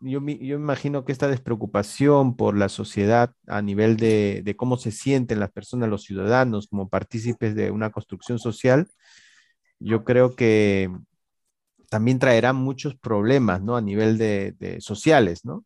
yo, 0.00 0.20
me 0.20 0.32
imagino 0.32 1.04
que 1.04 1.12
esta 1.12 1.28
despreocupación 1.28 2.36
por 2.36 2.56
la 2.56 2.68
sociedad 2.68 3.32
a 3.46 3.62
nivel 3.62 3.96
de, 3.96 4.54
cómo 4.56 4.76
se 4.76 4.90
sienten 4.90 5.40
las 5.40 5.50
personas, 5.50 5.88
los 5.88 6.02
ciudadanos, 6.02 6.68
como 6.68 6.88
partícipes 6.88 7.54
de 7.54 7.70
una 7.70 7.90
construcción 7.90 8.38
social, 8.38 8.88
yo 9.78 10.04
creo 10.04 10.34
que 10.34 10.90
también 11.90 12.18
traerá 12.18 12.52
muchos 12.52 12.96
problemas, 12.96 13.62
¿no? 13.62 13.76
A 13.76 13.80
nivel 13.80 14.18
de, 14.18 14.78
sociales, 14.80 15.44
¿no? 15.44 15.64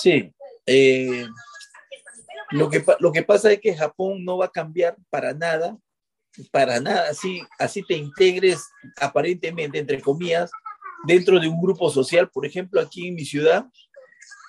Sí. 0.00 0.34
Eh, 0.66 1.26
lo, 2.50 2.70
que, 2.70 2.84
lo 3.00 3.12
que 3.12 3.22
pasa 3.22 3.52
es 3.52 3.60
que 3.60 3.76
Japón 3.76 4.24
no 4.24 4.38
va 4.38 4.46
a 4.46 4.50
cambiar 4.50 4.96
para 5.10 5.34
nada, 5.34 5.76
para 6.50 6.80
nada, 6.80 7.10
así, 7.10 7.42
así 7.58 7.82
te 7.82 7.94
integres 7.94 8.66
aparentemente, 9.00 9.78
entre 9.78 10.00
comillas, 10.00 10.50
dentro 11.06 11.38
de 11.40 11.48
un 11.48 11.60
grupo 11.60 11.90
social. 11.90 12.30
Por 12.30 12.46
ejemplo, 12.46 12.80
aquí 12.80 13.08
en 13.08 13.14
mi 13.14 13.24
ciudad, 13.24 13.66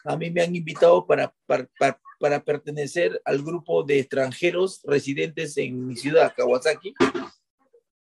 a 0.05 0.17
mí 0.17 0.29
me 0.29 0.41
han 0.41 0.55
invitado 0.55 1.05
para, 1.05 1.33
para, 1.45 1.69
para, 2.19 2.43
pertenecer 2.43 3.21
al 3.25 3.41
grupo 3.41 3.83
de 3.83 3.99
extranjeros 3.99 4.81
residentes 4.85 5.57
en 5.57 5.87
mi 5.87 5.95
ciudad, 5.95 6.33
Kawasaki, 6.35 6.93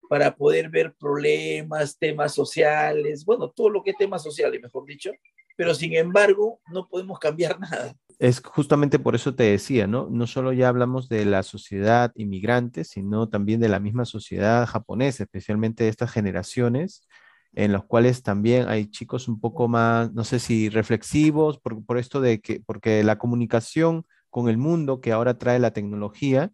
para 0.08 0.34
poder 0.34 0.68
ver 0.70 0.94
problemas, 0.98 1.98
temas 1.98 2.34
sociales, 2.34 3.24
bueno, 3.24 3.50
todo 3.50 3.68
lo 3.68 3.82
que 3.82 3.90
es 3.90 3.96
temas 3.96 4.22
sociales, 4.22 4.60
mejor 4.60 4.84
dicho, 4.84 5.10
pero 5.56 5.74
sin 5.74 5.94
embargo, 5.94 6.60
no 6.72 6.88
podemos 6.88 7.18
cambiar 7.18 7.60
nada. 7.60 7.94
Es 8.18 8.40
justamente 8.40 8.98
por 8.98 9.14
eso 9.14 9.34
te 9.34 9.44
decía, 9.44 9.86
¿no? 9.86 10.08
No 10.10 10.26
solo 10.26 10.52
ya 10.52 10.68
hablamos 10.68 11.08
de 11.08 11.24
la 11.24 11.42
sociedad 11.42 12.12
inmigrante, 12.16 12.84
sino 12.84 13.28
también 13.28 13.60
de 13.60 13.68
la 13.68 13.80
misma 13.80 14.04
sociedad 14.04 14.66
japonesa, 14.66 15.22
especialmente 15.22 15.84
de 15.84 15.90
estas 15.90 16.10
generaciones 16.10 17.06
en 17.54 17.72
los 17.72 17.84
cuales 17.84 18.22
también 18.22 18.68
hay 18.68 18.86
chicos 18.90 19.28
un 19.28 19.40
poco 19.40 19.68
más, 19.68 20.12
no 20.12 20.24
sé 20.24 20.38
si 20.38 20.68
reflexivos, 20.68 21.58
por, 21.58 21.84
por 21.84 21.98
esto 21.98 22.20
de 22.20 22.40
que, 22.40 22.60
porque 22.60 23.02
la 23.04 23.18
comunicación 23.18 24.04
con 24.30 24.48
el 24.48 24.58
mundo 24.58 25.00
que 25.00 25.12
ahora 25.12 25.38
trae 25.38 25.58
la 25.58 25.72
tecnología, 25.72 26.52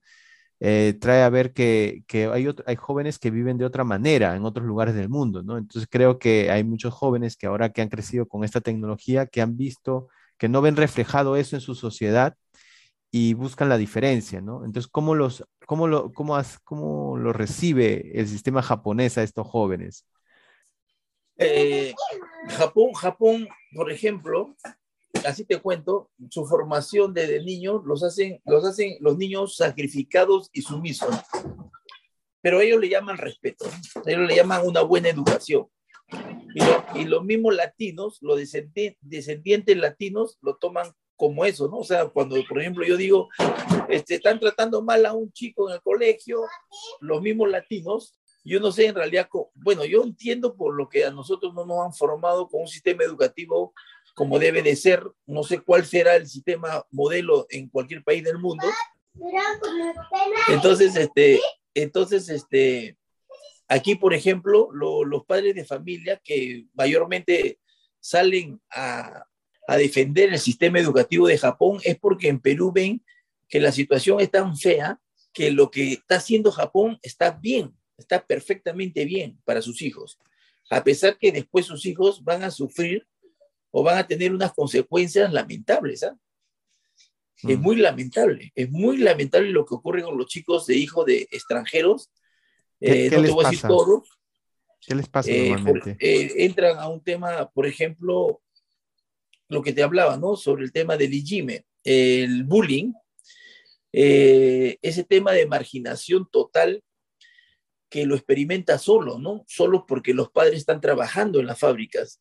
eh, 0.60 0.96
trae 1.00 1.22
a 1.22 1.28
ver 1.30 1.52
que, 1.52 2.02
que 2.06 2.26
hay, 2.26 2.48
hay 2.66 2.76
jóvenes 2.76 3.18
que 3.18 3.30
viven 3.30 3.58
de 3.58 3.66
otra 3.66 3.84
manera 3.84 4.36
en 4.36 4.44
otros 4.44 4.66
lugares 4.66 4.94
del 4.94 5.08
mundo, 5.10 5.42
¿no? 5.42 5.58
Entonces 5.58 5.88
creo 5.90 6.18
que 6.18 6.50
hay 6.50 6.64
muchos 6.64 6.94
jóvenes 6.94 7.36
que 7.36 7.46
ahora 7.46 7.70
que 7.72 7.82
han 7.82 7.88
crecido 7.90 8.26
con 8.26 8.44
esta 8.44 8.60
tecnología, 8.62 9.26
que 9.26 9.42
han 9.42 9.56
visto, 9.56 10.08
que 10.38 10.48
no 10.48 10.62
ven 10.62 10.76
reflejado 10.76 11.36
eso 11.36 11.56
en 11.56 11.60
su 11.62 11.74
sociedad 11.74 12.34
y 13.10 13.34
buscan 13.34 13.68
la 13.68 13.78
diferencia, 13.78 14.40
¿no? 14.40 14.64
Entonces, 14.64 14.90
¿cómo, 14.90 15.14
los, 15.14 15.44
cómo, 15.66 15.88
lo, 15.88 16.12
cómo, 16.12 16.38
cómo 16.64 17.16
lo 17.18 17.32
recibe 17.32 18.18
el 18.18 18.28
sistema 18.28 18.62
japonés 18.62 19.18
a 19.18 19.22
estos 19.22 19.46
jóvenes? 19.46 20.06
Eh, 21.38 21.94
Japón, 22.48 22.92
Japón, 22.94 23.48
por 23.74 23.90
ejemplo, 23.90 24.54
así 25.24 25.44
te 25.44 25.60
cuento, 25.60 26.10
su 26.30 26.46
formación 26.46 27.12
desde 27.12 27.42
niños 27.42 27.82
los 27.84 28.02
hacen, 28.02 28.40
los 28.44 28.64
hacen 28.64 28.96
los 29.00 29.16
niños 29.18 29.56
sacrificados 29.56 30.48
y 30.52 30.62
sumisos. 30.62 31.14
Pero 32.40 32.60
ellos 32.60 32.80
le 32.80 32.88
llaman 32.88 33.18
respeto, 33.18 33.66
ellos 34.06 34.28
le 34.28 34.36
llaman 34.36 34.66
una 34.66 34.82
buena 34.82 35.08
educación. 35.08 35.66
Y, 36.94 37.04
los 37.04 37.24
mismos 37.24 37.54
latinos, 37.54 38.18
los 38.22 38.38
descendientes, 38.38 39.76
latinos, 39.76 40.38
lo 40.40 40.56
toman 40.56 40.90
como 41.16 41.44
eso, 41.44 41.68
¿no? 41.68 41.78
O 41.78 41.84
sea, 41.84 42.08
cuando, 42.08 42.36
por 42.48 42.60
ejemplo, 42.60 42.86
yo 42.86 42.96
digo, 42.96 43.28
este, 43.88 44.14
están 44.14 44.38
tratando 44.38 44.82
mal 44.82 45.04
a 45.04 45.12
un 45.12 45.32
chico 45.32 45.68
en 45.68 45.74
el 45.74 45.82
colegio, 45.82 46.40
los 47.00 47.20
mismos 47.20 47.50
latinos, 47.50 48.18
yo 48.46 48.60
no 48.60 48.70
sé 48.70 48.86
en 48.86 48.94
realidad, 48.94 49.28
bueno, 49.54 49.84
yo 49.84 50.02
entiendo 50.02 50.54
por 50.54 50.74
lo 50.74 50.88
que 50.88 51.04
a 51.04 51.10
nosotros 51.10 51.52
no 51.52 51.66
nos 51.66 51.84
han 51.84 51.92
formado 51.92 52.48
con 52.48 52.62
un 52.62 52.68
sistema 52.68 53.02
educativo 53.02 53.74
como 54.14 54.38
debe 54.38 54.62
de 54.62 54.76
ser. 54.76 55.02
No 55.26 55.42
sé 55.42 55.60
cuál 55.60 55.84
será 55.84 56.16
el 56.16 56.26
sistema 56.26 56.86
modelo 56.90 57.46
en 57.50 57.68
cualquier 57.68 58.04
país 58.04 58.22
del 58.24 58.38
mundo. 58.38 58.66
Entonces, 60.48 60.94
este, 60.96 61.40
entonces, 61.74 62.28
este, 62.28 62.96
aquí, 63.68 63.96
por 63.96 64.14
ejemplo, 64.14 64.70
los 64.72 65.24
padres 65.24 65.54
de 65.54 65.64
familia 65.64 66.20
que 66.22 66.66
mayormente 66.74 67.58
salen 68.00 68.60
a, 68.70 69.26
a 69.66 69.76
defender 69.76 70.32
el 70.32 70.38
sistema 70.38 70.78
educativo 70.78 71.26
de 71.26 71.38
Japón 71.38 71.80
es 71.82 71.98
porque 71.98 72.28
en 72.28 72.40
Perú 72.40 72.70
ven 72.72 73.04
que 73.48 73.60
la 73.60 73.72
situación 73.72 74.20
es 74.20 74.30
tan 74.30 74.56
fea 74.56 75.00
que 75.32 75.50
lo 75.50 75.70
que 75.70 75.92
está 75.92 76.16
haciendo 76.16 76.50
Japón 76.50 76.98
está 77.02 77.30
bien, 77.30 77.75
está 77.98 78.24
perfectamente 78.24 79.04
bien 79.04 79.38
para 79.44 79.62
sus 79.62 79.82
hijos, 79.82 80.18
a 80.70 80.82
pesar 80.82 81.18
que 81.18 81.32
después 81.32 81.66
sus 81.66 81.86
hijos 81.86 82.22
van 82.24 82.42
a 82.42 82.50
sufrir 82.50 83.06
o 83.70 83.82
van 83.82 83.98
a 83.98 84.06
tener 84.06 84.32
unas 84.32 84.52
consecuencias 84.52 85.32
lamentables. 85.32 86.02
¿ah? 86.02 86.16
Es 87.42 87.58
mm. 87.58 87.62
muy 87.62 87.76
lamentable, 87.76 88.52
es 88.54 88.70
muy 88.70 88.98
lamentable 88.98 89.50
lo 89.50 89.64
que 89.64 89.74
ocurre 89.74 90.02
con 90.02 90.16
los 90.16 90.26
chicos 90.26 90.66
de 90.66 90.76
hijos 90.76 91.06
de 91.06 91.28
extranjeros. 91.30 92.10
¿Qué, 92.80 93.06
eh, 93.06 93.20
les 93.20 93.34
pasa? 93.34 93.68
¿Qué 94.80 94.94
les 94.94 95.08
pasa 95.08 95.30
eh, 95.30 95.50
normalmente? 95.50 95.96
Eh, 96.00 96.44
entran 96.44 96.78
a 96.78 96.88
un 96.88 97.02
tema, 97.02 97.50
por 97.50 97.66
ejemplo, 97.66 98.42
lo 99.48 99.62
que 99.62 99.72
te 99.72 99.82
hablaba, 99.82 100.16
¿no? 100.16 100.36
Sobre 100.36 100.64
el 100.64 100.72
tema 100.72 100.96
del 100.96 101.14
IGIME, 101.14 101.64
el 101.84 102.44
bullying, 102.44 102.92
ese 103.92 105.04
tema 105.04 105.32
de 105.32 105.46
marginación 105.46 106.28
total 106.30 106.82
que 107.88 108.06
lo 108.06 108.14
experimenta 108.14 108.78
solo, 108.78 109.18
¿no? 109.18 109.44
Solo 109.46 109.86
porque 109.86 110.14
los 110.14 110.30
padres 110.30 110.58
están 110.58 110.80
trabajando 110.80 111.40
en 111.40 111.46
las 111.46 111.58
fábricas 111.58 112.20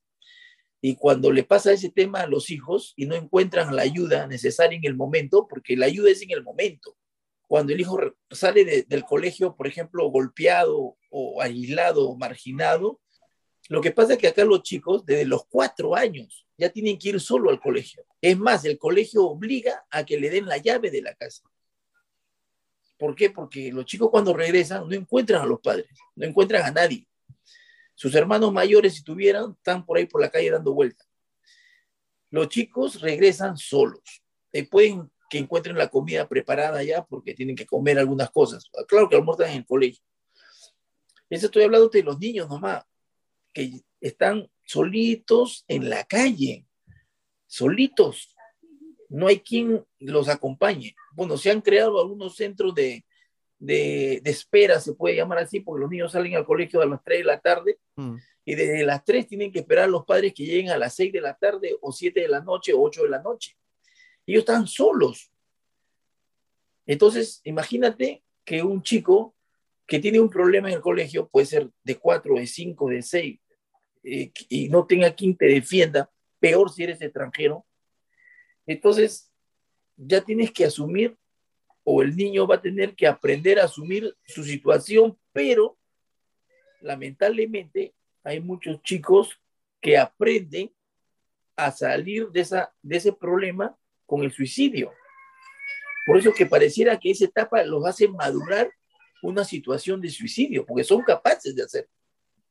y 0.88 0.98
cuando 0.98 1.32
le 1.32 1.44
pasa 1.44 1.72
ese 1.72 1.90
tema 1.90 2.22
a 2.22 2.28
los 2.28 2.52
hijos 2.52 2.94
y 2.96 3.08
no 3.08 3.16
encuentran 3.16 3.76
la 3.76 3.82
ayuda 3.82 4.28
necesaria 4.28 4.78
en 4.78 4.86
el 4.86 4.96
momento, 4.96 5.48
porque 5.48 5.76
la 5.76 5.88
ayuda 5.88 6.12
es 6.12 6.22
en 6.22 6.30
el 6.30 6.44
momento. 6.44 6.96
Cuando 7.48 7.74
el 7.74 7.82
hijo 7.82 8.00
sale 8.30 8.86
del 8.88 9.04
colegio, 9.04 9.56
por 9.56 9.66
ejemplo, 9.66 10.08
golpeado 10.12 10.96
o 11.10 11.42
aislado 11.42 12.08
o 12.08 12.16
marginado, 12.16 13.02
lo 13.68 13.82
que 13.82 13.90
pasa 13.90 14.14
es 14.14 14.20
que 14.20 14.28
acá 14.28 14.46
los 14.46 14.62
chicos, 14.62 15.04
desde 15.08 15.26
los 15.26 15.48
cuatro 15.48 15.96
años, 15.96 16.46
ya 16.56 16.70
tienen 16.70 17.00
que 17.00 17.10
ir 17.10 17.20
solo 17.20 17.50
al 17.50 17.60
colegio. 17.60 18.06
Es 18.22 18.38
más, 18.38 18.64
el 18.64 18.78
colegio 18.78 19.26
obliga 19.26 19.88
a 19.90 20.06
que 20.06 20.20
le 20.20 20.30
den 20.30 20.46
la 20.46 20.58
llave 20.58 20.92
de 20.92 21.02
la 21.02 21.16
casa. 21.16 21.42
¿Por 22.98 23.16
qué? 23.16 23.30
Porque 23.30 23.72
los 23.72 23.86
chicos 23.86 24.10
cuando 24.10 24.34
regresan 24.34 24.88
no 24.88 24.96
encuentran 24.96 25.42
a 25.42 25.46
los 25.46 25.60
padres, 25.60 25.88
no 26.16 26.26
encuentran 26.26 26.64
a 26.64 26.72
nadie. 26.72 27.08
Sus 27.94 28.14
hermanos 28.16 28.52
mayores, 28.52 28.96
si 28.96 29.04
tuvieran, 29.04 29.52
están 29.58 29.86
por 29.86 29.98
ahí 29.98 30.06
por 30.06 30.22
la 30.22 30.30
calle 30.30 30.52
dando 30.52 30.74
vueltas. 30.74 31.08
Los 32.30 32.50
chicos 32.50 33.02
regresan 33.02 33.58
solos. 33.58 34.24
Eh, 34.52 34.68
pueden 34.68 35.10
que 35.30 35.38
encuentren 35.38 35.78
la 35.78 35.90
comida 35.90 36.28
preparada 36.28 36.84
ya 36.84 37.04
porque 37.04 37.34
tienen 37.34 37.56
que 37.56 37.66
comer 37.66 37.98
algunas 37.98 38.30
cosas. 38.30 38.70
Claro 38.88 39.10
que 39.10 39.16
almuerzan 39.16 39.50
en 39.50 39.58
el 39.58 39.66
colegio. 39.66 40.04
Eso 41.30 41.48
estoy 41.48 41.64
hablando 41.64 41.90
de 41.90 42.04
los 42.04 42.20
niños 42.20 42.48
nomás, 42.48 42.84
que 43.54 43.82
están 44.00 44.50
solitos 44.64 45.66
en 45.68 45.90
la 45.90 46.04
calle, 46.04 46.66
solitos. 47.48 48.36
No 49.10 49.28
hay 49.28 49.40
quien 49.40 49.86
los 50.00 50.30
acompañe. 50.30 50.96
Bueno, 51.16 51.38
se 51.38 51.50
han 51.50 51.62
creado 51.62 52.00
algunos 52.00 52.36
centros 52.36 52.76
de, 52.76 53.06
de, 53.58 54.22
espera, 54.26 54.80
se 54.80 54.94
puede 54.94 55.16
llamar 55.16 55.40
así, 55.40 55.60
porque 55.60 55.82
los 55.82 55.90
niños 55.90 56.12
salen 56.12 56.36
al 56.36 56.46
colegio 56.46 56.82
a 56.82 56.86
las 56.86 57.04
3 57.04 57.20
de 57.20 57.24
la 57.24 57.40
tarde 57.40 57.80
mm. 57.96 58.16
y 58.46 58.56
desde 58.56 58.84
las 58.86 59.04
3 59.04 59.28
tienen 59.28 59.52
que 59.52 59.60
esperar 59.60 59.86
a 59.86 59.88
los 59.88 60.06
padres 60.06 60.34
que 60.34 60.46
lleguen 60.46 60.70
a 60.70 60.78
las 60.78 60.94
6 60.96 61.14
de 61.14 61.22
la 61.22 61.36
tarde 61.36 61.76
o 61.82 61.92
7 61.92 62.20
de 62.20 62.28
la 62.28 62.42
noche 62.42 62.74
o 62.74 62.82
8 62.82 63.04
de 63.04 63.10
la 63.10 63.22
noche. 63.22 63.58
Ellos 64.26 64.40
están 64.40 64.68
solos. 64.68 65.32
Entonces, 66.86 67.42
imagínate 67.44 68.24
que 68.44 68.62
un 68.62 68.84
chico 68.84 69.36
que 69.88 70.00
tiene 70.00 70.20
un 70.20 70.30
problema 70.30 70.68
en 70.68 70.76
el 70.76 70.82
colegio, 70.82 71.28
puede 71.28 71.46
ser 71.46 71.70
de 71.84 71.96
4, 71.96 72.36
de 72.36 72.48
5, 72.48 72.90
de 72.90 73.02
6, 73.02 73.40
eh, 74.04 74.32
y 74.50 74.70
no 74.70 74.86
tenga 74.86 75.14
quien 75.16 75.36
te 75.36 75.46
defienda, 75.46 76.12
peor 76.40 76.72
si 76.72 76.84
eres 76.84 77.02
extranjero, 77.02 77.66
entonces 78.68 79.32
ya 79.98 80.22
tienes 80.22 80.52
que 80.52 80.66
asumir 80.66 81.18
o 81.84 82.02
el 82.02 82.16
niño 82.16 82.48
va 82.48 82.56
a 82.56 82.62
tener 82.62 82.96
que 82.96 83.08
aprender 83.08 83.60
a 83.60 83.66
asumir 83.66 84.16
su 84.26 84.44
situación, 84.44 85.18
pero 85.32 85.78
lamentablemente 86.82 87.94
hay 88.24 88.40
muchos 88.40 88.82
chicos 88.82 89.40
que 89.80 89.98
aprenden 89.98 90.74
a 91.56 91.72
salir 91.72 92.30
de, 92.30 92.42
esa, 92.42 92.74
de 92.82 92.98
ese 92.98 93.14
problema 93.14 93.78
con 94.06 94.24
el 94.24 94.32
suicidio. 94.32 94.92
Por 96.06 96.18
eso 96.18 96.34
que 96.34 96.46
pareciera 96.46 97.00
que 97.00 97.12
esa 97.12 97.26
etapa 97.26 97.64
los 97.64 97.86
hace 97.86 98.08
madurar 98.08 98.72
una 99.22 99.44
situación 99.44 100.02
de 100.02 100.10
suicidio, 100.10 100.66
porque 100.66 100.84
son 100.84 101.02
capaces 101.02 101.56
de 101.56 101.64
hacer. 101.64 101.90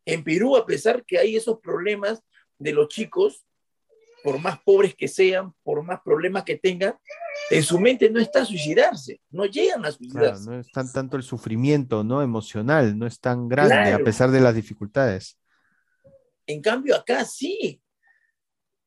En 0.04 0.22
Perú, 0.22 0.56
a 0.56 0.66
pesar 0.66 1.04
que 1.04 1.18
hay 1.18 1.36
esos 1.36 1.60
problemas 1.60 2.22
de 2.58 2.72
los 2.72 2.88
chicos, 2.88 3.44
por 4.24 4.38
más 4.38 4.58
pobres 4.62 4.94
que 4.94 5.06
sean, 5.06 5.52
por 5.62 5.82
más 5.82 6.00
problemas 6.02 6.44
que 6.44 6.56
tengan, 6.56 6.96
en 7.50 7.62
su 7.62 7.78
mente 7.78 8.08
no 8.08 8.18
está 8.18 8.42
suicidarse, 8.42 9.20
no 9.28 9.44
llegan 9.44 9.84
a 9.84 9.92
suicidarse. 9.92 10.48
no 10.48 10.58
es 10.58 10.72
tan 10.72 10.90
tanto 10.90 11.18
el 11.18 11.22
sufrimiento 11.22 12.02
no 12.02 12.22
emocional, 12.22 12.98
no 12.98 13.06
es 13.06 13.20
tan 13.20 13.48
grande 13.50 13.92
a 13.92 13.98
pesar 13.98 14.30
de 14.30 14.40
las 14.40 14.54
dificultades. 14.54 15.38
En 16.46 16.62
cambio, 16.62 16.96
acá 16.96 17.22
sí. 17.26 17.82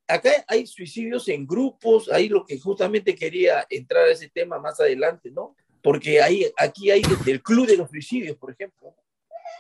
Acá 0.08 0.32
hay 0.48 0.66
suicidios 0.66 1.28
en 1.28 1.46
grupos, 1.46 2.10
ahí 2.10 2.30
lo 2.30 2.44
que 2.44 2.58
justamente 2.58 3.14
quería 3.14 3.64
entrar 3.70 4.06
a 4.06 4.12
ese 4.12 4.30
tema 4.30 4.58
más 4.58 4.80
adelante, 4.80 5.30
¿no? 5.30 5.56
Porque 5.84 6.20
ahí, 6.20 6.52
aquí 6.58 6.90
hay 6.90 7.04
el 7.28 7.44
club 7.44 7.68
de 7.68 7.78
los 7.78 7.92
suicidios, 7.92 8.38
por 8.38 8.52
ejemplo. 8.52 8.96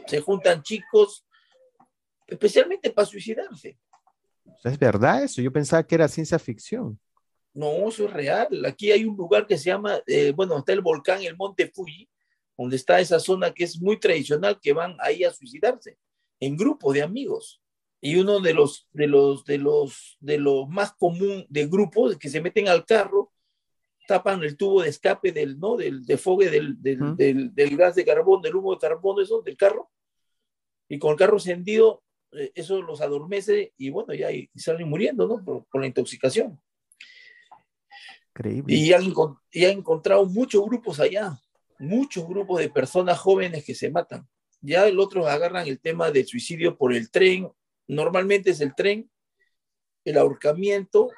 Se 0.08 0.22
juntan 0.22 0.64
chicos 0.64 1.24
especialmente 2.26 2.90
para 2.90 3.06
suicidarse. 3.06 3.78
¿Es 4.64 4.80
verdad 4.80 5.24
eso? 5.24 5.42
Yo 5.42 5.52
pensaba 5.52 5.84
que 5.84 5.96
era 5.96 6.08
ciencia 6.08 6.40
ficción. 6.40 7.00
No, 7.54 7.90
eso 7.90 8.06
es 8.06 8.14
real. 8.14 8.66
Aquí 8.66 8.92
hay 8.92 9.06
un 9.06 9.18
lugar 9.18 9.48
que 9.48 9.58
se 9.58 9.66
llama, 9.66 10.00
eh, 10.06 10.32
bueno, 10.36 10.58
está 10.60 10.74
el 10.74 10.82
volcán, 10.82 11.24
el 11.24 11.36
Monte 11.36 11.72
Fuji, 11.74 12.08
donde 12.58 12.76
está 12.76 13.00
esa 13.00 13.20
zona 13.20 13.52
que 13.52 13.64
es 13.64 13.82
muy 13.82 14.00
tradicional, 14.00 14.60
que 14.62 14.74
van 14.74 14.96
ahí 15.00 15.24
a 15.24 15.34
suicidarse, 15.34 15.98
en 16.40 16.56
grupo 16.56 16.94
de 16.94 17.02
amigos. 17.02 17.62
Y 18.00 18.16
uno 18.18 18.40
de 18.40 18.54
los, 18.54 18.88
de 18.92 19.08
los, 19.08 19.44
de 19.46 19.58
los, 19.58 20.18
de 20.20 20.38
los 20.38 20.70
más 20.70 20.94
común 20.94 21.46
de 21.50 21.66
grupos 21.66 22.16
que 22.18 22.30
se 22.30 22.42
meten 22.42 22.68
al 22.68 22.86
carro, 22.86 23.32
tapan 24.08 24.44
el 24.44 24.56
tubo 24.56 24.84
de 24.84 24.90
escape 24.90 25.32
del, 25.32 25.60
¿no? 25.60 25.78
Del 25.78 26.06
defogue 26.06 26.50
del, 26.50 26.82
del, 26.82 27.16
del, 27.18 27.54
del 27.54 27.76
gas 27.76 27.96
de 27.96 28.06
carbón, 28.06 28.42
del 28.42 28.56
humo 28.56 28.74
de 28.74 28.80
carbón, 28.80 29.22
eso, 29.22 29.42
del 29.42 29.58
carro. 29.58 29.90
Y 30.88 31.00
con 31.00 31.12
el 31.12 31.18
carro 31.18 31.38
encendido, 31.38 32.04
eso 32.56 32.82
los 32.82 33.02
adormece 33.02 33.74
y 33.78 33.90
bueno, 33.90 34.14
ya 34.14 34.32
y 34.32 34.50
salen 34.56 34.90
muriendo, 34.90 35.28
¿no? 35.28 35.44
por 35.44 35.82
la 35.82 35.88
intoxicación. 35.88 36.60
Y 38.68 38.94
han, 38.94 39.14
y 39.52 39.66
encontrado 39.66 40.26
muchos 40.26 40.64
grupos 40.66 41.00
allá, 41.00 41.40
muchos 41.80 42.28
grupos 42.28 42.60
de 42.60 42.70
personas 42.70 43.18
jóvenes 43.20 43.66
que 43.66 43.74
se 43.74 43.90
matan. 43.90 44.28
Ya 44.62 44.88
el 44.88 45.00
otro 45.00 45.28
agarran 45.28 45.68
el 45.68 45.80
tema 45.80 46.12
del 46.12 46.26
suicidio 46.26 46.78
por 46.78 46.94
el 46.94 47.10
tren 47.10 47.50
normalmente 47.88 48.52
es 48.52 48.62
el 48.62 48.76
tren, 48.76 49.10
el 50.06 50.18
ahorcamiento 50.18 51.10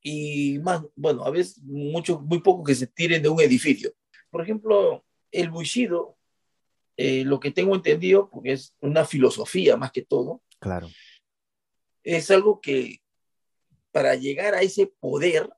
y 0.00 0.58
más, 0.60 0.82
bueno, 0.94 1.24
a 1.24 1.30
veces 1.30 1.60
mucho, 1.62 2.20
muy 2.20 2.40
poco 2.40 2.64
que 2.64 2.74
se 2.74 2.86
tiren 2.86 3.22
de 3.22 3.28
un 3.28 3.40
edificio. 3.40 3.92
Por 4.30 4.42
ejemplo, 4.42 5.04
el 5.32 5.50
buixido, 5.50 6.16
eh, 6.98 7.24
lo 7.24 7.38
que 7.40 7.50
tengo 7.52 7.74
entendido, 7.74 8.28
porque 8.28 8.52
es 8.52 8.74
una 8.80 9.04
filosofía 9.06 9.76
más 9.78 9.92
que 9.92 10.02
todo, 10.02 10.42
Claro. 10.58 10.88
es 12.02 12.30
algo 12.30 12.60
que 12.60 13.00
para 13.92 14.14
llegar 14.16 14.54
a 14.54 14.62
ese 14.62 14.86
poder, 14.88 15.48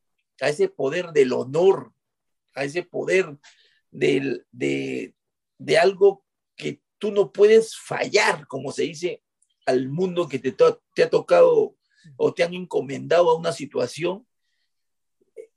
a 0.40 0.48
ese 0.50 0.68
poder 0.68 1.12
del 1.12 1.32
honor, 1.32 1.92
a 2.54 2.64
ese 2.64 2.82
poder 2.82 3.38
del, 3.90 4.46
de, 4.52 5.14
de 5.58 5.78
algo 5.78 6.24
que 6.56 6.80
tú 6.98 7.10
no 7.10 7.32
puedes 7.32 7.76
fallar, 7.76 8.46
como 8.46 8.70
se 8.70 8.82
dice, 8.82 9.22
al 9.66 9.88
mundo 9.88 10.28
que 10.28 10.38
te, 10.38 10.52
to- 10.52 10.82
te 10.94 11.02
ha 11.04 11.10
tocado 11.10 11.76
o 12.16 12.34
te 12.34 12.42
han 12.42 12.52
encomendado 12.54 13.30
a 13.30 13.36
una 13.38 13.52
situación. 13.52 14.26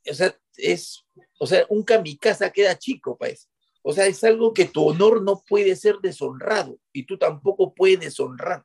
O 0.10 0.14
sea, 0.14 0.38
es, 0.58 1.06
o 1.40 1.46
sea, 1.48 1.66
un 1.70 1.84
kamikaze 1.84 2.52
queda 2.52 2.78
chico, 2.78 3.18
pues. 3.18 3.50
O 3.84 3.92
sea, 3.92 4.08
es 4.08 4.24
algo 4.24 4.54
que 4.54 4.66
tu 4.66 4.88
honor 4.88 5.22
no 5.22 5.44
puede 5.48 5.76
ser 5.76 5.98
deshonrado 6.02 6.80
y 6.94 7.04
tú 7.04 7.18
tampoco 7.18 7.74
puedes 7.74 8.00
deshonrar. 8.00 8.64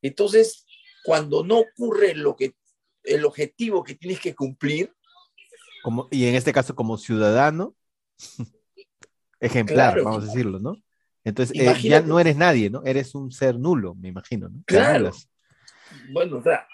Entonces, 0.00 0.64
cuando 1.04 1.44
no 1.44 1.58
ocurre 1.58 2.14
lo 2.14 2.36
que, 2.36 2.54
el 3.02 3.24
objetivo 3.24 3.82
que 3.82 3.96
tienes 3.96 4.20
que 4.20 4.34
cumplir, 4.34 4.94
Como, 5.82 6.08
y 6.10 6.26
en 6.26 6.36
este 6.36 6.52
caso, 6.52 6.74
como 6.74 6.96
ciudadano, 6.96 7.74
ejemplar, 9.40 9.94
Claro. 9.94 10.04
vamos 10.04 10.22
a 10.22 10.26
decirlo, 10.28 10.60
¿no? 10.60 10.76
Entonces, 11.24 11.58
eh, 11.58 11.74
ya 11.82 12.00
no 12.00 12.20
eres 12.20 12.36
nadie, 12.36 12.70
¿no? 12.70 12.82
Eres 12.84 13.14
un 13.14 13.32
ser 13.32 13.58
nulo, 13.58 13.94
me 13.96 14.08
imagino, 14.08 14.48
¿no? 14.48 14.62
Claro. 14.66 15.10
bueno, 16.12 16.38
o 16.38 16.42
sea, 16.42 16.68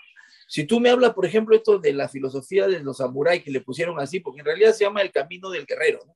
si 0.49 0.65
tú 0.65 0.81
me 0.81 0.91
hablas, 0.91 1.15
por 1.15 1.25
ejemplo, 1.25 1.57
esto 1.57 1.79
de 1.79 1.93
la 1.93 2.09
filosofía 2.09 2.67
de 2.69 2.81
los 2.81 2.99
samuráis 2.99 3.43
que 3.43 3.53
le 3.53 3.61
pusieron 3.61 3.99
así, 4.01 4.21
porque 4.21 4.41
en 4.41 4.47
realidad 4.47 4.73
se 4.75 4.85
llama 4.85 5.01
el 5.01 5.13
camino 5.13 5.49
del 5.49 5.65
guerrero, 5.65 6.01
¿no? 6.07 6.15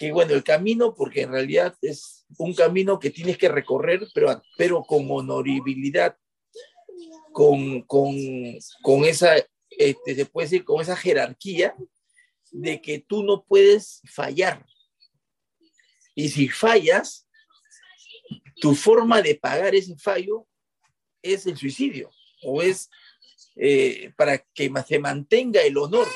Que 0.00 0.12
bueno, 0.12 0.32
el 0.32 0.42
camino, 0.42 0.94
porque 0.94 1.20
en 1.22 1.32
realidad 1.32 1.76
es 1.82 2.24
un 2.38 2.54
camino 2.54 2.98
que 2.98 3.10
tienes 3.10 3.36
que 3.36 3.50
recorrer, 3.50 4.08
pero, 4.14 4.42
pero 4.56 4.82
con 4.82 5.06
honorabilidad, 5.10 6.16
con, 7.32 7.82
con, 7.82 8.16
con 8.80 9.04
esa, 9.04 9.36
este, 9.68 10.14
se 10.14 10.24
puede 10.24 10.46
decir, 10.46 10.64
con 10.64 10.80
esa 10.80 10.96
jerarquía 10.96 11.76
de 12.50 12.80
que 12.80 13.00
tú 13.00 13.22
no 13.22 13.44
puedes 13.44 14.00
fallar. 14.10 14.64
Y 16.14 16.30
si 16.30 16.48
fallas, 16.48 17.28
tu 18.56 18.74
forma 18.74 19.20
de 19.20 19.34
pagar 19.34 19.74
ese 19.74 19.98
fallo 19.98 20.46
es 21.20 21.44
el 21.44 21.58
suicidio 21.58 22.10
o 22.42 22.62
es 22.62 22.88
eh, 23.56 24.14
para 24.16 24.38
que 24.38 24.72
se 24.88 24.98
mantenga 24.98 25.60
el 25.60 25.76
honor. 25.76 26.08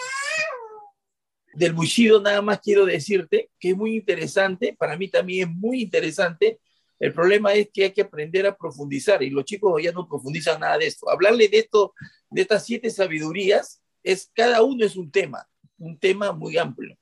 Del 1.55 1.73
buixido 1.73 2.21
nada 2.21 2.43
más 2.43 2.61
quiero 2.61 2.85
decirte 2.85 3.51
que 3.61 3.71
es 3.71 3.77
muy 3.77 3.97
interesante, 3.97 4.75
para 4.79 4.97
mí 4.97 5.09
también 5.09 5.49
es 5.49 5.55
muy 5.55 5.83
interesante. 5.83 6.59
El 6.99 7.13
problema 7.13 7.53
es 7.55 7.69
que 7.73 7.85
hay 7.85 7.93
que 7.93 8.03
aprender 8.03 8.47
a 8.47 8.57
profundizar 8.57 9.23
y 9.23 9.31
los 9.31 9.45
chicos 9.45 9.83
ya 9.83 9.93
no 9.93 10.09
profundizan 10.09 10.61
nada 10.61 10.79
de 10.79 10.87
esto. 10.87 11.09
Hablarle 11.11 11.49
de 11.49 11.59
esto, 11.59 11.95
de 12.31 12.43
estas 12.43 12.65
siete 12.65 12.91
sabidurías, 12.91 13.83
es 14.03 14.31
cada 14.35 14.63
uno 14.63 14.85
es 14.85 14.97
un 14.97 15.11
tema, 15.11 15.47
un 15.79 15.99
tema 15.99 16.33
muy 16.33 16.57
amplio. 16.59 16.97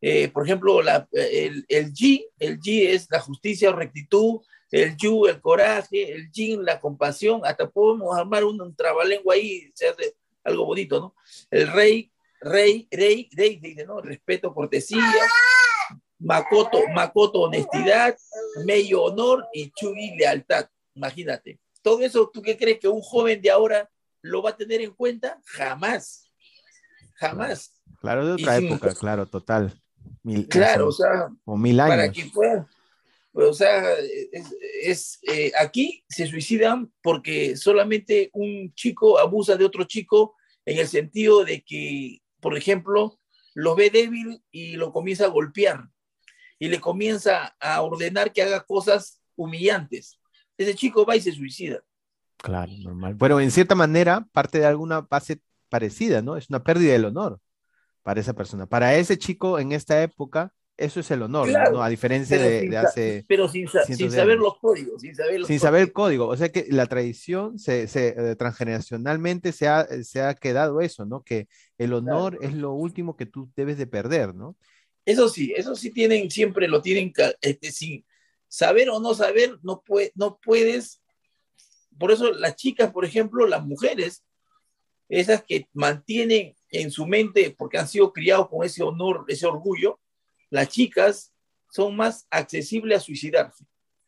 Eh, 0.00 0.28
por 0.28 0.44
ejemplo, 0.46 0.80
la- 0.82 1.08
el, 1.12 1.64
el 1.68 1.92
G, 1.92 2.24
el 2.38 2.58
G 2.60 2.88
es 2.88 3.06
la 3.10 3.20
justicia 3.20 3.70
o 3.70 3.74
rectitud, 3.74 4.40
el 4.70 4.96
Yu, 4.96 5.26
el 5.26 5.40
coraje, 5.40 6.12
el 6.12 6.30
Jin, 6.30 6.64
la 6.64 6.80
compasión, 6.80 7.40
hasta 7.44 7.68
podemos 7.68 8.16
armar 8.16 8.44
un, 8.44 8.60
un 8.60 8.74
trabalengua 8.74 9.34
ahí, 9.34 9.70
se 9.74 9.88
hace 9.88 10.14
algo 10.44 10.64
bonito, 10.64 11.00
¿no? 11.00 11.14
El 11.50 11.66
rey, 11.72 12.10
rey, 12.40 12.88
rey, 12.90 13.28
rey, 13.32 13.56
dice, 13.56 13.84
¿no? 13.86 14.00
Respeto, 14.00 14.52
cortesía, 14.54 15.02
Makoto, 16.18 16.78
Makoto, 16.94 17.40
honestidad, 17.42 18.16
Meyo, 18.64 19.04
honor 19.04 19.46
y 19.52 19.70
Chugi, 19.70 20.16
lealtad. 20.16 20.68
Imagínate. 20.94 21.58
Todo 21.82 22.02
eso, 22.02 22.30
¿tú 22.32 22.42
qué 22.42 22.56
crees 22.56 22.78
que 22.78 22.88
un 22.88 23.00
joven 23.00 23.40
de 23.40 23.50
ahora 23.50 23.88
lo 24.22 24.42
va 24.42 24.50
a 24.50 24.56
tener 24.56 24.80
en 24.82 24.90
cuenta? 24.92 25.40
Jamás. 25.46 26.30
Jamás. 27.14 27.74
Claro, 28.00 28.26
de 28.26 28.40
Y 28.40 28.44
otra 28.44 28.56
sin- 28.58 28.66
época, 28.68 28.94
claro, 28.94 29.26
total. 29.26 29.80
Mil, 30.22 30.46
Claro, 30.48 30.88
o 30.88 30.92
sea, 30.92 31.28
como 31.44 31.56
mil 31.58 31.76
para 31.76 32.02
años. 32.04 32.14
que 32.16 32.30
puedan. 32.32 32.66
O 33.32 33.52
sea, 33.52 33.92
es, 34.32 34.54
es, 34.82 35.18
eh, 35.22 35.52
aquí 35.58 36.04
se 36.08 36.26
suicidan 36.26 36.92
porque 37.02 37.56
solamente 37.56 38.28
un 38.32 38.74
chico 38.74 39.18
abusa 39.18 39.56
de 39.56 39.64
otro 39.64 39.84
chico 39.84 40.34
en 40.66 40.78
el 40.78 40.88
sentido 40.88 41.44
de 41.44 41.62
que, 41.62 42.20
por 42.40 42.56
ejemplo, 42.56 43.18
lo 43.54 43.74
ve 43.74 43.90
débil 43.90 44.42
y 44.50 44.76
lo 44.76 44.92
comienza 44.92 45.26
a 45.26 45.28
golpear 45.28 45.88
y 46.58 46.68
le 46.68 46.80
comienza 46.80 47.56
a 47.58 47.80
ordenar 47.82 48.32
que 48.32 48.42
haga 48.42 48.64
cosas 48.64 49.20
humillantes. 49.34 50.20
Ese 50.58 50.74
chico 50.74 51.06
va 51.06 51.16
y 51.16 51.20
se 51.20 51.32
suicida. 51.32 51.80
Claro, 52.36 52.72
normal. 52.78 53.14
Bueno, 53.14 53.40
en 53.40 53.50
cierta 53.50 53.74
manera, 53.74 54.26
parte 54.32 54.58
de 54.58 54.66
alguna 54.66 55.00
base 55.00 55.40
parecida, 55.68 56.22
¿no? 56.22 56.36
Es 56.36 56.50
una 56.50 56.62
pérdida 56.62 56.92
del 56.92 57.06
honor 57.06 57.40
para 58.02 58.20
esa 58.20 58.34
persona. 58.34 58.66
Para 58.66 58.94
ese 58.94 59.18
chico 59.18 59.58
en 59.58 59.72
esta 59.72 60.02
época, 60.02 60.52
eso 60.80 61.00
es 61.00 61.10
el 61.10 61.22
honor, 61.22 61.46
¿no? 61.46 61.52
Claro, 61.52 61.72
¿no? 61.72 61.82
A 61.82 61.88
diferencia 61.88 62.38
de, 62.38 62.60
sin, 62.60 62.70
de 62.70 62.76
hace, 62.78 63.24
pero 63.28 63.48
sin, 63.48 63.68
sin 63.68 64.10
saber 64.10 64.32
años. 64.32 64.44
los 64.44 64.58
códigos, 64.58 65.00
sin 65.00 65.14
saber 65.14 65.40
los 65.40 65.46
sin 65.46 65.60
saber 65.60 65.82
el 65.82 65.92
códigos. 65.92 66.26
código. 66.26 66.28
O 66.28 66.36
sea 66.36 66.50
que 66.50 66.66
la 66.70 66.86
tradición 66.86 67.58
se, 67.58 67.86
se, 67.86 68.08
eh, 68.16 68.36
transgeneracionalmente 68.36 69.52
se 69.52 69.68
ha, 69.68 69.86
se 70.02 70.22
ha 70.22 70.34
quedado 70.34 70.80
eso, 70.80 71.04
¿no? 71.04 71.22
Que 71.22 71.48
el 71.78 71.92
honor 71.92 72.38
es 72.40 72.54
lo 72.54 72.72
último 72.72 73.16
que 73.16 73.26
tú 73.26 73.50
debes 73.54 73.78
de 73.78 73.86
perder, 73.86 74.34
¿no? 74.34 74.56
Eso 75.04 75.28
sí, 75.28 75.52
eso 75.56 75.74
sí 75.76 75.90
tienen, 75.90 76.30
siempre 76.30 76.68
lo 76.68 76.82
tienen, 76.82 77.12
este, 77.40 77.72
sin 77.72 78.04
saber 78.48 78.90
o 78.90 79.00
no 79.00 79.14
saber, 79.14 79.58
no, 79.62 79.82
puede, 79.82 80.12
no 80.14 80.38
puedes. 80.42 81.02
Por 81.98 82.12
eso 82.12 82.32
las 82.32 82.56
chicas, 82.56 82.92
por 82.92 83.04
ejemplo, 83.04 83.46
las 83.46 83.64
mujeres, 83.64 84.24
esas 85.08 85.42
que 85.44 85.68
mantienen 85.72 86.54
en 86.70 86.90
su 86.90 87.06
mente, 87.06 87.54
porque 87.56 87.78
han 87.78 87.88
sido 87.88 88.12
criados 88.12 88.48
con 88.48 88.64
ese 88.64 88.82
honor, 88.82 89.24
ese 89.28 89.46
orgullo, 89.46 90.00
las 90.50 90.68
chicas 90.68 91.32
son 91.70 91.96
más 91.96 92.26
accesibles 92.30 92.98
a 92.98 93.00
suicidarse, 93.00 93.64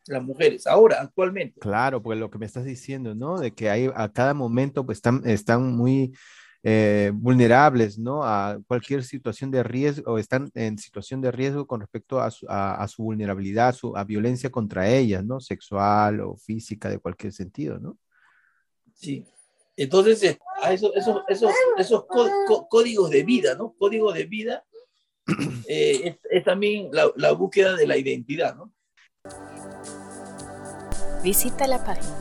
las 0.07 0.21
mujeres, 0.21 0.67
ahora, 0.67 0.99
actualmente. 1.01 1.59
Claro, 1.61 2.03
pues 2.03 2.19
lo 2.19 2.29
que 2.29 2.37
me 2.37 2.45
estás 2.45 2.65
diciendo, 2.65 3.15
¿no? 3.15 3.39
De 3.39 3.53
que 3.53 3.69
hay 3.69 3.89
a 3.95 4.11
cada 4.11 4.33
momento 4.33 4.85
pues 4.85 4.97
están, 4.97 5.21
están 5.25 5.73
muy 5.75 6.13
eh, 6.65 7.11
vulnerables, 7.13 7.97
¿no? 7.99 8.23
A 8.23 8.59
cualquier 8.67 9.03
situación 9.03 9.51
de 9.51 9.63
riesgo, 9.63 10.11
o 10.13 10.17
están 10.17 10.49
en 10.53 10.77
situación 10.77 11.21
de 11.21 11.31
riesgo 11.31 11.65
con 11.67 11.79
respecto 11.81 12.19
a 12.21 12.31
su, 12.31 12.45
a, 12.49 12.75
a 12.75 12.87
su 12.87 13.03
vulnerabilidad, 13.03 13.69
a, 13.69 13.73
su, 13.73 13.95
a 13.95 14.03
violencia 14.03 14.49
contra 14.49 14.89
ellas, 14.89 15.23
¿no? 15.25 15.39
Sexual 15.39 16.19
o 16.21 16.35
física, 16.37 16.89
de 16.89 16.99
cualquier 16.99 17.31
sentido, 17.33 17.79
¿no? 17.79 17.97
Sí. 18.93 19.25
Entonces, 19.75 20.21
eh, 20.23 20.39
a 20.61 20.71
eso- 20.73 20.93
esos, 20.95 21.23
esos, 21.27 21.51
esos 21.77 22.05
có- 22.05 22.67
códigos 22.69 23.09
de 23.09 23.23
vida, 23.23 23.55
¿no? 23.55 23.73
Código 23.73 24.13
de 24.13 24.25
vida 24.25 24.63
eh, 25.67 26.01
es, 26.05 26.17
es 26.29 26.43
también 26.43 26.91
la, 26.91 27.31
búsqueda 27.31 27.75
de 27.75 27.87
la 27.87 27.97
identidad, 27.97 28.55
¿no? 28.55 28.71
Visita 31.23 31.65
la 31.67 31.83
página 31.83 32.13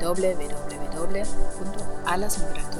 www.alasmigratorias.com 0.00 2.77